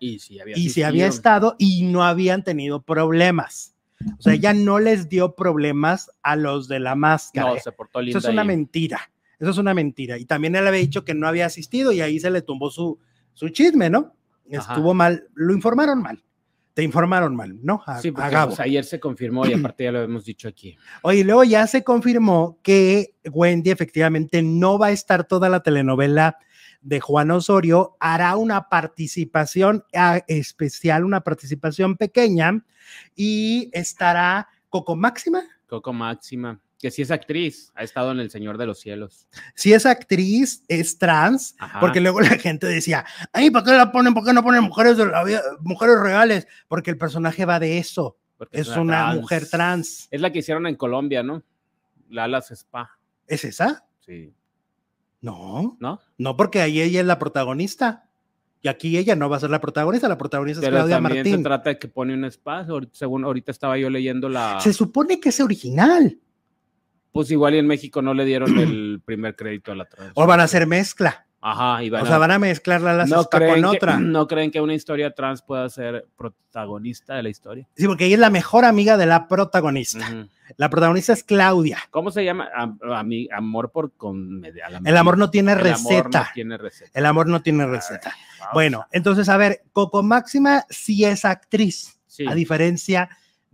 Y 0.57 0.69
sí 0.69 0.81
había 0.81 1.05
y 1.05 1.07
estado 1.07 1.55
y 1.59 1.83
no 1.83 2.03
habían 2.03 2.43
tenido 2.43 2.81
problemas. 2.81 3.75
O 4.17 4.21
sea, 4.21 4.33
ella 4.33 4.53
no 4.53 4.79
les 4.79 5.07
dio 5.07 5.36
problemas 5.36 6.11
a 6.23 6.36
los 6.36 6.67
de 6.67 6.79
la 6.79 6.95
máscara. 6.95 7.53
No, 7.53 7.59
se 7.59 7.71
portó 7.71 8.01
linda. 8.01 8.17
Eso 8.17 8.27
es 8.27 8.33
una 8.33 8.41
ahí. 8.41 8.47
mentira. 8.47 9.11
Eso 9.39 9.51
es 9.51 9.57
una 9.57 9.73
mentira. 9.75 10.17
Y 10.17 10.25
también 10.25 10.55
él 10.55 10.67
había 10.67 10.79
dicho 10.79 11.05
que 11.05 11.13
no 11.13 11.27
había 11.27 11.45
asistido 11.45 11.91
y 11.91 12.01
ahí 12.01 12.19
se 12.19 12.31
le 12.31 12.41
tumbó 12.41 12.71
su, 12.71 12.99
su 13.33 13.49
chisme, 13.49 13.89
¿no? 13.89 14.15
Ajá. 14.51 14.73
Estuvo 14.73 14.95
mal, 14.95 15.27
lo 15.36 15.53
informaron 15.53 16.01
mal. 16.01 16.24
Te 16.76 16.84
informaron 16.84 17.34
mal, 17.36 17.57
¿no? 17.63 17.82
A, 17.88 18.01
Sí, 18.01 18.11
porque 18.11 18.38
pues, 18.47 18.59
ayer 18.59 18.84
se 18.84 18.99
confirmó 18.99 19.47
y 19.47 19.53
aparte 19.53 19.86
ya 19.86 19.93
lo 19.93 20.03
hemos 20.03 20.26
dicho 20.26 20.49
aquí. 20.49 20.78
Oye, 21.03 21.23
luego 21.23 21.45
ya 21.45 21.65
se 21.67 21.86
confirmó 21.86 22.59
que 22.61 23.15
Wendy 23.32 23.71
efectivamente 23.71 24.43
no 24.43 24.78
va 24.78 24.88
a 24.88 24.91
estar 24.91 25.23
toda 25.23 25.47
la 25.47 25.63
telenovela 25.63 26.38
de 26.82 26.99
Juan 26.99 27.32
Osorio, 27.32 27.95
hará 28.01 28.36
una 28.36 28.67
participación 28.67 29.86
ah, 29.95 30.19
especial, 30.28 31.05
una 31.05 31.21
participación 31.21 31.95
pequeña 31.95 32.63
y 33.15 33.69
estará 33.71 34.49
Coco 34.69 34.97
Máxima. 34.97 35.43
Coco 35.67 35.93
Máxima, 35.93 36.59
que 36.86 36.91
sí 36.91 37.01
es 37.01 37.09
actriz, 37.09 37.71
ha 37.73 37.81
estado 37.83 38.11
en 38.11 38.19
El 38.19 38.29
Señor 38.29 38.59
de 38.59 38.67
los 38.67 38.79
Cielos. 38.79 39.27
Si 39.55 39.73
es 39.73 39.88
actriz, 39.88 40.63
es 40.67 40.99
trans, 40.99 41.55
Ajá. 41.57 41.79
porque 41.79 41.99
luego 41.99 42.21
la 42.21 42.38
gente 42.38 42.67
decía, 42.67 43.03
ay, 43.33 43.49
¿por 43.49 43.63
qué 43.63 43.71
la 43.71 43.91
ponen? 43.91 44.13
¿Por 44.13 44.23
qué 44.23 44.33
no 44.33 44.43
ponen 44.43 44.61
mujeres, 44.63 44.95
de 44.97 45.07
la 45.07 45.23
vida- 45.23 45.41
mujeres 45.61 45.99
reales? 45.99 46.47
Porque 46.67 46.91
el 46.91 46.97
personaje 46.99 47.43
va 47.43 47.59
de 47.59 47.79
eso, 47.79 48.19
porque 48.38 48.59
es 48.59 48.67
una 48.67 49.15
mujer 49.15 49.49
trans. 49.49 50.07
Es 50.11 50.21
la 50.21 50.31
que 50.31 50.38
hicieron 50.39 50.67
en 50.67 50.75
Colombia, 50.75 51.23
¿no? 51.23 51.41
Lalas 52.11 52.51
Spa. 52.51 52.99
¿Es 53.25 53.43
esa? 53.45 53.88
Sí. 54.05 54.31
No, 55.21 55.75
¿No? 55.79 55.99
no, 56.19 56.38
porque 56.38 56.61
ahí 56.61 56.81
ella 56.81 56.99
es 56.99 57.07
la 57.07 57.17
protagonista. 57.17 58.03
Y 58.61 58.67
aquí 58.67 58.95
ella 58.95 59.15
no 59.15 59.27
va 59.27 59.38
a 59.38 59.39
ser 59.39 59.49
la 59.49 59.59
protagonista, 59.59 60.07
la 60.07 60.19
protagonista 60.19 60.61
es 60.63 60.69
Claudia 60.69 60.97
también 60.97 61.25
se 61.25 61.38
trata 61.39 61.69
de 61.71 61.79
que 61.79 61.88
pone 61.88 62.13
un 62.13 62.25
spa. 62.25 62.63
Según 62.91 63.23
ahorita 63.25 63.51
estaba 63.51 63.75
yo 63.75 63.89
leyendo 63.89 64.29
la. 64.29 64.59
Se 64.61 64.71
supone 64.71 65.19
que 65.19 65.29
es 65.29 65.39
original. 65.39 66.19
Pues 67.16 67.32
igual 67.32 67.55
y 67.55 67.59
en 67.59 67.66
México 67.68 68.01
no 68.01 68.13
le 68.13 68.26
dieron 68.26 68.59
el 68.59 69.01
primer 69.05 69.38
crédito 69.38 69.72
a 69.72 69.76
la 69.76 69.86
trans. 69.86 70.11
O 70.16 70.28
van 70.28 70.41
a 70.41 70.43
hacer 70.43 70.68
mezcla. 70.68 71.26
Ajá, 71.39 71.82
y 71.82 71.89
van 71.89 72.01
O 72.01 72.03
a- 72.03 72.07
sea, 72.09 72.18
van 72.18 72.32
a 72.32 72.39
mezclar 72.39 72.82
la 72.82 73.05
no 73.05 73.24
con 73.24 73.39
que- 73.39 73.66
otra. 73.66 73.97
no 74.01 74.28
creen 74.28 74.51
que 74.51 74.59
una 74.59 74.74
historia 74.74 75.11
trans 75.11 75.41
pueda 75.41 75.70
ser 75.70 76.07
protagonista 76.18 77.16
de 77.16 77.24
la 77.24 77.30
historia. 77.30 77.70
Sí, 77.78 77.88
porque 77.88 78.07
ella 78.07 78.16
es 78.16 78.20
la 78.20 78.30
mejor 78.30 78.66
amiga 78.66 78.97
de 78.97 79.05
la 79.05 79.30
protagonista. 79.30 80.28
La 80.57 80.70
protagonista 80.70 81.13
es 81.13 81.24
Claudia. 81.24 81.80
¿Cómo 81.89 82.11
se 82.11 82.26
llama? 82.26 82.49
Am- 82.53 82.78
ami- 82.80 83.30
amor 83.32 83.72
por 83.72 83.93
con 83.93 84.43
a 84.43 84.49
El 84.89 84.97
amor 84.97 85.18
no 85.18 85.30
tiene 85.30 85.53
El 85.53 85.59
amor 85.59 85.70
no 85.70 85.89
receta. 85.89 86.32
tiene 86.34 86.57
receta. 86.57 86.91
El 86.93 87.05
amor 87.05 87.28
no 87.28 87.41
tiene 87.41 87.66
receta. 87.66 88.13
Bueno, 88.53 88.86
entonces, 88.91 89.30
a 89.30 89.38
ver, 89.38 89.61
Coco 89.72 90.03
Máxima 90.03 90.66
sí 90.70 91.05
es 91.05 91.24
actriz, 91.24 91.97
Sí. 92.07 92.26
a 92.28 92.36
diferencia 92.36 93.07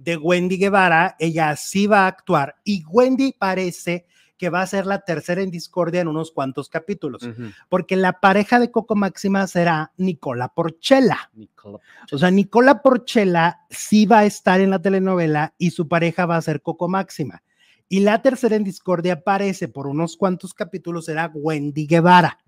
de 0.03 0.17
Wendy 0.17 0.57
Guevara, 0.57 1.15
ella 1.19 1.55
sí 1.55 1.87
va 1.87 2.05
a 2.05 2.07
actuar 2.07 2.55
y 2.63 2.83
Wendy 2.87 3.33
parece 3.37 4.05
que 4.37 4.49
va 4.49 4.63
a 4.63 4.67
ser 4.67 4.87
la 4.87 5.01
tercera 5.01 5.43
en 5.43 5.51
discordia 5.51 6.01
en 6.01 6.07
unos 6.07 6.31
cuantos 6.31 6.67
capítulos, 6.67 7.29
porque 7.69 7.95
la 7.95 8.19
pareja 8.19 8.59
de 8.59 8.71
Coco 8.71 8.95
Máxima 8.95 9.45
será 9.45 9.91
Nicola 9.97 10.47
Porchela. 10.47 11.29
Nicola. 11.35 11.77
O 12.11 12.17
sea, 12.17 12.31
Nicola 12.31 12.81
Porchela 12.81 13.59
sí 13.69 14.07
va 14.07 14.19
a 14.19 14.25
estar 14.25 14.59
en 14.59 14.71
la 14.71 14.81
telenovela 14.81 15.53
y 15.59 15.69
su 15.69 15.87
pareja 15.87 16.25
va 16.25 16.37
a 16.37 16.41
ser 16.41 16.63
Coco 16.63 16.87
Máxima. 16.87 17.43
Y 17.87 17.99
la 17.99 18.23
tercera 18.23 18.55
en 18.55 18.63
discordia 18.63 19.23
parece 19.23 19.67
por 19.67 19.85
unos 19.85 20.17
cuantos 20.17 20.55
capítulos 20.55 21.05
será 21.05 21.29
Wendy 21.31 21.85
Guevara, 21.85 22.39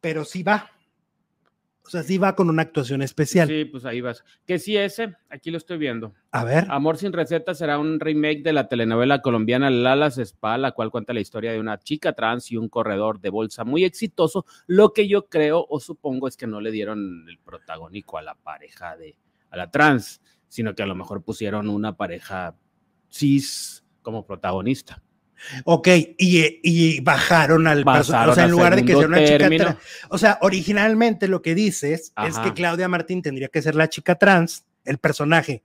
pero 0.00 0.24
sí 0.24 0.44
va. 0.44 0.70
O 1.86 1.88
sea, 1.88 2.02
sí 2.02 2.18
va 2.18 2.34
con 2.34 2.50
una 2.50 2.62
actuación 2.62 3.00
especial. 3.00 3.46
Sí, 3.46 3.64
pues 3.64 3.84
ahí 3.84 4.00
vas. 4.00 4.24
Que 4.44 4.58
sí, 4.58 4.76
ese, 4.76 5.14
aquí 5.30 5.52
lo 5.52 5.58
estoy 5.58 5.78
viendo. 5.78 6.14
A 6.32 6.42
ver. 6.42 6.66
Amor 6.68 6.96
sin 6.96 7.12
receta 7.12 7.54
será 7.54 7.78
un 7.78 8.00
remake 8.00 8.42
de 8.42 8.52
la 8.52 8.68
telenovela 8.68 9.22
colombiana 9.22 9.70
Lalas 9.70 10.18
Spa, 10.18 10.58
la 10.58 10.72
cual 10.72 10.90
cuenta 10.90 11.12
la 11.12 11.20
historia 11.20 11.52
de 11.52 11.60
una 11.60 11.78
chica 11.78 12.12
trans 12.12 12.50
y 12.50 12.56
un 12.56 12.68
corredor 12.68 13.20
de 13.20 13.30
bolsa 13.30 13.64
muy 13.64 13.84
exitoso. 13.84 14.46
Lo 14.66 14.92
que 14.92 15.06
yo 15.06 15.28
creo 15.28 15.64
o 15.68 15.78
supongo 15.78 16.26
es 16.26 16.36
que 16.36 16.48
no 16.48 16.60
le 16.60 16.72
dieron 16.72 17.24
el 17.28 17.38
protagónico 17.38 18.18
a 18.18 18.22
la 18.22 18.34
pareja 18.34 18.96
de 18.96 19.16
a 19.50 19.56
la 19.56 19.70
trans, 19.70 20.20
sino 20.48 20.74
que 20.74 20.82
a 20.82 20.86
lo 20.86 20.96
mejor 20.96 21.22
pusieron 21.22 21.68
una 21.68 21.96
pareja 21.96 22.56
cis 23.08 23.84
como 24.02 24.26
protagonista. 24.26 25.02
Ok, 25.64 25.88
y, 26.18 26.60
y 26.62 27.00
bajaron 27.00 27.66
al 27.66 27.84
personaje. 27.84 28.30
O 28.30 28.34
sea, 28.34 28.44
en 28.44 28.50
lugar 28.50 28.76
de 28.76 28.84
que 28.84 28.94
sea 28.94 29.06
una 29.06 29.24
chica 29.24 29.48
trans. 29.48 29.76
O 30.08 30.18
sea, 30.18 30.38
originalmente 30.42 31.28
lo 31.28 31.42
que 31.42 31.54
dices 31.54 32.12
es 32.24 32.38
que 32.38 32.52
Claudia 32.54 32.88
Martín 32.88 33.22
tendría 33.22 33.48
que 33.48 33.62
ser 33.62 33.74
la 33.74 33.88
chica 33.88 34.16
trans, 34.16 34.64
el 34.84 34.98
personaje 34.98 35.62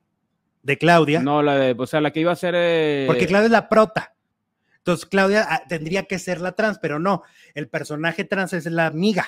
de 0.63 0.77
Claudia. 0.77 1.21
No, 1.21 1.41
la 1.41 1.55
de, 1.55 1.75
o 1.77 1.87
sea, 1.87 2.01
la 2.01 2.11
que 2.11 2.19
iba 2.19 2.31
a 2.31 2.35
ser 2.35 2.53
eh, 2.55 3.05
Porque 3.07 3.27
Claudia 3.27 3.45
es 3.45 3.51
la 3.51 3.69
prota. 3.69 4.13
Entonces 4.77 5.05
Claudia 5.05 5.45
ah, 5.47 5.63
tendría 5.67 6.03
que 6.03 6.17
ser 6.17 6.41
la 6.41 6.53
trans, 6.53 6.79
pero 6.79 6.97
no, 6.97 7.21
el 7.53 7.67
personaje 7.67 8.23
trans 8.23 8.53
es 8.53 8.65
la 8.65 8.87
amiga 8.87 9.27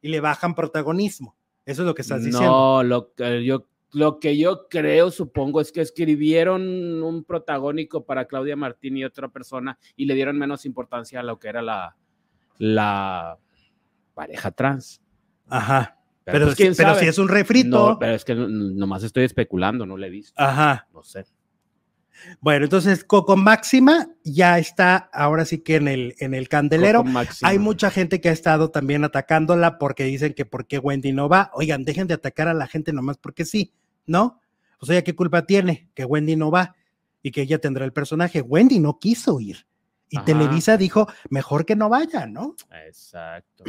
y 0.00 0.08
le 0.08 0.20
bajan 0.20 0.54
protagonismo. 0.54 1.36
Eso 1.66 1.82
es 1.82 1.86
lo 1.86 1.94
que 1.94 2.02
estás 2.02 2.22
diciendo. 2.24 2.50
No, 2.50 2.82
lo 2.82 3.12
que 3.12 3.44
yo 3.44 3.66
lo 3.92 4.20
que 4.20 4.36
yo 4.38 4.68
creo, 4.68 5.10
supongo, 5.10 5.60
es 5.60 5.72
que 5.72 5.80
escribieron 5.80 7.02
un 7.02 7.24
protagónico 7.24 8.04
para 8.04 8.26
Claudia 8.26 8.56
Martín 8.56 8.96
y 8.96 9.04
otra 9.04 9.28
persona 9.28 9.78
y 9.96 10.06
le 10.06 10.14
dieron 10.14 10.38
menos 10.38 10.64
importancia 10.66 11.20
a 11.20 11.22
lo 11.22 11.38
que 11.38 11.48
era 11.48 11.62
la, 11.62 11.96
la 12.58 13.38
pareja 14.14 14.50
trans. 14.52 15.00
Ajá. 15.48 15.96
Pero, 16.24 16.34
Pero, 16.34 16.46
pues, 16.46 16.56
quién 16.56 16.74
pero 16.76 16.90
sabe. 16.90 17.00
si 17.00 17.06
es 17.08 17.18
un 17.18 17.28
refrito. 17.28 17.88
No, 17.90 17.98
pero 17.98 18.12
es 18.14 18.24
que 18.24 18.34
no- 18.34 18.46
nomás 18.48 19.02
estoy 19.02 19.24
especulando, 19.24 19.86
no 19.86 19.96
le 19.96 20.06
he 20.06 20.10
visto. 20.10 20.40
Ajá. 20.40 20.86
No 20.92 21.02
sé. 21.02 21.24
Bueno, 22.40 22.64
entonces 22.66 23.02
Coco 23.02 23.34
Máxima 23.36 24.08
ya 24.24 24.58
está 24.58 24.96
ahora 25.12 25.46
sí 25.46 25.58
que 25.62 25.76
en 25.76 25.88
el, 25.88 26.14
en 26.18 26.34
el 26.34 26.48
candelero. 26.50 27.02
Hay 27.42 27.58
mucha 27.58 27.90
gente 27.90 28.20
que 28.20 28.28
ha 28.28 28.32
estado 28.32 28.70
también 28.70 29.04
atacándola 29.04 29.78
porque 29.78 30.04
dicen 30.04 30.34
que 30.34 30.44
por 30.44 30.66
qué 30.66 30.78
Wendy 30.78 31.12
no 31.12 31.30
va. 31.30 31.50
Oigan, 31.54 31.84
dejen 31.84 32.06
de 32.08 32.14
atacar 32.14 32.46
a 32.48 32.52
la 32.54 32.66
gente 32.66 32.92
nomás 32.92 33.16
porque 33.16 33.46
sí, 33.46 33.72
¿no? 34.10 34.40
O 34.80 34.86
sea, 34.86 35.02
¿qué 35.02 35.14
culpa 35.14 35.46
tiene 35.46 35.88
que 35.94 36.04
Wendy 36.04 36.34
no 36.34 36.50
va 36.50 36.74
y 37.22 37.30
que 37.30 37.42
ella 37.42 37.58
tendrá 37.58 37.84
el 37.84 37.92
personaje? 37.92 38.40
Wendy 38.40 38.80
no 38.80 38.98
quiso 38.98 39.40
ir. 39.40 39.66
Y 40.08 40.16
Ajá. 40.16 40.24
Televisa 40.24 40.76
dijo, 40.76 41.06
mejor 41.28 41.64
que 41.64 41.76
no 41.76 41.88
vaya, 41.88 42.26
¿no? 42.26 42.56
Exacto. 42.86 43.64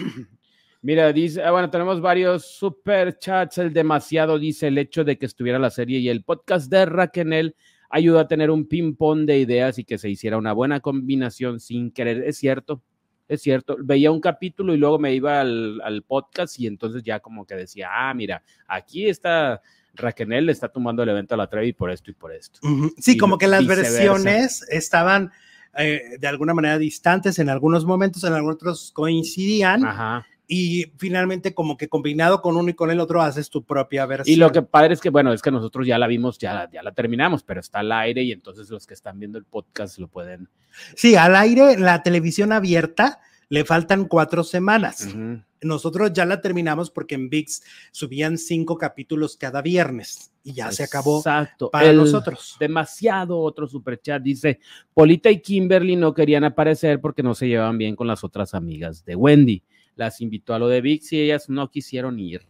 Mira, 0.82 1.14
dice, 1.14 1.44
ah, 1.44 1.52
bueno, 1.52 1.70
tenemos 1.70 2.02
varios 2.02 2.46
super 2.48 3.20
chats. 3.20 3.60
El 3.60 3.72
demasiado 3.72 4.40
dice 4.40 4.68
el 4.68 4.80
hecho 4.80 5.04
de 5.04 5.20
que 5.20 5.28
estuviera 5.28 5.60
la 5.60 5.70
serie 5.70 6.00
y 6.00 6.10
el 6.10 6.24
podcast 6.24 6.72
de 6.72 6.88
Raquel 6.88 7.56
ayudó 7.92 8.20
a 8.20 8.28
tener 8.28 8.50
un 8.50 8.66
ping-pong 8.66 9.26
de 9.26 9.38
ideas 9.38 9.78
y 9.78 9.84
que 9.84 10.00
se 10.00 10.10
hiciera 10.10 10.38
una 10.38 10.54
buena 10.54 10.80
combinación 10.80 11.60
sin 11.60 11.92
querer. 11.92 12.24
Es 12.24 12.38
cierto, 12.38 12.82
es 13.28 13.44
cierto. 13.44 13.78
Veía 13.80 14.10
un 14.10 14.22
capítulo 14.22 14.74
y 14.74 14.78
luego 14.78 14.98
me 14.98 15.14
iba 15.14 15.40
al, 15.40 15.80
al 15.82 16.02
podcast 16.02 16.60
y 16.60 16.66
entonces 16.66 17.04
ya 17.04 17.20
como 17.20 17.46
que 17.46 17.54
decía, 17.54 17.90
ah, 17.92 18.14
mira, 18.16 18.44
aquí 18.68 19.08
está 19.08 19.62
Raquel, 19.96 20.46
le 20.46 20.52
está 20.52 20.70
tomando 20.70 21.04
el 21.04 21.10
evento 21.10 21.36
a 21.36 21.38
la 21.38 21.48
Trevi 21.48 21.74
por 21.74 21.92
esto 21.92 22.12
y 22.12 22.14
por 22.14 22.34
esto. 22.34 22.60
Sí, 22.98 23.14
Y 23.14 23.18
como 23.18 23.38
que 23.38 23.48
las 23.48 23.62
viceversa. 23.62 23.92
versiones 23.92 24.66
estaban 24.70 25.32
eh, 25.78 26.18
de 26.20 26.28
alguna 26.28 26.54
manera 26.54 26.78
distantes 26.78 27.40
en 27.40 27.50
algunos 27.50 27.86
momentos, 27.86 28.24
en 28.24 28.34
algunos 28.34 28.56
otros 28.56 28.92
coincidían 28.94 29.86
Ajá. 29.86 30.26
y 30.48 30.92
finalmente 30.98 31.54
como 31.54 31.78
que 31.78 31.88
combinado 31.88 32.42
con 32.42 32.58
uno 32.58 32.70
y 32.70 32.74
con 32.74 32.92
el 32.92 33.00
otro 33.00 33.22
haces 33.22 33.50
tu 33.50 33.64
propia 33.64 34.06
versión. 34.06 34.34
Y 34.34 34.38
lo 34.38 34.52
que 34.52 34.62
padre 34.62 34.94
es 34.94 35.00
que, 35.02 35.10
bueno, 35.10 35.32
es 35.32 35.42
que 35.42 35.52
nosotros 35.52 35.88
ya 35.88 35.98
la 35.98 36.08
vimos, 36.08 36.38
ya, 36.38 36.70
ya 36.72 36.84
la 36.84 36.92
terminamos, 36.92 37.44
pero 37.44 37.62
está 37.62 37.80
al 37.80 37.92
aire 37.94 38.22
y 38.24 38.32
entonces 38.34 38.70
los 38.70 38.86
que 38.86 38.94
están 38.94 39.18
viendo 39.20 39.38
el 39.38 39.46
podcast 39.46 39.98
lo 39.98 40.08
pueden. 40.10 40.50
Sí, 40.96 41.16
al 41.16 41.36
aire, 41.36 41.78
la 41.78 42.04
televisión 42.04 42.52
abierta, 42.52 43.20
le 43.52 43.66
faltan 43.66 44.06
cuatro 44.06 44.46
semanas. 44.46 45.14
Nosotros 45.62 46.14
ya 46.14 46.26
la 46.26 46.40
terminamos 46.40 46.90
porque 46.90 47.16
en 47.16 47.30
VIX 47.30 47.62
subían 47.92 48.38
cinco 48.38 48.78
capítulos 48.78 49.36
cada 49.36 49.62
viernes 49.62 50.32
y 50.42 50.54
ya 50.54 50.72
se 50.72 50.86
acabó 50.86 51.18
Exacto. 51.18 51.70
para 51.70 51.90
El 51.90 51.98
nosotros. 51.98 52.56
Demasiado 52.62 53.38
otro 53.38 53.68
superchat 53.68 54.24
dice: 54.24 54.62
Polita 54.94 55.30
y 55.30 55.42
Kimberly 55.42 55.98
no 55.98 56.14
querían 56.14 56.46
aparecer 56.46 57.02
porque 57.02 57.24
no 57.24 57.36
se 57.36 57.50
llevaban 57.50 57.78
bien 57.78 57.98
con 57.98 58.08
las 58.08 58.24
otras 58.24 58.54
amigas 58.54 59.04
de 59.04 59.18
Wendy. 59.18 59.62
Las 59.98 60.22
invitó 60.22 60.54
a 60.54 60.60
lo 60.60 60.70
de 60.70 60.80
VIX 60.80 61.12
y 61.12 61.20
ellas 61.20 61.50
no 61.50 61.70
quisieron 61.70 62.20
ir. 62.20 62.48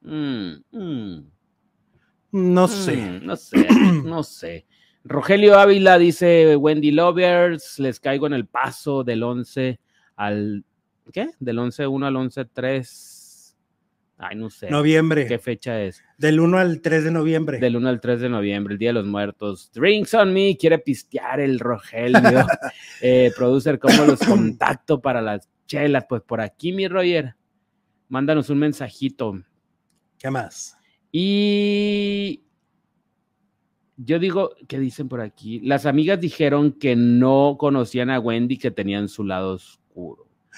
Mm, 0.00 0.54
mm. 0.72 1.30
No 2.32 2.66
sé. 2.66 2.96
Mm, 2.96 3.26
no 3.26 3.36
sé, 3.36 3.68
no 4.04 4.22
sé. 4.22 4.64
Rogelio 5.04 5.58
Ávila 5.58 5.98
dice, 5.98 6.56
Wendy 6.56 6.92
Lovers, 6.92 7.78
les 7.78 8.00
caigo 8.00 8.26
en 8.26 8.32
el 8.32 8.46
paso 8.46 9.04
del 9.04 9.22
11 9.22 9.80
al, 10.16 10.64
¿qué? 11.12 11.30
Del 11.40 11.58
11-1 11.58 12.06
al 12.06 12.14
11-3. 12.14 13.56
Ay, 14.16 14.36
no 14.36 14.48
sé. 14.48 14.70
Noviembre, 14.70 15.26
¿Qué 15.26 15.38
fecha 15.38 15.82
es? 15.82 16.02
del 16.18 16.38
1 16.38 16.58
al 16.58 16.80
3 16.80 17.04
de 17.04 17.10
noviembre. 17.10 17.58
Del 17.58 17.76
1 17.76 17.88
al 17.88 18.00
3 18.00 18.20
de 18.20 18.28
noviembre, 18.28 18.74
el 18.74 18.78
Día 18.78 18.90
de 18.90 18.94
los 18.94 19.06
Muertos. 19.06 19.70
Drinks 19.74 20.14
on 20.14 20.32
me, 20.32 20.56
quiere 20.56 20.78
pistear 20.78 21.40
el 21.40 21.58
Rogelio. 21.58 22.20
eh, 23.02 23.32
producer, 23.36 23.78
¿cómo 23.78 24.04
los 24.04 24.20
contacto 24.20 25.00
para 25.00 25.20
las 25.20 25.48
chelas? 25.66 26.06
Pues 26.08 26.22
por 26.22 26.40
aquí, 26.40 26.72
mi 26.72 26.86
Roger. 26.86 27.34
Mándanos 28.08 28.50
un 28.50 28.58
mensajito. 28.58 29.42
¿Qué 30.18 30.30
más? 30.30 30.78
Y 31.10 32.44
yo 33.96 34.18
digo, 34.18 34.54
¿qué 34.68 34.78
dicen 34.78 35.08
por 35.08 35.20
aquí? 35.20 35.60
Las 35.60 35.86
amigas 35.86 36.20
dijeron 36.20 36.72
que 36.72 36.96
no 36.96 37.56
conocían 37.58 38.10
a 38.10 38.20
Wendy, 38.20 38.58
que 38.58 38.70
tenían 38.70 39.08
su 39.08 39.24
lado 39.24 39.54
oscuro. 39.54 39.83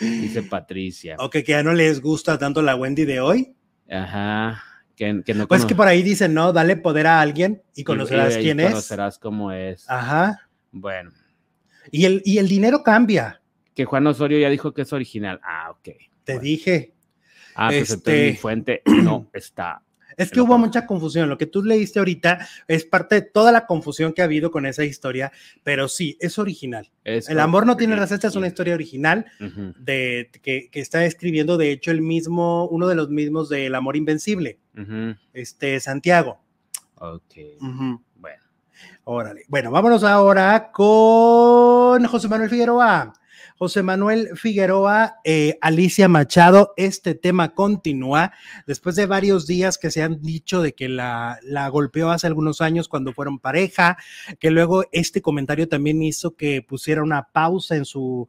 Dice 0.01 0.43
Patricia. 0.43 1.17
O 1.19 1.31
que, 1.31 1.43
que 1.45 1.53
ya 1.53 1.63
no 1.63 1.73
les 1.73 2.01
gusta 2.01 2.39
tanto 2.39 2.61
la 2.63 2.77
Wendy 2.77 3.05
de 3.05 3.21
hoy. 3.21 3.55
Ajá. 3.91 4.63
que, 4.97 5.23
que 5.25 5.35
no 5.35 5.47
Pues 5.47 5.63
que 5.63 5.69
cono- 5.69 5.77
por 5.79 5.89
ahí 5.89 6.03
dicen, 6.03 6.35
¿no? 6.35 6.53
Dale 6.53 6.77
poder 6.77 7.07
a 7.07 7.21
alguien 7.21 7.63
y 7.75 7.83
y- 7.83 7.85
conocerás 7.85 8.37
y- 8.37 8.41
y 8.41 8.43
quién 8.43 8.61
es. 8.61 8.69
Conocerás 8.71 9.19
cómo 9.19 9.53
es. 9.53 9.89
Ajá. 9.89 10.49
Bueno, 10.73 11.13
Y 11.93 12.05
el, 12.05 12.21
y 12.25 12.39
el 12.39 12.49
dinero 12.49 12.83
cambia, 12.83 13.41
que 13.75 13.85
Juan 13.85 14.07
Osorio 14.07 14.39
ya 14.39 14.51
dijo 14.51 14.73
que 14.75 14.83
es 14.83 14.93
original. 14.93 15.41
Ah, 15.45 15.71
ok. 15.71 15.83
te 16.25 16.33
Bueno. 16.33 16.41
dije. 16.41 16.95
Ah, 17.55 17.69
pues 17.69 17.83
Este- 17.91 17.95
entonces 17.95 18.33
mi 18.33 18.37
fuente 18.39 18.83
no 18.87 19.31
está. 19.33 19.83
Es 20.17 20.31
que 20.31 20.41
hubo 20.41 20.57
mucha 20.59 20.87
confusión. 20.87 21.29
Lo 21.29 21.37
que 21.37 21.47
tú 21.47 21.63
leíste 21.63 21.99
ahorita 21.99 22.47
es 22.69 22.85
parte 22.85 23.17
de 23.17 23.23
toda 23.23 23.53
la 23.53 23.67
confusión 23.67 24.13
que 24.13 24.23
ha 24.23 24.25
habido 24.25 24.51
con 24.51 24.67
esa 24.67 24.85
historia, 24.85 25.31
pero 25.63 25.89
sí, 25.89 26.17
es 26.21 26.39
original. 26.39 26.91
Es 27.05 27.29
El 27.29 27.39
amor 27.39 27.67
no 27.67 27.77
tiene 27.77 27.97
receta 27.97 28.29
es 28.29 28.37
una 28.37 28.47
historia 28.47 28.75
original 28.75 29.27
de, 29.79 30.31
que, 30.43 30.69
que 30.71 30.81
está 30.81 31.05
escribiendo, 31.05 31.57
de 31.57 31.71
hecho, 31.71 31.91
el 31.91 32.01
mismo, 32.01 32.67
uno 32.69 32.89
de 32.89 32.95
los 32.95 33.11
mismos 33.11 33.49
del 33.49 33.75
Amor 33.75 33.97
Invencible, 33.97 34.59
este 35.33 35.81
Santiago. 35.81 36.41
Ok. 36.97 37.35
Bueno. 38.17 38.43
Órale. 39.05 39.43
Bueno, 39.49 39.71
vámonos 39.71 40.03
ahora 40.03 40.71
con 40.73 42.05
José 42.07 42.29
Manuel 42.29 42.51
Figueroa. 42.51 43.13
José 43.59 43.83
Manuel 43.83 44.37
Figueroa, 44.37 45.17
eh, 45.25 45.59
Alicia 45.63 46.09
Machado, 46.09 46.75
este 46.77 47.15
tema 47.15 47.55
continúa 47.55 48.33
después 48.67 48.97
de 48.97 49.07
varios 49.07 49.47
días 49.47 49.79
que 49.79 49.91
se 49.91 50.03
han 50.03 50.21
dicho 50.21 50.61
de 50.61 50.75
que 50.75 50.91
la, 50.91 51.39
la 51.43 51.67
golpeó 51.69 52.11
hace 52.11 52.27
algunos 52.27 52.61
años 52.61 52.87
cuando 52.87 53.15
fueron 53.15 53.39
pareja, 53.39 53.97
que 54.39 54.51
luego 54.51 54.85
este 54.93 55.23
comentario 55.23 55.69
también 55.69 56.03
hizo 56.03 56.37
que 56.37 56.61
pusiera 56.61 57.03
una 57.03 57.29
pausa 57.33 57.77
en 57.77 57.87
su 57.87 58.29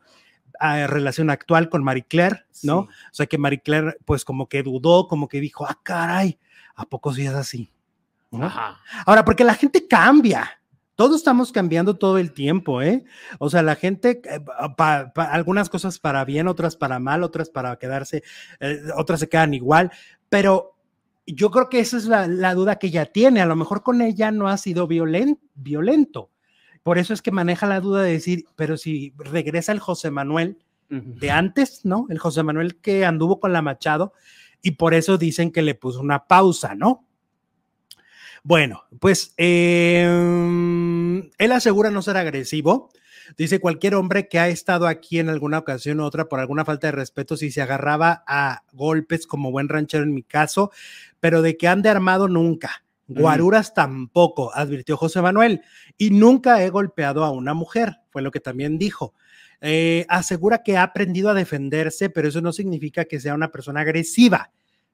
ah, 0.62 0.88
relación 0.88 1.30
actual 1.30 1.68
con 1.68 1.84
Marie 1.84 2.06
Claire, 2.08 2.46
¿no? 2.64 2.84
Sí. 2.90 2.96
O 3.12 3.14
sea 3.14 3.26
que 3.26 3.38
Marie 3.38 3.62
Claire 3.62 3.98
pues 4.06 4.24
como 4.24 4.48
que 4.48 4.64
dudó, 4.64 5.10
como 5.10 5.28
que 5.28 5.42
dijo, 5.42 5.66
ah, 5.68 5.78
caray, 5.84 6.40
¿a 6.76 6.86
poco 6.86 7.14
sí 7.14 7.26
es 7.26 7.34
así? 7.34 7.70
¿No? 8.32 8.46
Ajá. 8.46 8.80
Ahora, 9.06 9.26
porque 9.26 9.44
la 9.44 9.56
gente 9.56 9.88
cambia. 9.88 10.62
Todos 10.98 11.16
estamos 11.18 11.52
cambiando 11.54 11.96
todo 11.96 12.18
el 12.18 12.34
tiempo, 12.34 12.82
¿eh? 12.82 13.06
O 13.40 13.50
sea, 13.50 13.62
la 13.62 13.76
gente, 13.76 14.20
eh, 14.26 14.42
pa- 14.76 15.14
pa- 15.14 15.32
algunas 15.32 15.70
cosas 15.70 16.00
para 16.00 16.26
bien, 16.26 16.48
otras 16.50 16.76
para 16.76 17.00
mal, 17.00 17.24
otras 17.24 17.50
para 17.50 17.78
quedarse, 17.78 18.24
eh, 18.60 18.82
otras 18.98 19.20
se 19.22 19.30
quedan 19.30 19.54
igual, 19.54 19.92
pero 20.28 20.74
yo 21.26 21.52
creo 21.52 21.70
que 21.70 21.80
esa 21.80 21.98
es 21.98 22.06
la, 22.06 22.28
la 22.28 22.54
duda 22.56 22.78
que 22.80 22.88
ella 22.88 23.06
tiene. 23.06 23.42
A 23.42 23.46
lo 23.46 23.56
mejor 23.56 23.84
con 23.84 24.02
ella 24.02 24.32
no 24.32 24.48
ha 24.48 24.58
sido 24.58 24.88
violen- 24.88 25.40
violento. 25.56 26.32
Por 26.84 26.98
eso 26.98 27.14
es 27.14 27.22
que 27.22 27.32
maneja 27.32 27.68
la 27.68 27.80
duda 27.80 28.02
de 28.02 28.14
decir, 28.14 28.46
pero 28.56 28.76
si 28.78 29.14
regresa 29.18 29.72
el 29.74 29.80
José 29.80 30.10
Manuel 30.12 30.58
de 30.90 31.32
antes, 31.32 31.82
¿no? 31.84 32.08
El 32.10 32.18
José 32.18 32.44
Manuel 32.44 32.78
que 32.80 33.06
anduvo 33.06 33.40
con 33.42 33.52
la 33.54 33.62
Machado 33.62 34.14
y 34.62 34.72
por 34.72 34.94
eso 34.94 35.18
dicen 35.18 35.52
que 35.52 35.62
le 35.62 35.76
puso 35.76 36.00
una 36.00 36.28
pausa, 36.28 36.76
¿no? 36.76 37.04
Bueno, 38.48 38.86
pues 39.02 39.34
eh, 39.36 40.06
él 41.38 41.52
asegura 41.52 41.92
no 41.92 42.02
ser 42.02 42.16
agresivo. 42.16 42.92
Dice 43.38 43.60
cualquier 43.60 43.94
hombre 43.96 44.30
que 44.30 44.40
ha 44.40 44.48
estado 44.48 44.88
aquí 44.88 45.20
en 45.20 45.28
alguna 45.28 45.58
ocasión 45.58 46.00
u 46.00 46.06
otra 46.06 46.30
por 46.30 46.40
alguna 46.40 46.64
falta 46.64 46.88
de 46.88 46.94
respeto, 46.94 47.36
si 47.36 47.52
se 47.52 47.62
agarraba 47.62 48.24
a 48.26 48.64
golpes 48.72 49.28
como 49.28 49.52
buen 49.52 49.68
ranchero 49.68 50.06
en 50.06 50.14
mi 50.14 50.24
caso, 50.24 50.72
pero 51.20 51.42
de 51.42 51.58
que 51.58 51.68
ande 51.68 51.90
armado 51.90 52.30
nunca. 52.30 52.86
Guaruras 53.10 53.74
tampoco, 53.74 54.56
advirtió 54.56 54.96
José 54.96 55.22
Manuel. 55.22 55.60
Y 55.98 56.12
nunca 56.12 56.64
he 56.64 56.70
golpeado 56.70 57.26
a 57.26 57.32
una 57.32 57.54
mujer, 57.54 57.98
fue 58.12 58.22
lo 58.22 58.32
que 58.32 58.40
también 58.40 58.78
dijo. 58.78 59.14
Eh, 59.60 60.06
asegura 60.08 60.64
que 60.64 60.78
ha 60.78 60.84
aprendido 60.84 61.30
a 61.30 61.34
defenderse, 61.34 62.10
pero 62.10 62.30
eso 62.30 62.40
no 62.40 62.54
significa 62.54 63.04
que 63.04 63.20
sea 63.20 63.34
una 63.34 63.52
persona 63.52 63.82
agresiva. 63.82 64.52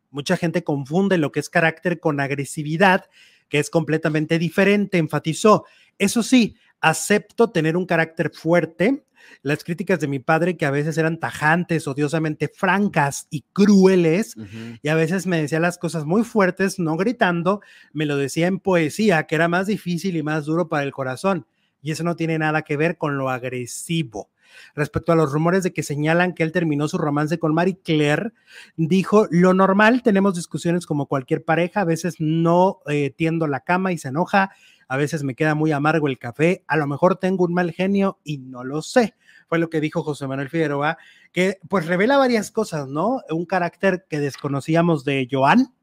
Mucha 0.10 0.38
gente 0.38 0.64
confunde 0.64 1.18
lo 1.18 1.32
que 1.32 1.39
es 1.39 1.49
carácter 1.49 1.99
con 1.99 2.20
agresividad, 2.20 3.06
que 3.50 3.60
es 3.60 3.70
completamente 3.70 4.39
diferente, 4.39 4.98
enfatizó. 4.98 5.66
Eso 5.98 6.24
sí, 6.24 6.56
acepto 6.84 7.50
tener 7.50 7.78
un 7.78 7.86
carácter 7.86 8.32
fuerte. 8.34 9.06
Las 9.41 9.64
críticas 9.64 10.02
de 10.02 10.08
mi 10.08 10.20
padre, 10.20 10.58
que 10.58 10.66
a 10.66 10.72
veces 10.72 10.98
eran 10.98 11.18
tajantes, 11.18 11.88
odiosamente 11.88 12.50
francas 12.50 13.28
y 13.30 13.46
crueles, 13.54 14.36
y 14.82 14.88
a 14.89 14.96
veces 14.96 15.26
me 15.26 15.41
decía 15.41 15.62
las 15.62 15.78
cosas 15.78 16.04
muy 16.04 16.24
fuertes, 16.24 16.78
no 16.78 16.98
gritando, 16.98 17.62
me 17.94 18.06
lo 18.06 18.18
decía 18.18 18.48
en 18.48 18.60
poesía, 18.60 19.24
que 19.24 19.36
era 19.36 19.48
más 19.48 19.68
difícil 19.68 20.18
y 20.18 20.24
más 20.24 20.46
duro 20.46 20.68
para 20.68 20.84
el 20.84 20.91
corazón. 20.91 21.48
Y 21.82 21.91
eso 21.91 22.04
no 22.04 22.18
tiene 22.18 22.38
nada 22.38 22.64
que 22.64 22.76
ver 22.76 22.98
con 22.98 23.18
lo 23.18 23.30
agresivo. 23.30 24.30
Respecto 24.76 25.12
a 25.12 25.16
los 25.16 25.32
rumores 25.32 25.64
de 25.64 25.74
que 25.74 25.84
señalan 25.84 26.34
que 26.34 26.43
él 26.43 26.51
terminó 26.51 26.88
su 26.88 26.97
romance 26.97 27.39
con 27.39 27.54
Marie 27.54 27.80
Claire, 27.84 28.32
dijo, 28.76 29.28
lo 29.30 29.54
normal, 29.54 30.04
tenemos 30.04 30.36
discusiones 30.36 30.86
como 30.86 31.08
cualquier 31.08 31.43
pareja, 31.43 31.82
a 31.82 31.86
veces 31.86 32.16
no 32.20 32.80
eh, 32.88 33.14
tiendo 33.16 33.47
la 33.47 33.62
cama 33.62 33.91
y 33.91 33.97
se 33.97 34.10
enoja, 34.10 34.51
a 34.88 34.97
veces 34.97 35.24
me 35.24 35.36
queda 35.36 35.56
muy 35.56 35.72
amargo 35.72 36.08
el 36.08 36.20
café, 36.20 36.64
a 36.68 36.78
lo 36.78 36.88
mejor 36.88 37.16
tengo 37.16 37.45
un 37.45 37.54
mal 37.54 37.72
genio 37.72 38.20
y 38.24 38.38
no 38.38 38.64
lo 38.64 38.82
sé. 38.82 39.16
Fue 39.47 39.60
lo 39.60 39.70
que 39.70 39.82
dijo 39.82 40.04
José 40.04 40.28
Manuel 40.28 40.49
Figueroa, 40.49 40.97
que 41.32 41.58
pues 41.70 41.86
revela 41.88 42.18
varias 42.18 42.51
cosas, 42.51 42.88
¿no? 42.88 43.22
Un 43.30 43.45
carácter 43.45 44.06
que 44.10 44.20
desconocíamos 44.20 45.04
de 45.04 45.28
Joan, 45.30 45.74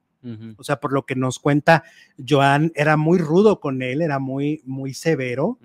O 0.57 0.65
sea, 0.65 0.81
por 0.81 0.93
lo 0.93 1.07
que 1.07 1.15
nos 1.15 1.39
cuenta, 1.39 1.83
Joan 2.29 2.73
era 2.75 2.97
muy 2.97 3.19
rudo 3.19 3.59
con 3.61 3.83
él, 3.83 4.03
era 4.03 4.19
muy, 4.19 4.63
muy 4.65 4.93
severo 4.95 5.59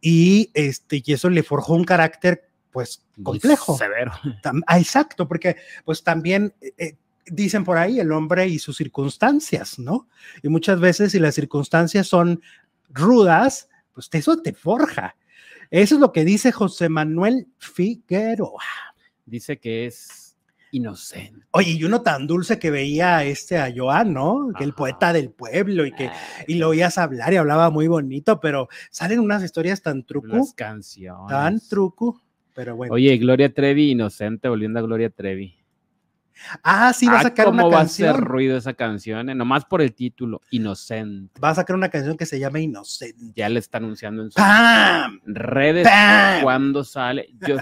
y, 0.00 0.50
este, 0.54 1.02
y 1.04 1.12
eso 1.12 1.28
le 1.28 1.42
forjó 1.42 1.74
un 1.74 1.84
carácter 1.84 2.48
pues 2.70 3.02
Muy 3.16 3.24
complejo. 3.24 3.76
Severo. 3.76 4.12
Ah, 4.66 4.78
exacto, 4.78 5.26
porque 5.26 5.56
pues 5.84 6.04
también 6.04 6.54
eh, 6.60 6.74
eh, 6.76 6.96
dicen 7.26 7.64
por 7.64 7.78
ahí 7.78 8.00
el 8.00 8.12
hombre 8.12 8.46
y 8.48 8.58
sus 8.58 8.76
circunstancias, 8.76 9.78
¿no? 9.78 10.08
Y 10.42 10.48
muchas 10.48 10.78
veces 10.78 11.12
si 11.12 11.18
las 11.18 11.34
circunstancias 11.34 12.06
son 12.06 12.42
rudas, 12.90 13.68
pues 13.92 14.08
eso 14.12 14.40
te 14.42 14.52
forja. 14.52 15.16
Eso 15.70 15.96
es 15.96 16.00
lo 16.00 16.12
que 16.12 16.24
dice 16.24 16.52
José 16.52 16.88
Manuel 16.88 17.48
Figueroa. 17.58 18.62
Dice 19.24 19.58
que 19.58 19.86
es 19.86 20.25
inocente. 20.76 21.46
Oye, 21.52 21.72
y 21.72 21.84
uno 21.84 22.02
tan 22.02 22.26
dulce 22.26 22.58
que 22.58 22.70
veía 22.70 23.16
a 23.18 23.24
este 23.24 23.58
a 23.58 23.72
Joan, 23.74 24.12
¿no? 24.12 24.48
Que 24.56 24.64
el 24.64 24.72
poeta 24.74 25.12
del 25.12 25.30
pueblo 25.30 25.86
y 25.86 25.92
que 25.92 26.10
y 26.46 26.54
lo 26.56 26.68
oías 26.68 26.98
hablar 26.98 27.32
y 27.32 27.36
hablaba 27.36 27.70
muy 27.70 27.86
bonito, 27.88 28.40
pero 28.40 28.68
salen 28.90 29.20
unas 29.20 29.42
historias 29.42 29.82
tan 29.82 30.04
truco, 30.04 30.28
Las 30.36 30.52
canciones. 30.54 31.28
tan 31.28 31.60
truco, 31.68 32.22
pero 32.54 32.76
bueno. 32.76 32.94
Oye, 32.94 33.16
Gloria 33.18 33.52
Trevi, 33.52 33.90
inocente, 33.92 34.48
volviendo 34.48 34.78
a 34.78 34.82
Gloria 34.82 35.10
Trevi. 35.10 35.54
ah, 36.62 36.92
sí, 36.92 37.06
va 37.06 37.14
a 37.14 37.20
Ah, 37.20 37.22
sacar 37.22 37.46
¿Cómo 37.46 37.66
una 37.66 37.74
va 37.76 37.80
a 37.80 37.84
hacer 37.84 38.06
canción. 38.08 38.24
ruido 38.26 38.56
esa 38.58 38.74
canción? 38.74 39.30
eh? 39.30 39.34
Nomás 39.34 39.64
por 39.64 39.80
el 39.80 39.94
título, 39.94 40.42
Inocente. 40.50 41.40
Va 41.40 41.50
a 41.50 41.54
sacar 41.54 41.74
una 41.76 41.88
canción 41.88 42.16
que 42.16 42.26
se 42.26 42.38
llama 42.38 42.60
Inocente. 42.60 43.32
Ya 43.34 43.48
le 43.48 43.58
está 43.58 43.78
anunciando 43.78 44.22
en 44.22 44.30
sus 44.30 44.36
¡Pam! 44.42 45.20
redes 45.24 45.88
¡Pam! 45.88 46.42
cuando 46.42 46.84
sale. 46.84 47.28
Yo, 47.48 47.56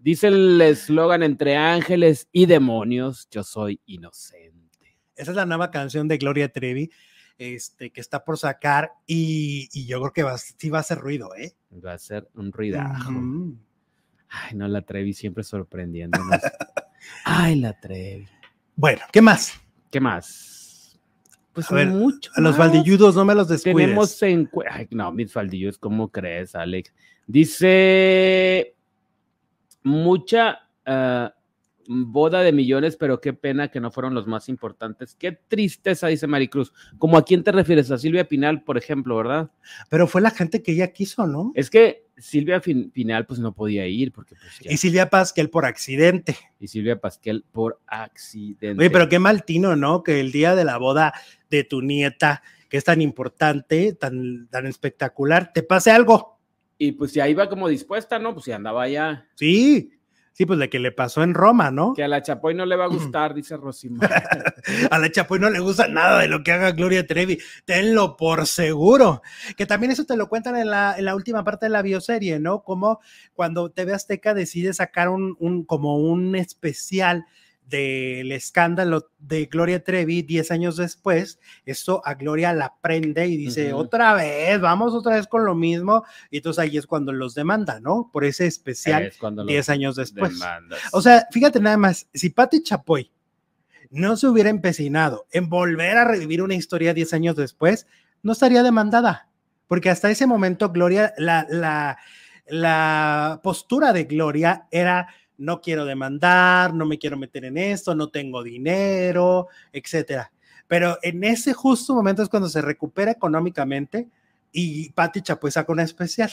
dice 0.00 0.28
el 0.28 0.60
eslogan 0.60 1.22
entre 1.22 1.56
ángeles 1.56 2.28
y 2.32 2.46
demonios, 2.46 3.28
yo 3.30 3.44
soy 3.44 3.80
inocente. 3.86 4.98
Esa 5.14 5.32
es 5.32 5.36
la 5.36 5.46
nueva 5.46 5.70
canción 5.70 6.08
de 6.08 6.18
Gloria 6.18 6.50
Trevi, 6.50 6.90
este, 7.38 7.90
que 7.90 8.00
está 8.00 8.24
por 8.24 8.38
sacar 8.38 8.92
y, 9.06 9.68
y 9.72 9.86
yo 9.86 10.00
creo 10.00 10.12
que 10.12 10.22
va, 10.22 10.36
sí 10.38 10.70
va 10.70 10.78
a 10.78 10.80
hacer 10.80 10.98
ruido, 10.98 11.34
¿eh? 11.36 11.54
Va 11.84 11.92
a 11.92 11.98
ser 11.98 12.28
un 12.34 12.52
ruidajo. 12.52 13.12
Ay, 14.28 14.54
no, 14.54 14.68
la 14.68 14.82
Trevi 14.82 15.12
siempre 15.12 15.44
sorprendiéndonos. 15.44 16.40
Ay, 17.24 17.56
la 17.56 17.78
Trevi. 17.78 18.26
Bueno, 18.76 19.02
¿qué 19.12 19.20
más? 19.20 19.60
¿Qué 19.90 20.00
más? 20.00 21.00
Pues 21.52 21.70
A 21.70 21.74
ver, 21.74 21.88
mucho. 21.88 22.30
A 22.36 22.40
los 22.40 22.56
faldilludos 22.56 23.16
no 23.16 23.24
me 23.24 23.34
los 23.34 23.48
descuides. 23.48 23.76
Tenemos 23.76 24.22
en... 24.22 24.48
Ay, 24.70 24.86
no, 24.90 25.10
mis 25.12 25.32
faldillos, 25.32 25.78
¿cómo 25.78 26.08
crees, 26.10 26.54
Alex? 26.54 26.94
Dice 27.26 28.76
mucha 29.82 30.60
ah, 30.86 31.34
boda 31.88 32.42
de 32.42 32.52
millones, 32.52 32.96
pero 32.96 33.20
qué 33.20 33.32
pena 33.32 33.68
que 33.70 33.80
no 33.80 33.90
fueron 33.90 34.14
los 34.14 34.26
más 34.26 34.48
importantes. 34.48 35.16
Qué 35.18 35.32
tristeza, 35.32 36.06
dice 36.06 36.26
Maricruz. 36.26 36.72
¿Cómo 36.98 37.16
a 37.16 37.24
quién 37.24 37.42
te 37.42 37.50
refieres? 37.52 37.90
A 37.90 37.98
Silvia 37.98 38.28
Pinal, 38.28 38.62
por 38.62 38.78
ejemplo, 38.78 39.16
¿verdad? 39.16 39.50
Pero 39.88 40.06
fue 40.06 40.20
la 40.20 40.30
gente 40.30 40.62
que 40.62 40.72
ella 40.72 40.92
quiso, 40.92 41.26
¿no? 41.26 41.52
Es 41.54 41.68
que 41.70 42.06
Silvia 42.16 42.60
Fin- 42.60 42.90
Pinal, 42.90 43.26
pues 43.26 43.40
no 43.40 43.52
podía 43.54 43.86
ir, 43.86 44.12
porque 44.12 44.34
pues 44.36 44.60
ya- 44.60 44.70
Y 44.70 44.76
Silvia 44.76 45.08
Pasquel 45.10 45.50
por 45.50 45.64
accidente. 45.64 46.36
y 46.60 46.68
Silvia 46.68 47.00
Pasquel 47.00 47.44
por 47.50 47.80
accidente. 47.86 48.78
Oye, 48.78 48.90
pero 48.90 49.08
qué 49.08 49.18
mal 49.18 49.44
tino, 49.44 49.74
¿no? 49.74 50.02
Que 50.04 50.20
el 50.20 50.30
día 50.30 50.54
de 50.54 50.64
la 50.64 50.76
boda 50.76 51.14
de 51.48 51.64
tu 51.64 51.80
nieta, 51.82 52.42
que 52.68 52.76
es 52.76 52.84
tan 52.84 53.00
importante, 53.02 53.94
tan, 53.94 54.46
tan 54.48 54.66
espectacular, 54.66 55.52
te 55.52 55.62
pase 55.64 55.90
algo. 55.90 56.39
Y 56.82 56.92
pues 56.92 57.12
ya 57.12 57.28
iba 57.28 57.46
como 57.50 57.68
dispuesta, 57.68 58.18
¿no? 58.18 58.32
Pues 58.32 58.46
ya 58.46 58.56
andaba 58.56 58.88
ya. 58.88 59.26
Sí, 59.34 59.92
sí, 60.32 60.46
pues 60.46 60.58
de 60.58 60.70
que 60.70 60.78
le 60.78 60.92
pasó 60.92 61.22
en 61.22 61.34
Roma, 61.34 61.70
¿no? 61.70 61.92
Que 61.92 62.02
a 62.04 62.08
la 62.08 62.22
Chapoy 62.22 62.54
no 62.54 62.64
le 62.64 62.74
va 62.74 62.86
a 62.86 62.88
gustar, 62.88 63.34
dice 63.34 63.58
Rosimar. 63.58 64.10
A 64.90 64.98
la 64.98 65.10
Chapoy 65.12 65.38
no 65.38 65.50
le 65.50 65.58
gusta 65.58 65.88
nada 65.88 66.20
de 66.20 66.28
lo 66.28 66.42
que 66.42 66.52
haga 66.52 66.72
Gloria 66.72 67.06
Trevi, 67.06 67.38
tenlo 67.66 68.16
por 68.16 68.46
seguro. 68.46 69.20
Que 69.58 69.66
también 69.66 69.92
eso 69.92 70.06
te 70.06 70.16
lo 70.16 70.28
cuentan 70.30 70.56
en 70.56 70.70
la, 70.70 70.94
en 70.96 71.04
la 71.04 71.14
última 71.14 71.44
parte 71.44 71.66
de 71.66 71.70
la 71.70 71.82
bioserie, 71.82 72.38
¿no? 72.40 72.62
Como 72.62 73.00
cuando 73.34 73.70
TV 73.70 73.92
Azteca 73.92 74.32
decide 74.32 74.72
sacar 74.72 75.10
un, 75.10 75.36
un- 75.38 75.64
como 75.64 75.98
un 75.98 76.34
especial 76.34 77.26
del 77.70 78.32
escándalo 78.32 79.12
de 79.18 79.46
Gloria 79.46 79.82
Trevi 79.82 80.22
10 80.22 80.50
años 80.50 80.76
después, 80.76 81.38
esto 81.64 82.02
a 82.04 82.14
Gloria 82.14 82.52
la 82.52 82.74
prende 82.82 83.28
y 83.28 83.36
dice, 83.36 83.72
otra 83.72 84.12
vez, 84.14 84.60
vamos 84.60 84.92
otra 84.92 85.14
vez 85.14 85.28
con 85.28 85.44
lo 85.44 85.54
mismo, 85.54 86.04
y 86.30 86.38
entonces 86.38 86.58
ahí 86.58 86.76
es 86.76 86.86
cuando 86.86 87.12
los 87.12 87.34
demanda, 87.34 87.78
¿no? 87.80 88.10
Por 88.12 88.24
ese 88.24 88.46
especial 88.46 89.04
Es 89.04 89.16
cuando 89.16 89.42
los 89.44 89.48
10 89.48 89.68
años 89.70 89.96
después. 89.96 90.32
demandas. 90.32 90.80
O 90.92 91.00
sea, 91.00 91.26
fíjate 91.30 91.60
nada 91.60 91.76
más, 91.76 92.08
si 92.12 92.30
Patti 92.30 92.62
Chapoy 92.62 93.10
no 93.90 94.16
se 94.16 94.26
hubiera 94.26 94.50
empecinado 94.50 95.26
en 95.30 95.48
volver 95.48 95.96
a 95.96 96.04
revivir 96.04 96.42
una 96.42 96.54
historia 96.54 96.92
10 96.92 97.14
años 97.14 97.36
después, 97.36 97.86
no 98.22 98.32
estaría 98.32 98.62
demandada, 98.62 99.28
porque 99.68 99.90
hasta 99.90 100.10
ese 100.10 100.26
momento 100.26 100.70
Gloria, 100.70 101.14
la, 101.16 101.46
la, 101.48 101.98
la 102.46 103.40
postura 103.42 103.92
de 103.92 104.04
Gloria 104.04 104.66
era, 104.72 105.08
no 105.40 105.60
quiero 105.60 105.84
demandar, 105.84 106.74
no 106.74 106.86
me 106.86 106.98
quiero 106.98 107.16
meter 107.16 107.46
en 107.46 107.58
esto, 107.58 107.94
no 107.94 108.08
tengo 108.08 108.42
dinero, 108.42 109.48
etcétera. 109.72 110.30
Pero 110.68 110.98
en 111.02 111.24
ese 111.24 111.52
justo 111.52 111.94
momento 111.94 112.22
es 112.22 112.28
cuando 112.28 112.48
se 112.48 112.62
recupera 112.62 113.10
económicamente 113.10 114.08
y 114.52 114.90
Patti 114.90 115.22
Chapoy 115.22 115.50
saca 115.50 115.72
una 115.72 115.82
especial. 115.82 116.30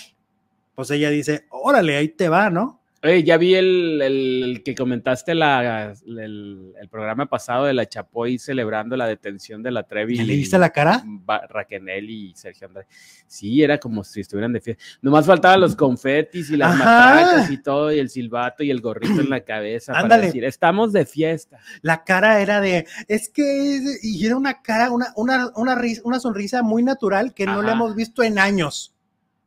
Pues 0.76 0.92
ella 0.92 1.10
dice, 1.10 1.48
órale, 1.50 1.98
ahí 1.98 2.10
te 2.10 2.30
va, 2.30 2.50
¿no? 2.50 2.80
Oye, 3.08 3.24
ya 3.24 3.38
vi 3.38 3.56
el, 3.56 4.02
el- 4.02 4.44
el 4.44 4.64
que 4.64 4.76
comentaste 4.76 5.34
la, 5.34 5.94
el, 6.06 6.74
el 6.80 6.90
programa 6.90 7.26
pasado 7.28 7.66
de 7.66 7.74
la 7.74 7.86
Chapoy 7.88 8.38
celebrando 8.38 8.98
la 8.98 9.08
detención 9.08 9.64
de 9.64 9.72
la 9.72 9.84
Trevi. 9.84 10.18
¿Ya 10.18 10.24
le 10.24 10.36
viste 10.36 10.58
la 10.58 10.70
cara? 10.72 11.04
Raquenel 11.50 12.10
y 12.10 12.34
Sergio 12.36 12.68
Andrade. 12.68 12.88
Sí, 13.28 13.64
era 13.64 13.78
como 13.78 14.04
si 14.04 14.22
estuvieran 14.22 14.52
de 14.52 14.60
fiesta. 14.62 14.84
Nomás 15.02 15.26
faltaban 15.26 15.62
los 15.62 15.76
confetis 15.76 16.50
y 16.50 16.58
las 16.58 16.74
Ajá. 16.74 16.84
matracas 17.16 17.52
y 17.52 17.62
todo, 17.62 17.94
y 17.94 18.00
el 18.00 18.10
silbato 18.10 18.64
y 18.64 18.72
el 18.72 18.82
gorrito 18.82 19.22
en 19.22 19.30
la 19.30 19.42
cabeza 19.42 19.94
para 19.94 20.04
Ándale. 20.04 20.26
decir, 20.28 20.44
estamos 20.44 20.92
de 20.92 21.06
fiesta. 21.06 21.60
la 21.82 22.04
cara 22.04 22.42
era 22.42 22.60
de, 22.62 22.86
es 23.08 23.30
que, 23.30 23.80
y 24.02 24.26
era 24.26 24.36
una 24.36 24.62
cara, 24.62 24.92
una, 24.92 25.14
una, 25.16 25.50
una, 25.56 25.76
risa- 25.76 26.02
una 26.04 26.20
sonrisa 26.20 26.62
muy 26.62 26.84
natural 26.84 27.34
que 27.34 27.46
no 27.46 27.62
le 27.62 27.70
Ajá. 27.70 27.78
hemos 27.78 27.96
visto 27.96 28.22
en 28.24 28.38
años. 28.40 28.94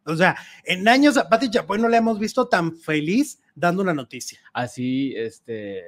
O 0.04 0.16
sea, 0.16 0.36
en 0.64 0.86
años 0.88 1.16
a 1.16 1.28
Pati 1.28 1.50
Chapoy 1.50 1.78
no 1.78 1.88
le 1.88 1.98
hemos 1.98 2.18
visto 2.18 2.48
tan 2.48 2.74
feliz 2.76 3.40
dando 3.54 3.82
una 3.82 3.94
noticia. 3.94 4.40
Así, 4.52 5.14
este, 5.16 5.84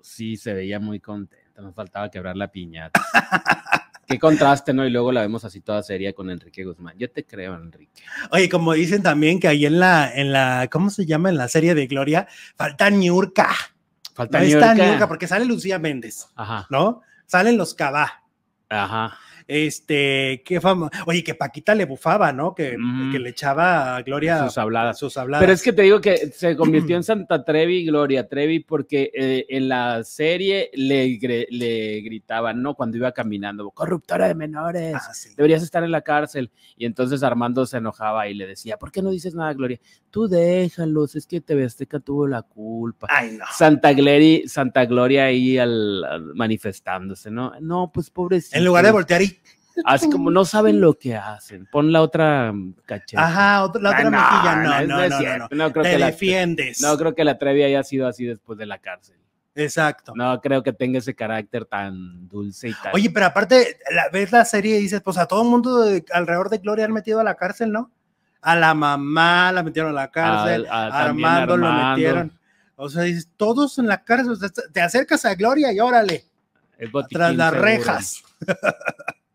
sí, 0.00 0.36
se 0.36 0.54
veía 0.54 0.78
muy 0.78 1.00
contenta. 1.00 1.62
Nos 1.62 1.74
faltaba 1.74 2.10
quebrar 2.10 2.36
la 2.36 2.50
piñata. 2.50 3.00
Qué 4.06 4.20
contraste, 4.20 4.72
¿no? 4.72 4.86
Y 4.86 4.90
luego 4.90 5.10
la 5.10 5.22
vemos 5.22 5.44
así 5.44 5.60
toda 5.60 5.82
seria 5.82 6.12
con 6.12 6.30
Enrique 6.30 6.64
Guzmán. 6.64 6.96
Yo 6.96 7.10
te 7.10 7.24
creo, 7.26 7.56
Enrique. 7.56 8.02
Oye, 8.30 8.48
como 8.48 8.72
dicen 8.72 9.02
también 9.02 9.40
que 9.40 9.48
ahí 9.48 9.66
en 9.66 9.80
la, 9.80 10.12
en 10.14 10.32
la, 10.32 10.68
¿cómo 10.70 10.90
se 10.90 11.06
llama? 11.06 11.28
En 11.28 11.36
la 11.36 11.48
serie 11.48 11.74
de 11.74 11.88
Gloria, 11.88 12.28
falta 12.54 12.88
Niurka. 12.88 13.48
Falta 14.14 14.38
No 14.38 14.44
está 14.44 14.74
Niurka. 14.74 14.86
Niurka 14.90 15.08
porque 15.08 15.26
sale 15.26 15.44
Lucía 15.44 15.80
Méndez, 15.80 16.28
Ajá, 16.36 16.68
¿no? 16.70 17.02
Salen 17.26 17.58
los 17.58 17.74
Cabá. 17.74 18.22
ajá. 18.68 19.18
Este, 19.48 20.42
qué 20.44 20.60
fama. 20.60 20.90
Oye, 21.06 21.22
que 21.24 21.34
Paquita 21.34 21.74
le 21.74 21.84
bufaba, 21.84 22.32
¿no? 22.32 22.54
Que, 22.54 22.76
le 22.76 23.30
echaba 23.30 23.96
a 23.96 24.02
Gloria 24.02 24.44
Sus 24.44 24.58
habladas. 24.58 24.98
sus 24.98 25.16
habladas. 25.16 25.42
Pero 25.42 25.52
es 25.52 25.62
que 25.62 25.72
te 25.72 25.82
digo 25.82 26.00
que 26.00 26.16
se 26.32 26.56
convirtió 26.56 26.96
en 26.96 27.02
Santa 27.04 27.44
Trevi, 27.44 27.84
Gloria 27.86 28.28
Trevi, 28.28 28.60
porque 28.60 29.10
eh, 29.14 29.46
en 29.48 29.68
la 29.68 30.04
serie 30.04 30.70
le, 30.74 31.18
le 31.50 32.00
gritaban, 32.02 32.60
¿no? 32.62 32.74
Cuando 32.74 32.96
iba 32.96 33.12
caminando, 33.12 33.70
corruptora 33.70 34.28
de 34.28 34.34
menores, 34.34 34.94
Ah, 34.94 35.14
sí. 35.14 35.30
deberías 35.36 35.62
estar 35.62 35.82
en 35.84 35.90
la 35.90 36.02
cárcel. 36.02 36.50
Y 36.76 36.84
entonces 36.84 37.22
Armando 37.22 37.64
se 37.66 37.78
enojaba 37.78 38.28
y 38.28 38.34
le 38.34 38.46
decía, 38.46 38.76
¿por 38.76 38.92
qué 38.92 39.00
no 39.02 39.10
dices 39.10 39.34
nada, 39.34 39.52
Gloria? 39.54 39.78
Tú 40.10 40.28
déjalos, 40.28 41.14
es 41.16 41.26
que 41.26 41.40
TV 41.40 41.64
Azteca 41.64 42.00
tuvo 42.00 42.26
la 42.26 42.42
culpa. 42.42 43.06
Ay, 43.10 43.32
no. 43.38 43.44
Santa, 43.52 43.92
Gleri- 43.92 44.46
Santa 44.48 44.84
Gloria 44.86 45.24
ahí 45.26 45.58
al, 45.58 46.04
al- 46.04 46.34
manifestándose, 46.34 47.30
¿no? 47.30 47.52
No, 47.60 47.90
pues 47.92 48.10
pobrecito. 48.10 48.56
En 48.56 48.64
lugar 48.64 48.84
de 48.84 48.92
voltear 48.92 49.22
y 49.22 49.35
Así 49.84 50.08
como 50.10 50.30
no 50.30 50.44
saben 50.44 50.80
lo 50.80 50.94
que 50.94 51.16
hacen. 51.16 51.66
Pon 51.70 51.92
la 51.92 52.02
otra 52.02 52.52
mm, 52.52 52.74
cacheta. 52.86 53.26
Ajá, 53.26 53.58
la 53.60 53.90
otra 53.90 54.00
Ah, 54.06 54.10
mejilla, 54.10 54.56
no, 54.56 54.86
no, 54.86 55.08
no, 55.38 55.48
no, 55.50 55.72
creo 55.72 55.82
Te 55.84 55.98
defiendes. 55.98 56.80
no 56.80 56.96
creo 56.96 57.14
que 57.14 57.24
la 57.24 57.38
Trevi 57.38 57.62
haya 57.62 57.82
sido 57.82 58.06
así 58.08 58.24
después 58.24 58.58
de 58.58 58.66
la 58.66 58.78
cárcel. 58.78 59.16
Exacto. 59.54 60.12
No 60.14 60.38
creo 60.42 60.62
que 60.62 60.72
tenga 60.74 60.98
ese 60.98 61.14
carácter 61.14 61.64
tan 61.64 62.28
dulce 62.28 62.68
y 62.68 62.74
tan. 62.74 62.92
Oye, 62.94 63.10
pero 63.10 63.26
aparte, 63.26 63.78
la, 63.90 64.08
ves 64.12 64.30
la 64.30 64.44
serie 64.44 64.78
y 64.78 64.82
dices, 64.82 65.00
pues 65.00 65.16
a 65.16 65.26
todo 65.26 65.42
el 65.42 65.48
mundo 65.48 65.80
de- 65.82 66.04
alrededor 66.12 66.50
de 66.50 66.58
Gloria 66.58 66.84
han 66.84 66.92
metido 66.92 67.20
a 67.20 67.24
la 67.24 67.36
cárcel, 67.36 67.72
¿no? 67.72 67.90
A 68.42 68.54
la 68.54 68.74
mamá 68.74 69.50
la 69.52 69.62
metieron 69.62 69.92
a 69.92 69.94
la 69.94 70.10
cárcel, 70.10 70.66
a- 70.70 70.86
a 70.86 70.90
también 71.06 71.28
Armando, 71.28 71.56
lo 71.56 71.66
Armando. 71.68 71.96
metieron. 71.96 72.38
O 72.76 72.90
sea, 72.90 73.02
dices, 73.04 73.30
todos 73.38 73.78
en 73.78 73.86
la 73.86 74.04
cárcel, 74.04 74.36
te 74.74 74.82
acercas 74.82 75.24
a 75.24 75.34
Gloria 75.34 75.72
y 75.72 75.80
órale, 75.80 76.26
tras 77.10 77.34
las 77.34 77.48
seguro. 77.50 77.62
rejas. 77.64 78.22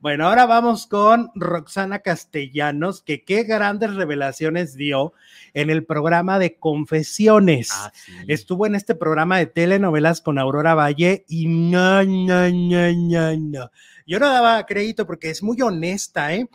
bueno, 0.00 0.26
ahora 0.26 0.46
vamos 0.46 0.86
con 0.86 1.30
Roxana 1.34 2.00
Castellanos, 2.00 3.02
que 3.02 3.24
qué 3.24 3.44
grandes 3.44 3.94
revelaciones 3.94 4.76
dio 4.76 5.12
en 5.54 5.70
el 5.70 5.84
programa 5.84 6.38
de 6.38 6.56
Confesiones. 6.56 7.70
Ah, 7.72 7.92
sí. 7.94 8.12
Estuvo 8.28 8.66
en 8.66 8.74
este 8.74 8.94
programa 8.94 9.38
de 9.38 9.46
telenovelas 9.46 10.20
con 10.20 10.38
Aurora 10.38 10.74
Valle 10.74 11.24
y 11.28 11.46
no, 11.46 12.02
no, 12.04 12.50
no, 12.50 12.92
no, 12.92 13.36
no. 13.36 13.70
Yo 14.06 14.18
no 14.18 14.28
daba 14.28 14.66
crédito 14.66 15.06
porque 15.06 15.30
es 15.30 15.42
muy 15.42 15.60
honesta, 15.62 16.34
¿eh? 16.34 16.48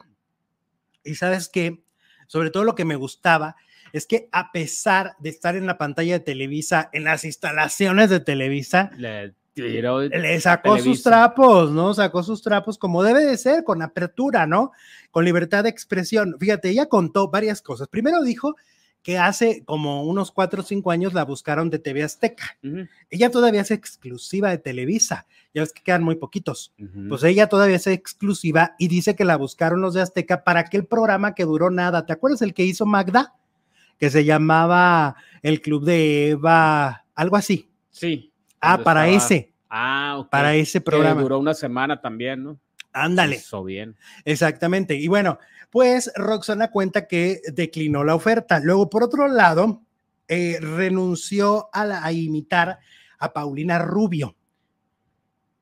Y 1.03 1.15
sabes 1.15 1.49
que, 1.49 1.82
sobre 2.28 2.49
todo 2.49 2.63
lo 2.63 2.75
que 2.75 2.86
me 2.86 2.95
gustaba, 2.95 3.55
es 3.93 4.05
que 4.05 4.30
a 4.32 4.51
pesar 4.51 5.15
de 5.19 5.30
estar 5.30 5.55
en 5.55 5.65
la 5.65 5.78
pantalla 5.78 6.13
de 6.13 6.19
Televisa, 6.19 6.89
en 6.93 7.05
las 7.05 7.23
instalaciones 7.23 8.09
de 8.09 8.19
Televisa, 8.19 8.91
Le 8.97 9.34
le 9.57 10.39
sacó 10.39 10.77
sus 10.77 11.03
trapos, 11.03 11.71
¿no? 11.71 11.93
Sacó 11.93 12.23
sus 12.23 12.41
trapos 12.41 12.77
como 12.77 13.03
debe 13.03 13.25
de 13.25 13.37
ser, 13.37 13.63
con 13.63 13.81
apertura, 13.81 14.45
¿no? 14.45 14.71
Con 15.11 15.25
libertad 15.25 15.63
de 15.63 15.69
expresión. 15.69 16.35
Fíjate, 16.39 16.69
ella 16.69 16.87
contó 16.87 17.29
varias 17.29 17.61
cosas. 17.61 17.87
Primero 17.87 18.21
dijo 18.23 18.55
que 19.03 19.17
hace 19.17 19.63
como 19.63 20.03
unos 20.03 20.31
cuatro 20.31 20.61
o 20.61 20.65
cinco 20.65 20.91
años 20.91 21.13
la 21.13 21.23
buscaron 21.23 21.69
de 21.69 21.79
TV 21.79 22.03
Azteca. 22.03 22.57
Ella 23.09 23.31
todavía 23.31 23.61
es 23.61 23.71
exclusiva 23.71 24.49
de 24.49 24.57
Televisa. 24.57 25.25
Ya 25.53 25.61
ves 25.61 25.71
que 25.71 25.81
quedan 25.81 26.03
muy 26.03 26.15
poquitos. 26.15 26.73
Pues 27.07 27.23
ella 27.23 27.47
todavía 27.47 27.77
es 27.77 27.87
exclusiva 27.87 28.75
y 28.77 28.89
dice 28.89 29.15
que 29.15 29.23
la 29.23 29.37
buscaron 29.37 29.81
los 29.81 29.93
de 29.93 30.01
Azteca 30.01 30.43
para 30.43 30.59
aquel 30.59 30.85
programa 30.85 31.35
que 31.35 31.45
duró 31.45 31.69
nada. 31.69 32.05
¿Te 32.05 32.13
acuerdas 32.13 32.41
el 32.41 32.53
que 32.53 32.63
hizo 32.63 32.85
Magda? 32.85 33.33
Que 33.97 34.09
se 34.09 34.25
llamaba 34.25 35.15
El 35.41 35.61
Club 35.61 35.85
de 35.85 36.31
Eva, 36.31 37.05
algo 37.15 37.37
así. 37.37 37.69
sí. 37.89 38.31
Ah, 38.61 38.71
donde 38.71 38.83
para 38.83 39.07
estaba- 39.07 39.25
ese, 39.25 39.53
Ah, 39.69 40.27
para 40.31 40.55
ese 40.55 40.79
Que 40.79 40.85
programa. 40.85 41.21
duró 41.21 41.39
una 41.39 41.53
semana 41.53 41.99
también, 41.99 42.43
¿no? 42.43 42.59
Ándale. 42.93 43.35
Hizo 43.35 43.63
bien. 43.63 43.95
Exactamente. 44.25 44.95
Y 44.95 45.07
bueno, 45.07 45.39
pues 45.69 46.11
Roxana 46.15 46.71
cuenta 46.71 47.05
que 47.07 47.41
declinó 47.53 48.03
la 48.05 48.15
oferta. 48.15 48.59
Luego, 48.61 48.89
por 48.89 49.03
otro 49.03 49.27
lado, 49.27 49.81
eh, 50.29 50.57
renunció 50.61 51.69
a, 51.73 51.85
la- 51.85 52.03
a 52.03 52.11
imitar 52.13 52.79
a 53.19 53.33
Paulina 53.33 53.77
Rubio, 53.79 54.35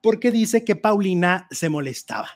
porque 0.01 0.31
dice 0.31 0.63
que 0.63 0.75
Paulina 0.75 1.47
se 1.51 1.69
molestaba. 1.69 2.29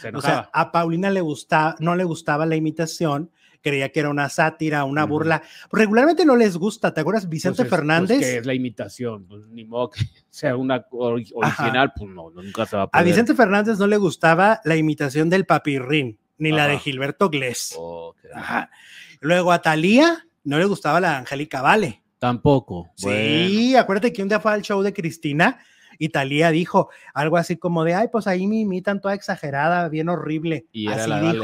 Se 0.00 0.08
O 0.10 0.20
sea, 0.20 0.50
a 0.52 0.72
Paulina 0.72 1.10
le 1.10 1.20
gustaba, 1.22 1.76
no 1.78 1.96
le 1.96 2.04
gustaba 2.04 2.44
la 2.46 2.56
imitación, 2.56 3.30
creía 3.64 3.88
que 3.90 3.98
era 4.00 4.10
una 4.10 4.28
sátira, 4.28 4.84
una 4.84 5.04
burla. 5.06 5.42
Regularmente 5.72 6.24
no 6.26 6.36
les 6.36 6.56
gusta, 6.58 6.92
¿te 6.92 7.00
acuerdas? 7.00 7.28
Vicente 7.28 7.56
Pues 7.56 7.66
es- 7.66 7.70
pues 7.70 7.78
Fernández. 7.80 8.18
que 8.20 8.36
es 8.38 8.46
la 8.46 8.52
imitación, 8.54 9.24
pues 9.26 9.46
ni 9.48 9.64
modo 9.64 9.90
que 9.90 10.00
sea 10.30 10.54
una 10.54 10.86
ori- 10.90 11.32
original, 11.34 11.92
pues 11.96 12.10
no, 12.10 12.28
nunca 12.30 12.66
se 12.66 12.76
va 12.76 12.82
a 12.82 12.84
a 12.84 12.90
poder. 12.90 13.06
Vicente 13.06 13.34
Fernández 13.34 13.78
no 13.78 13.86
le 13.86 13.96
gustaba 13.96 14.60
la 14.64 14.76
imitación 14.76 15.30
del 15.30 15.46
papirrín, 15.46 16.18
ni 16.36 16.52
la 16.52 16.68
de. 16.68 16.78
Gilberto 16.78 17.30
Glés. 17.30 17.74
Oh, 17.78 18.14
Ajá. 18.34 18.70
Luego 19.20 19.50
a 19.52 19.62
Talía 19.62 20.26
no 20.44 20.58
le 20.58 20.66
gustaba 20.66 21.00
la 21.00 21.10
de 21.12 21.16
Angélica 21.16 21.62
Vale. 21.62 22.02
Tampoco. 22.18 22.90
Sí, 22.96 23.74
acuérdate 23.76 24.12
que 24.12 24.22
un 24.22 24.28
día 24.28 24.40
fue 24.40 24.52
al 24.52 24.62
show 24.62 24.82
de 24.82 24.92
Cristina 24.92 25.58
y 25.98 26.10
Talía 26.10 26.50
dijo 26.50 26.90
algo 27.14 27.36
así 27.38 27.56
como 27.56 27.84
de, 27.84 27.94
ay, 27.94 28.08
pues 28.10 28.26
ahí 28.26 28.46
me 28.46 28.56
imitan 28.60 29.00
toda 29.00 29.14
exagerada, 29.14 29.88
bien 29.88 30.08
horrible. 30.10 30.66
Y 30.72 30.88
así 30.88 31.08
Vale. 31.08 31.40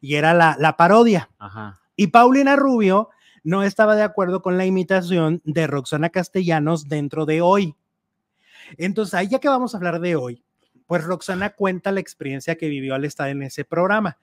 Y 0.00 0.14
era 0.14 0.34
la, 0.34 0.56
la 0.58 0.76
parodia. 0.76 1.30
Ajá. 1.38 1.80
Y 1.96 2.08
Paulina 2.08 2.56
Rubio 2.56 3.10
no 3.42 3.62
estaba 3.62 3.96
de 3.96 4.02
acuerdo 4.02 4.42
con 4.42 4.58
la 4.58 4.66
imitación 4.66 5.40
de 5.44 5.66
Roxana 5.66 6.10
Castellanos 6.10 6.88
dentro 6.88 7.26
de 7.26 7.40
hoy. 7.40 7.74
Entonces, 8.76 9.14
ahí 9.14 9.28
ya 9.28 9.38
que 9.38 9.48
vamos 9.48 9.74
a 9.74 9.78
hablar 9.78 10.00
de 10.00 10.16
hoy, 10.16 10.42
pues 10.86 11.04
Roxana 11.04 11.50
cuenta 11.50 11.92
la 11.92 12.00
experiencia 12.00 12.56
que 12.56 12.68
vivió 12.68 12.94
al 12.94 13.04
estar 13.04 13.28
en 13.28 13.42
ese 13.42 13.64
programa. 13.64 14.18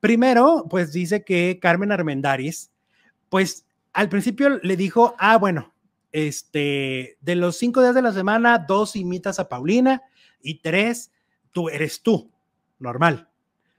Primero, 0.00 0.66
pues 0.68 0.92
dice 0.92 1.24
que 1.24 1.58
Carmen 1.60 1.92
Armendáriz, 1.92 2.70
pues 3.28 3.66
al 3.92 4.08
principio 4.08 4.58
le 4.62 4.76
dijo, 4.76 5.14
ah, 5.18 5.38
bueno, 5.38 5.72
este, 6.12 7.16
de 7.20 7.34
los 7.36 7.56
cinco 7.56 7.80
días 7.80 7.94
de 7.94 8.02
la 8.02 8.12
semana, 8.12 8.58
dos 8.58 8.96
imitas 8.96 9.38
a 9.38 9.48
Paulina 9.48 10.02
y 10.40 10.60
tres, 10.60 11.10
tú 11.52 11.68
eres 11.68 12.02
tú, 12.02 12.30
normal, 12.78 13.28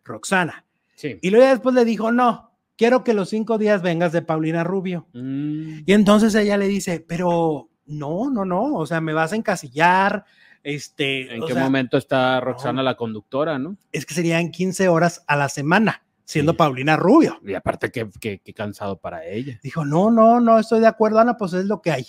Roxana. 0.04 0.65
Sí. 0.96 1.18
Y 1.22 1.30
luego 1.30 1.48
después 1.48 1.76
le 1.76 1.86
dijo, 1.86 2.12
no, 2.12 2.52
quiero 2.78 3.04
que 3.04 3.14
los 3.14 3.30
cinco 3.30 3.58
días 3.58 3.82
vengas 3.82 4.12
de 4.12 4.22
Paulina 4.22 4.64
Rubio. 4.64 5.08
Mm, 5.14 5.80
Y 5.86 5.94
entonces 5.94 6.34
ella 6.36 6.58
le 6.58 6.68
dice, 6.68 7.04
pero 7.08 7.70
no, 7.86 8.30
no, 8.32 8.46
no, 8.46 8.74
o 8.76 8.86
sea, 8.86 9.02
me 9.02 9.14
vas 9.14 9.34
a 9.34 9.36
encasillar, 9.36 10.26
este, 10.64 11.36
¿En 11.36 11.44
o 11.44 11.46
qué 11.46 11.54
sea, 11.54 11.64
momento 11.64 11.98
está 11.98 12.40
Roxana, 12.40 12.78
no. 12.78 12.84
la 12.84 12.96
conductora, 12.98 13.60
no? 13.60 13.78
es 13.92 14.06
que 14.06 14.14
serían 14.16 14.50
15 14.52 14.88
horas 14.88 15.24
a 15.28 15.36
la 15.36 15.48
semana, 15.50 16.04
siendo 16.24 16.54
Sí. 16.54 16.58
Paulina 16.58 16.96
Rubio. 16.98 17.40
Y 17.46 17.54
aparte, 17.54 17.92
qué, 17.92 18.10
qué- 18.20 18.42
qué 18.44 18.54
cansado 18.54 18.98
para 18.98 19.26
ella. 19.26 19.60
Dijo, 19.62 19.86
no, 19.86 20.10
no, 20.10 20.40
no, 20.40 20.58
estoy 20.58 20.80
de 20.80 20.88
acuerdo, 20.88 21.20
Ana, 21.20 21.38
pues 21.38 21.54
es 21.54 21.66
lo 21.66 21.82
que 21.82 21.92
hay, 21.92 22.08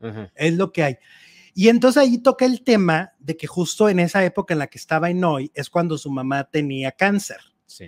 Ajá. 0.00 0.30
es 0.34 0.54
lo 0.54 0.72
que 0.72 0.82
hay. 0.84 0.96
Y 1.52 1.68
entonces 1.68 2.00
ahí 2.02 2.18
toca 2.18 2.46
el 2.46 2.62
tema 2.62 3.12
de 3.18 3.36
que 3.36 3.46
justo 3.46 3.88
en 3.90 3.98
esa 3.98 4.24
época 4.24 4.54
en 4.54 4.60
la 4.60 4.68
que 4.68 4.78
estaba 4.78 5.10
en 5.10 5.22
hoy 5.24 5.50
es 5.52 5.68
cuando 5.68 5.98
su 5.98 6.10
mamá 6.10 6.44
tenía 6.44 6.92
cáncer. 6.92 7.38
Sí. 7.66 7.86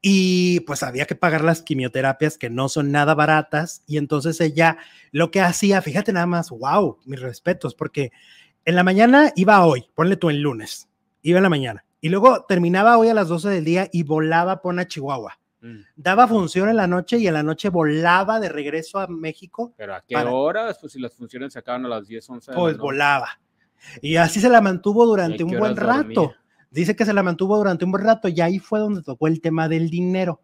Y 0.00 0.60
pues 0.60 0.82
había 0.82 1.06
que 1.06 1.14
pagar 1.16 1.42
las 1.42 1.62
quimioterapias 1.62 2.38
que 2.38 2.50
no 2.50 2.68
son 2.68 2.92
nada 2.92 3.14
baratas 3.14 3.82
y 3.86 3.96
entonces 3.96 4.40
ella 4.40 4.78
lo 5.10 5.30
que 5.30 5.40
hacía, 5.40 5.82
fíjate 5.82 6.12
nada 6.12 6.26
más, 6.26 6.50
wow, 6.50 6.98
mis 7.04 7.20
respetos, 7.20 7.74
porque 7.74 8.12
en 8.64 8.76
la 8.76 8.84
mañana 8.84 9.32
iba 9.34 9.64
hoy, 9.66 9.86
ponle 9.94 10.16
tú 10.16 10.30
el 10.30 10.40
lunes, 10.40 10.88
iba 11.22 11.38
en 11.38 11.42
la 11.42 11.48
mañana 11.48 11.84
y 12.00 12.10
luego 12.10 12.44
terminaba 12.46 12.96
hoy 12.98 13.08
a 13.08 13.14
las 13.14 13.28
12 13.28 13.48
del 13.48 13.64
día 13.64 13.88
y 13.92 14.04
volaba 14.04 14.62
por 14.62 14.72
una 14.72 14.86
Chihuahua. 14.86 15.38
Mm. 15.60 15.80
Daba 15.96 16.28
función 16.28 16.68
en 16.68 16.76
la 16.76 16.86
noche 16.86 17.18
y 17.18 17.26
en 17.26 17.34
la 17.34 17.42
noche 17.42 17.68
volaba 17.68 18.38
de 18.38 18.48
regreso 18.48 19.00
a 19.00 19.08
México, 19.08 19.74
Pero 19.76 19.96
¿a 19.96 20.04
qué 20.06 20.14
Para- 20.14 20.30
horas? 20.30 20.78
Pues 20.80 20.92
si 20.92 21.00
las 21.00 21.12
funciones 21.12 21.52
se 21.52 21.58
acaban 21.58 21.84
a 21.86 21.88
las 21.88 22.06
10, 22.06 22.30
11 22.30 22.52
de 22.52 22.54
la 22.56 22.60
pues 22.62 22.74
noche. 22.76 22.82
volaba. 22.82 23.28
Y 24.00 24.14
así 24.14 24.40
se 24.40 24.48
la 24.48 24.60
mantuvo 24.60 25.04
durante 25.06 25.38
¿Y 25.42 25.42
un 25.42 25.58
buen 25.58 25.76
rato. 25.76 26.02
dormía? 26.20 26.40
Dice 26.70 26.94
que 26.96 27.04
se 27.04 27.12
la 27.14 27.22
mantuvo 27.22 27.56
durante 27.56 27.84
un 27.84 27.92
buen 27.92 28.04
rato 28.04 28.28
y 28.28 28.40
ahí 28.40 28.58
fue 28.58 28.78
donde 28.80 29.02
tocó 29.02 29.26
el 29.26 29.40
tema 29.40 29.68
del 29.68 29.88
dinero. 29.90 30.42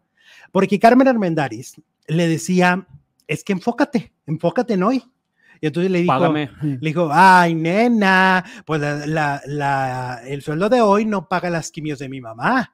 Porque 0.51 0.79
Carmen 0.79 1.07
Armendáriz 1.07 1.75
le 2.07 2.27
decía, 2.27 2.87
es 3.27 3.43
que 3.43 3.53
enfócate, 3.53 4.13
enfócate 4.25 4.73
en 4.73 4.83
hoy. 4.83 5.03
Y 5.61 5.67
entonces 5.67 5.91
le 5.91 5.99
dijo, 6.01 6.09
Págame. 6.13 6.49
le 6.61 6.77
dijo, 6.81 7.09
ay, 7.11 7.55
nena, 7.55 8.43
pues 8.65 8.81
la- 8.81 9.05
la- 9.05 9.41
la- 9.45 10.21
el 10.25 10.41
sueldo 10.41 10.67
de 10.69 10.81
hoy 10.81 11.05
no 11.05 11.29
paga 11.29 11.49
las 11.49 11.71
quimios 11.71 11.99
de 11.99 12.09
mi 12.09 12.19
mamá. 12.21 12.73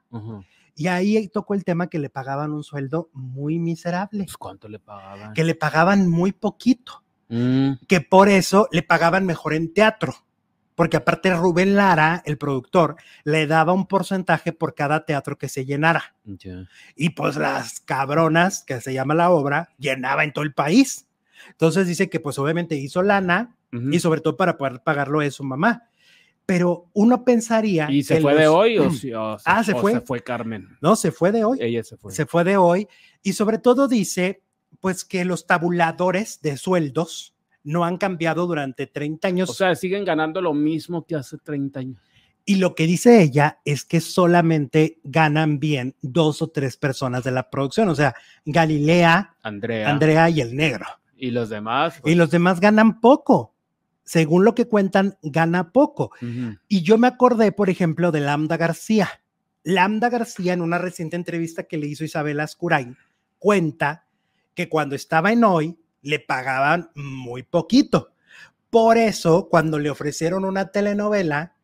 Y 0.76 0.88
ahí 0.88 1.28
tocó 1.28 1.54
el 1.54 1.64
tema 1.64 1.88
que 1.88 2.00
le 2.00 2.10
pagaban 2.10 2.52
un 2.54 2.64
sueldo 2.64 3.10
muy 3.14 3.60
miserable, 3.60 4.24
Pues, 4.24 4.38
¿Cuánto 4.38 4.68
le 4.68 4.80
pagaban? 4.80 5.34
que 5.34 5.44
le 5.44 5.54
pagaban 5.56 6.08
muy 6.10 6.32
poquito, 6.32 7.04
Mm, 7.30 7.74
que 7.88 8.02
por 8.02 8.28
eso 8.30 8.68
le 8.72 8.82
pagaban 8.84 9.26
mejor 9.26 9.54
en 9.54 9.74
teatro. 9.74 10.14
Porque 10.82 10.98
aparte 10.98 11.32
Rubén 11.36 11.76
Lara, 11.76 12.24
el 12.26 12.40
productor, 12.40 12.96
le 13.24 13.46
daba 13.46 13.72
un 13.72 13.86
porcentaje 13.86 14.52
por 14.52 14.74
cada 14.74 15.06
teatro 15.06 15.38
que 15.38 15.48
se 15.48 15.64
llenara. 15.64 16.16
Y 16.96 17.12
pues 17.12 17.36
las 17.36 17.82
cabronas, 17.82 18.64
que 18.64 18.82
se 18.82 18.92
llama 18.92 19.14
la 19.14 19.30
obra, 19.30 19.70
llenaba 19.78 20.24
en 20.24 20.34
todo 20.34 20.44
el 20.44 20.56
país. 20.56 21.06
Entonces 21.52 21.86
dice 21.86 22.10
que 22.10 22.20
pues 22.20 22.40
obviamente 22.40 22.74
hizo 22.74 23.04
lana 23.04 23.56
y 23.92 24.00
sobre 24.00 24.22
todo 24.22 24.36
para 24.38 24.58
poder 24.58 24.82
pagarlo 24.84 25.20
de 25.20 25.30
su 25.30 25.44
mamá. 25.44 25.84
Pero 26.48 26.90
uno 26.94 27.24
pensaría... 27.24 27.88
¿Y 27.92 28.02
se 28.02 28.20
fue 28.20 28.34
de 28.34 28.48
hoy 28.48 28.80
o, 28.80 28.90
sí- 28.90 29.14
o 29.14 29.38
Ah, 29.46 29.64
se 29.64 29.74
o 29.74 29.78
fue. 29.78 29.92
se 29.94 30.02
fue 30.02 30.22
Carmen? 30.22 30.68
No, 30.82 30.96
se 30.96 31.12
fue 31.12 31.32
de 31.32 31.44
hoy. 31.44 31.60
Ella 31.62 31.84
se 31.84 31.96
fue. 31.96 32.12
Se 32.12 32.26
fue 32.26 32.44
de 32.44 32.58
hoy. 32.58 32.88
Y 33.22 33.34
sobre 33.34 33.60
todo 33.60 33.88
dice 33.88 34.42
pues 34.80 35.06
que 35.06 35.26
los 35.26 35.46
tabuladores 35.46 36.42
de 36.42 36.58
sueldos 36.58 37.36
no 37.64 37.86
han 37.86 37.98
cambiado 37.98 38.48
durante 38.48 38.88
30 38.88 39.28
años. 39.28 39.50
O 39.50 39.54
sea, 39.54 39.76
siguen 39.76 40.06
ganando 40.06 40.42
lo 40.42 40.54
mismo 40.54 41.06
que 41.06 41.16
hace 41.16 41.38
30 41.38 41.80
años. 41.80 42.02
y 42.44 42.56
lo 42.56 42.74
que 42.74 42.88
dice 42.88 43.22
ella 43.22 43.60
es 43.66 43.86
que 43.86 44.02
solamente 44.02 45.00
ganan 45.04 45.60
bien 45.60 45.96
dos 46.02 46.42
o 46.42 46.48
tres 46.48 46.76
personas 46.76 47.24
de 47.24 47.32
la 47.32 47.50
producción. 47.50 47.88
O 47.90 47.96
sea, 47.96 48.16
Galilea, 48.46 49.36
Andrea. 49.44 49.90
Andrea 49.90 50.30
y 50.30 50.42
el 50.42 50.56
negro. 50.56 50.86
Y 51.16 51.30
los 51.30 51.50
demás. 51.50 52.00
pues, 52.02 52.14
Y 52.14 52.18
los 52.18 52.32
demás 52.32 52.60
ganan 52.60 53.00
poco. 53.00 53.54
Según 54.04 54.44
lo 54.44 54.56
que 54.56 54.68
cuentan, 54.68 55.18
gana 55.22 55.72
poco. 55.72 56.12
Y 56.68 56.82
yo 56.82 56.98
me 56.98 57.08
acordé, 57.08 57.52
por 57.52 57.70
ejemplo, 57.70 58.12
de 58.12 58.22
Lambda 58.22 58.58
García. 58.58 59.08
Lambda 59.64 60.10
García, 60.10 60.54
en 60.54 60.62
una 60.62 60.80
reciente 60.80 61.16
entrevista 61.16 61.64
que 61.64 61.78
le 61.78 61.86
hizo 61.86 62.04
Isabela 62.04 62.44
Ascurain, 62.44 62.98
cuenta 63.38 64.08
que 64.56 64.68
cuando 64.68 64.96
estaba 64.96 65.32
en 65.32 65.44
hoy 65.44 65.78
le 66.02 66.20
pagaban 66.20 66.92
muy 66.96 67.44
poquito. 67.44 68.12
Por 68.70 68.98
eso, 68.98 69.50
cuando 69.50 69.80
le 69.80 69.90
ofrecieron 69.90 70.46
una 70.46 70.72
telenovela 70.72 71.56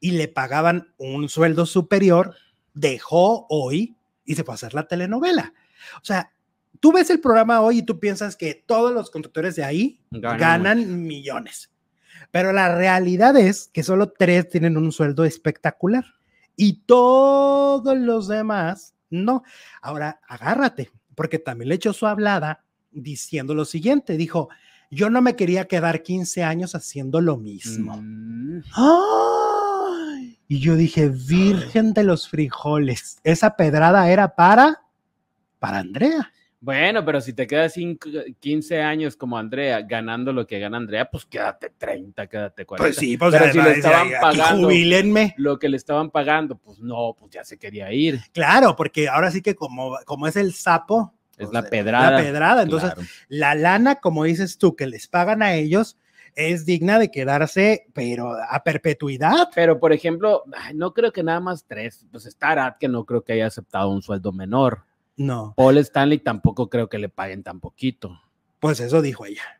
y 0.00 0.12
le 0.12 0.28
pagaban 0.28 0.92
un 0.96 1.28
sueldo 1.28 1.66
superior, 1.66 2.34
dejó 2.74 3.46
hoy 3.48 3.96
y 4.24 4.34
se 4.34 4.44
fue 4.44 4.54
a 4.54 4.56
hacer 4.56 4.74
la 4.74 4.88
telenovela. 4.88 5.54
O 5.96 6.04
sea, 6.04 6.32
tú 6.80 6.92
ves 6.92 7.10
el 7.10 7.20
programa 7.20 7.60
hoy 7.60 7.78
y 7.78 7.82
tú 7.82 8.00
piensas 8.00 8.36
que 8.36 8.54
todos 8.54 8.92
los 8.92 9.10
conductores 9.10 9.56
de 9.56 9.64
ahí 9.64 10.00
Ganan 10.10 10.38
ganan, 10.38 11.02
millones. 11.02 11.70
Pero 12.30 12.52
la 12.52 12.74
realidad 12.74 13.36
es 13.36 13.68
que 13.72 13.82
solo 13.82 14.12
tres 14.12 14.48
tienen 14.48 14.76
un 14.76 14.92
sueldo 14.92 15.24
espectacular 15.24 16.04
y 16.56 16.82
todos 16.84 17.96
los 17.96 18.28
demás 18.28 18.94
no. 19.08 19.42
Ahora, 19.82 20.20
agárrate, 20.28 20.90
porque 21.14 21.38
también 21.38 21.68
le 21.68 21.74
echó 21.76 21.92
su 21.92 22.06
hablada 22.06 22.64
diciendo 22.92 23.54
lo 23.54 23.64
siguiente, 23.64 24.16
dijo, 24.16 24.48
yo 24.90 25.10
no 25.10 25.22
me 25.22 25.36
quería 25.36 25.66
quedar 25.66 26.02
15 26.02 26.42
años 26.42 26.74
haciendo 26.74 27.20
lo 27.20 27.36
mismo. 27.36 27.96
Mm, 28.00 28.62
¡Ay! 28.74 30.38
Y 30.48 30.58
yo 30.58 30.74
dije, 30.76 31.08
Virgen 31.08 31.92
de 31.92 32.04
los 32.04 32.28
frijoles, 32.28 33.20
esa 33.22 33.56
pedrada 33.56 34.10
era 34.10 34.34
para, 34.34 34.82
para 35.58 35.78
Andrea. 35.78 36.32
Bueno, 36.62 37.02
pero 37.06 37.22
si 37.22 37.32
te 37.32 37.46
quedas 37.46 37.72
cinco- 37.72 38.10
15 38.38 38.82
años 38.82 39.16
como 39.16 39.38
Andrea 39.38 39.80
ganando 39.80 40.30
lo 40.30 40.46
que 40.46 40.58
gana 40.58 40.76
Andrea, 40.76 41.08
pues 41.10 41.24
quédate 41.24 41.70
30, 41.78 42.26
quédate 42.26 42.66
40. 42.66 42.84
Pues 42.84 42.96
sí, 42.96 43.16
pues 43.16 43.32
Pero 43.32 43.50
si 43.52 43.58
le 43.58 43.64
ya- 43.64 43.70
estaban 43.72 44.08
pagando 44.20 44.66
jubílenme. 44.68 45.34
lo 45.38 45.58
que 45.58 45.70
le 45.70 45.78
estaban 45.78 46.10
pagando, 46.10 46.58
pues 46.58 46.78
no, 46.80 47.16
pues 47.18 47.30
ya 47.32 47.44
se 47.44 47.56
quería 47.56 47.90
ir. 47.94 48.20
Claro, 48.32 48.76
porque 48.76 49.08
ahora 49.08 49.30
sí 49.30 49.40
que 49.40 49.54
como, 49.54 49.96
como 50.04 50.26
es 50.26 50.36
el 50.36 50.52
sapo, 50.52 51.14
Es 51.40 51.52
la 51.52 51.62
pedrada. 51.62 52.10
La 52.12 52.16
pedrada. 52.18 52.62
Entonces, 52.62 52.92
Claro. 52.94 53.08
la 53.28 53.54
lana, 53.54 53.94
como 53.96 54.24
dices 54.24 54.58
tú, 54.58 54.76
que 54.76 54.86
les 54.86 55.08
pagan 55.08 55.42
a 55.42 55.54
ellos, 55.54 55.96
es 56.36 56.64
digna 56.64 56.98
de 56.98 57.10
quedarse, 57.10 57.86
pero 57.92 58.32
a 58.48 58.62
perpetuidad. 58.62 59.48
Pero, 59.54 59.80
por 59.80 59.92
ejemplo, 59.92 60.44
no 60.74 60.94
creo 60.94 61.12
que 61.12 61.22
nada 61.22 61.40
más 61.40 61.64
tres. 61.66 62.06
Pues 62.12 62.26
está 62.26 62.50
Arad, 62.50 62.74
que 62.78 62.88
no 62.88 63.04
creo 63.04 63.24
que 63.24 63.32
haya 63.32 63.46
aceptado 63.46 63.90
un 63.90 64.02
sueldo 64.02 64.32
menor. 64.32 64.84
No, 65.16 65.52
Paul 65.56 65.76
Stanley 65.78 66.18
tampoco 66.20 66.70
creo 66.70 66.88
que 66.88 66.98
le 66.98 67.08
paguen 67.10 67.42
tan 67.42 67.60
poquito. 67.60 68.20
pues 68.60 68.80
eso 68.80 69.02
dijo 69.02 69.26
ella. 69.26 69.59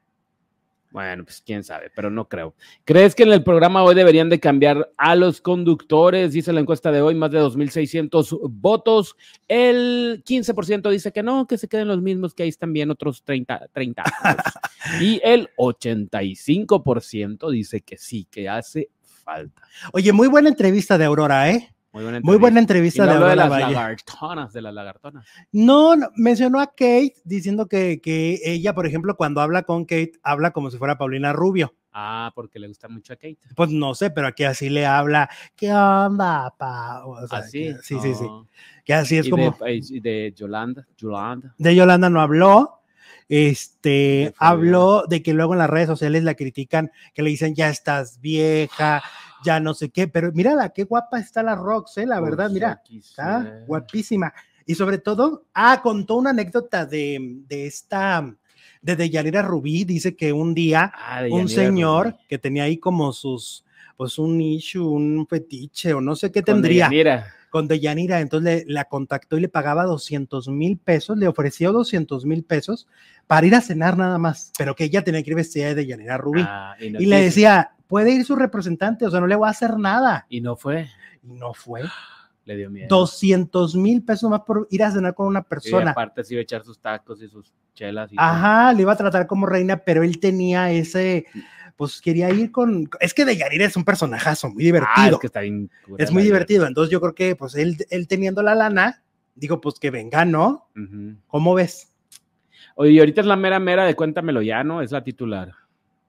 Bueno, 0.90 1.24
pues 1.24 1.40
quién 1.40 1.62
sabe, 1.62 1.90
pero 1.94 2.10
no 2.10 2.28
creo. 2.28 2.54
¿Crees 2.84 3.14
que 3.14 3.22
en 3.22 3.32
el 3.32 3.44
programa 3.44 3.84
hoy 3.84 3.94
deberían 3.94 4.28
de 4.28 4.40
cambiar 4.40 4.90
a 4.96 5.14
los 5.14 5.40
conductores? 5.40 6.32
Dice 6.32 6.52
la 6.52 6.60
encuesta 6.60 6.90
de 6.90 7.00
hoy, 7.00 7.14
más 7.14 7.30
de 7.30 7.40
2.600 7.40 8.40
votos. 8.50 9.16
El 9.46 10.24
15% 10.26 10.90
dice 10.90 11.12
que 11.12 11.22
no, 11.22 11.46
que 11.46 11.58
se 11.58 11.68
queden 11.68 11.86
los 11.86 12.02
mismos, 12.02 12.34
que 12.34 12.42
ahí 12.42 12.48
están 12.48 12.72
bien 12.72 12.90
otros 12.90 13.22
30, 13.22 13.68
30 13.72 14.02
años. 14.22 14.42
y 15.00 15.20
el 15.22 15.48
85% 15.56 17.50
dice 17.52 17.82
que 17.82 17.96
sí, 17.96 18.26
que 18.28 18.48
hace 18.48 18.90
falta. 19.22 19.62
Oye, 19.92 20.12
muy 20.12 20.26
buena 20.26 20.48
entrevista 20.48 20.98
de 20.98 21.04
Aurora, 21.04 21.50
¿eh? 21.50 21.72
Muy 21.92 22.04
buena 22.04 22.20
Muy 22.22 22.36
buena 22.36 22.60
entrevista 22.60 23.04
no 23.04 23.20
de 23.24 23.30
de 23.30 23.36
las 23.36 23.50
Valle. 23.50 23.72
lagartonas, 23.74 24.52
de 24.52 24.62
las 24.62 24.72
lagartonas. 24.74 25.26
No, 25.50 25.96
no, 25.96 26.08
mencionó 26.14 26.60
a 26.60 26.66
Kate 26.68 27.14
diciendo 27.24 27.66
que, 27.66 28.00
que 28.00 28.38
ella, 28.44 28.74
por 28.74 28.86
ejemplo, 28.86 29.16
cuando 29.16 29.40
habla 29.40 29.64
con 29.64 29.84
Kate, 29.84 30.12
habla 30.22 30.52
como 30.52 30.70
si 30.70 30.78
fuera 30.78 30.96
Paulina 30.98 31.32
Rubio. 31.32 31.74
Ah, 31.92 32.30
porque 32.36 32.60
le 32.60 32.68
gusta 32.68 32.86
mucho 32.88 33.12
a 33.12 33.16
Kate. 33.16 33.38
Pues 33.56 33.70
no 33.70 33.96
sé, 33.96 34.10
pero 34.10 34.28
aquí 34.28 34.44
así 34.44 34.70
le 34.70 34.86
habla. 34.86 35.28
¿Qué 35.56 35.72
onda, 35.72 36.54
pa? 36.56 37.04
O 37.04 37.26
sea, 37.26 37.38
Así. 37.40 37.64
que- 37.64 37.74
sí, 37.82 37.98
sí, 38.00 38.14
sí. 38.14 38.24
Oh. 38.28 38.46
Que 38.84 38.94
así 38.94 39.18
es 39.18 39.26
y, 39.26 39.30
como. 39.30 39.50
de, 39.60 39.80
y 39.90 39.98
de 40.00 40.32
Yolanda, 40.36 40.86
Yolanda. 40.96 41.54
de 41.58 41.74
Yolanda 41.74 42.08
no 42.08 42.20
habló. 42.20 42.76
Este 43.28 44.34
habló 44.38 45.04
de 45.08 45.22
que 45.22 45.32
luego 45.34 45.52
en 45.54 45.58
las 45.60 45.70
redes 45.70 45.86
sociales 45.86 46.24
la 46.24 46.34
critican, 46.34 46.90
que 47.14 47.22
le 47.22 47.30
dicen 47.30 47.54
ya 47.54 47.68
estás 47.68 48.20
vieja, 48.20 49.02
ya 49.44 49.60
no 49.60 49.74
sé 49.74 49.90
qué, 49.90 50.08
pero 50.08 50.32
mírala, 50.32 50.68
qué 50.70 50.84
guapa 50.84 51.18
está 51.18 51.42
la 51.42 51.54
Rox, 51.54 51.98
eh, 51.98 52.06
la 52.06 52.20
verdad, 52.20 52.50
mira, 52.50 52.72
está 52.72 52.82
quisiera. 52.84 53.64
guapísima. 53.66 54.32
Y 54.66 54.74
sobre 54.74 54.98
todo, 54.98 55.44
ah, 55.54 55.80
contó 55.82 56.16
una 56.16 56.30
anécdota 56.30 56.86
de, 56.86 57.18
de 57.48 57.66
esta, 57.66 58.34
de 58.82 58.96
Deyanira 58.96 59.42
Rubí, 59.42 59.84
dice 59.84 60.14
que 60.14 60.32
un 60.32 60.54
día 60.54 60.92
Ah, 60.94 61.22
un 61.30 61.48
señor 61.48 62.06
Rubí. 62.06 62.16
que 62.28 62.38
tenía 62.38 62.64
ahí 62.64 62.76
como 62.78 63.12
sus, 63.12 63.64
pues 63.96 64.18
un 64.18 64.40
issue, 64.40 64.86
un 64.86 65.26
fetiche 65.28 65.92
o 65.92 66.00
no 66.00 66.14
sé 66.16 66.30
qué 66.30 66.42
tendría 66.42 66.88
Deyanira. 66.88 67.26
con 67.50 67.66
Deyanira, 67.66 68.20
entonces 68.20 68.64
le, 68.66 68.72
la 68.72 68.84
contactó 68.84 69.36
y 69.36 69.40
le 69.40 69.48
pagaba 69.48 69.84
200 69.84 70.48
mil 70.48 70.78
pesos, 70.78 71.18
le 71.18 71.26
ofreció 71.26 71.72
200 71.72 72.24
mil 72.24 72.44
pesos 72.44 72.86
para 73.26 73.46
ir 73.46 73.54
a 73.56 73.60
cenar 73.60 73.96
nada 73.98 74.18
más, 74.18 74.52
pero 74.56 74.74
que 74.76 74.84
ella 74.84 75.02
tenía 75.02 75.22
que 75.22 75.30
ir 75.30 75.36
vestida 75.36 75.66
de 75.68 75.74
Deyanira 75.74 76.16
Rubí. 76.16 76.42
Ah, 76.46 76.76
y, 76.78 76.90
le 77.06 77.22
decía, 77.22 77.72
puede 77.90 78.12
ir 78.12 78.24
su 78.24 78.36
representante, 78.36 79.04
o 79.04 79.10
sea, 79.10 79.18
no 79.20 79.26
le 79.26 79.34
voy 79.34 79.48
a 79.48 79.50
hacer 79.50 79.76
nada. 79.76 80.24
Y 80.30 80.40
no 80.40 80.54
fue. 80.56 80.88
Y 81.22 81.32
no 81.34 81.52
fue. 81.52 81.82
Le 82.46 82.56
dio 82.56 82.70
miedo. 82.70 82.86
200 82.88 83.76
mil 83.76 84.02
pesos 84.02 84.30
más 84.30 84.40
por 84.40 84.66
ir 84.70 84.82
a 84.82 84.90
cenar 84.90 85.14
con 85.14 85.26
una 85.26 85.40
Y 85.40 85.42
persona. 85.42 85.90
aparte 85.90 86.24
se 86.24 86.34
iba 86.34 86.40
a 86.40 86.42
echar 86.42 86.64
sus 86.64 86.78
tacos 86.80 87.20
y 87.22 87.28
sus 87.28 87.52
chelas. 87.74 88.10
Y 88.12 88.16
todo. 88.16 88.24
Ajá, 88.24 88.72
le 88.72 88.82
iba 88.82 88.92
a 88.92 88.96
tratar 88.96 89.26
como 89.26 89.44
reina, 89.46 89.76
pero 89.76 90.02
él 90.02 90.18
tenía 90.18 90.72
ese, 90.72 91.26
pues 91.76 92.00
quería 92.00 92.30
ir 92.30 92.50
con, 92.50 92.88
es 92.98 93.12
que 93.12 93.24
de 93.24 93.36
Yanira 93.36 93.66
es 93.66 93.76
un 93.76 93.84
personajazo 93.84 94.48
muy 94.50 94.64
divertido. 94.64 94.94
Ah, 94.96 95.08
es 95.10 95.18
que 95.18 95.26
está 95.26 95.40
bien. 95.40 95.70
es 95.98 96.10
muy 96.10 96.22
divertido, 96.22 96.66
entonces 96.66 96.90
yo 96.90 97.00
creo 97.00 97.14
que 97.14 97.36
pues 97.36 97.54
él, 97.56 97.76
él 97.90 98.08
teniendo 98.08 98.42
la 98.42 98.54
lana, 98.54 99.02
digo 99.34 99.60
pues 99.60 99.78
que 99.78 99.90
venga, 99.90 100.24
¿no? 100.24 100.68
¿Cómo 101.26 101.54
ves? 101.54 101.92
Oye, 102.74 102.92
y 102.92 102.98
ahorita 103.00 103.20
es 103.20 103.26
la 103.26 103.36
mera 103.36 103.60
mera 103.60 103.84
de 103.84 103.94
Cuéntamelo 103.94 104.40
ya, 104.42 104.64
¿no? 104.64 104.80
Es 104.80 104.92
la 104.92 105.04
titular. 105.04 105.52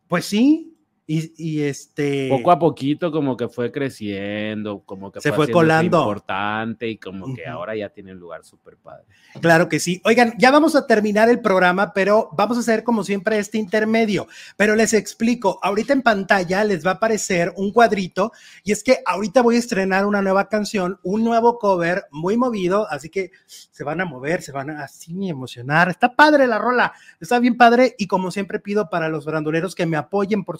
Pues 0.07 0.25
sí, 0.25 0.70
y, 1.13 1.33
y 1.35 1.63
este... 1.63 2.29
Poco 2.29 2.51
a 2.51 2.57
poquito 2.57 3.11
como 3.11 3.35
que 3.35 3.49
fue 3.49 3.69
creciendo, 3.69 4.79
como 4.85 5.11
que 5.11 5.19
Se 5.19 5.33
fue 5.33 5.43
haciéndose 5.43 5.51
colando. 5.51 5.97
importante 5.97 6.87
y 6.87 6.97
como 6.97 7.35
que 7.35 7.45
ahora 7.45 7.75
ya 7.75 7.89
tiene 7.89 8.13
un 8.13 8.19
lugar 8.19 8.45
súper 8.45 8.77
padre. 8.77 9.03
Claro 9.41 9.67
que 9.67 9.81
sí. 9.81 10.01
Oigan, 10.05 10.33
ya 10.37 10.51
vamos 10.51 10.73
a 10.73 10.87
terminar 10.87 11.29
el 11.29 11.41
programa, 11.41 11.91
pero 11.91 12.29
vamos 12.37 12.55
a 12.55 12.59
hacer 12.61 12.85
como 12.85 13.03
siempre 13.03 13.37
este 13.39 13.57
intermedio. 13.57 14.27
Pero 14.55 14.73
les 14.73 14.93
explico, 14.93 15.59
ahorita 15.61 15.91
en 15.91 16.01
pantalla 16.01 16.63
les 16.63 16.85
va 16.85 16.91
a 16.91 16.93
aparecer 16.93 17.51
un 17.57 17.73
cuadrito 17.73 18.31
y 18.63 18.71
es 18.71 18.81
que 18.81 18.99
ahorita 19.05 19.41
voy 19.41 19.57
a 19.57 19.59
estrenar 19.59 20.05
una 20.05 20.21
nueva 20.21 20.47
canción, 20.47 20.97
un 21.03 21.25
nuevo 21.25 21.59
cover 21.59 22.05
muy 22.11 22.37
movido, 22.37 22.87
así 22.89 23.09
que 23.09 23.31
se 23.47 23.83
van 23.83 23.99
a 23.99 24.05
mover, 24.05 24.43
se 24.43 24.53
van 24.53 24.69
a 24.69 24.85
así 24.85 25.27
emocionar. 25.27 25.89
Está 25.89 26.15
padre 26.15 26.47
la 26.47 26.57
rola, 26.57 26.93
está 27.19 27.37
bien 27.39 27.57
padre 27.57 27.95
y 27.97 28.07
como 28.07 28.31
siempre 28.31 28.61
pido 28.61 28.89
para 28.89 29.09
los 29.09 29.25
branduleros 29.25 29.75
que 29.75 29.85
me 29.85 29.97
apoyen, 29.97 30.45
por 30.45 30.57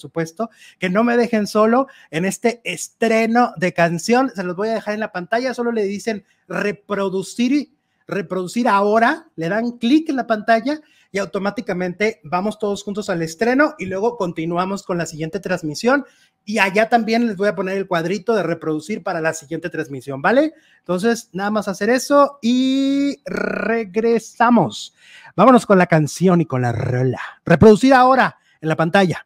que 0.79 0.89
no 0.89 1.03
me 1.03 1.17
dejen 1.17 1.47
solo 1.47 1.87
en 2.09 2.25
este 2.25 2.61
estreno 2.63 3.53
de 3.57 3.73
canción. 3.73 4.31
Se 4.35 4.43
los 4.43 4.55
voy 4.55 4.69
a 4.69 4.73
dejar 4.73 4.93
en 4.93 4.99
la 4.99 5.11
pantalla, 5.11 5.53
solo 5.53 5.71
le 5.71 5.83
dicen 5.83 6.25
reproducir 6.47 7.71
reproducir 8.11 8.67
ahora, 8.67 9.27
le 9.35 9.49
dan 9.49 9.77
clic 9.77 10.09
en 10.09 10.17
la 10.17 10.27
pantalla 10.27 10.81
y 11.11 11.17
automáticamente 11.17 12.19
vamos 12.23 12.59
todos 12.59 12.83
juntos 12.83 13.09
al 13.09 13.21
estreno 13.21 13.75
y 13.79 13.85
luego 13.85 14.17
continuamos 14.17 14.83
con 14.83 14.97
la 14.97 15.05
siguiente 15.05 15.39
transmisión 15.39 16.05
y 16.43 16.59
allá 16.59 16.89
también 16.89 17.27
les 17.27 17.37
voy 17.37 17.47
a 17.47 17.55
poner 17.55 17.77
el 17.77 17.87
cuadrito 17.87 18.35
de 18.35 18.43
reproducir 18.43 19.01
para 19.01 19.21
la 19.21 19.33
siguiente 19.33 19.69
transmisión, 19.69 20.21
¿vale? 20.21 20.53
Entonces, 20.79 21.29
nada 21.33 21.51
más 21.51 21.67
hacer 21.67 21.89
eso 21.89 22.39
y 22.41 23.21
regresamos. 23.25 24.93
Vámonos 25.35 25.65
con 25.65 25.77
la 25.77 25.87
canción 25.87 26.41
y 26.41 26.45
con 26.45 26.61
la 26.61 26.71
rola. 26.71 27.21
Reproducir 27.45 27.93
ahora 27.93 28.37
en 28.59 28.69
la 28.69 28.75
pantalla. 28.75 29.25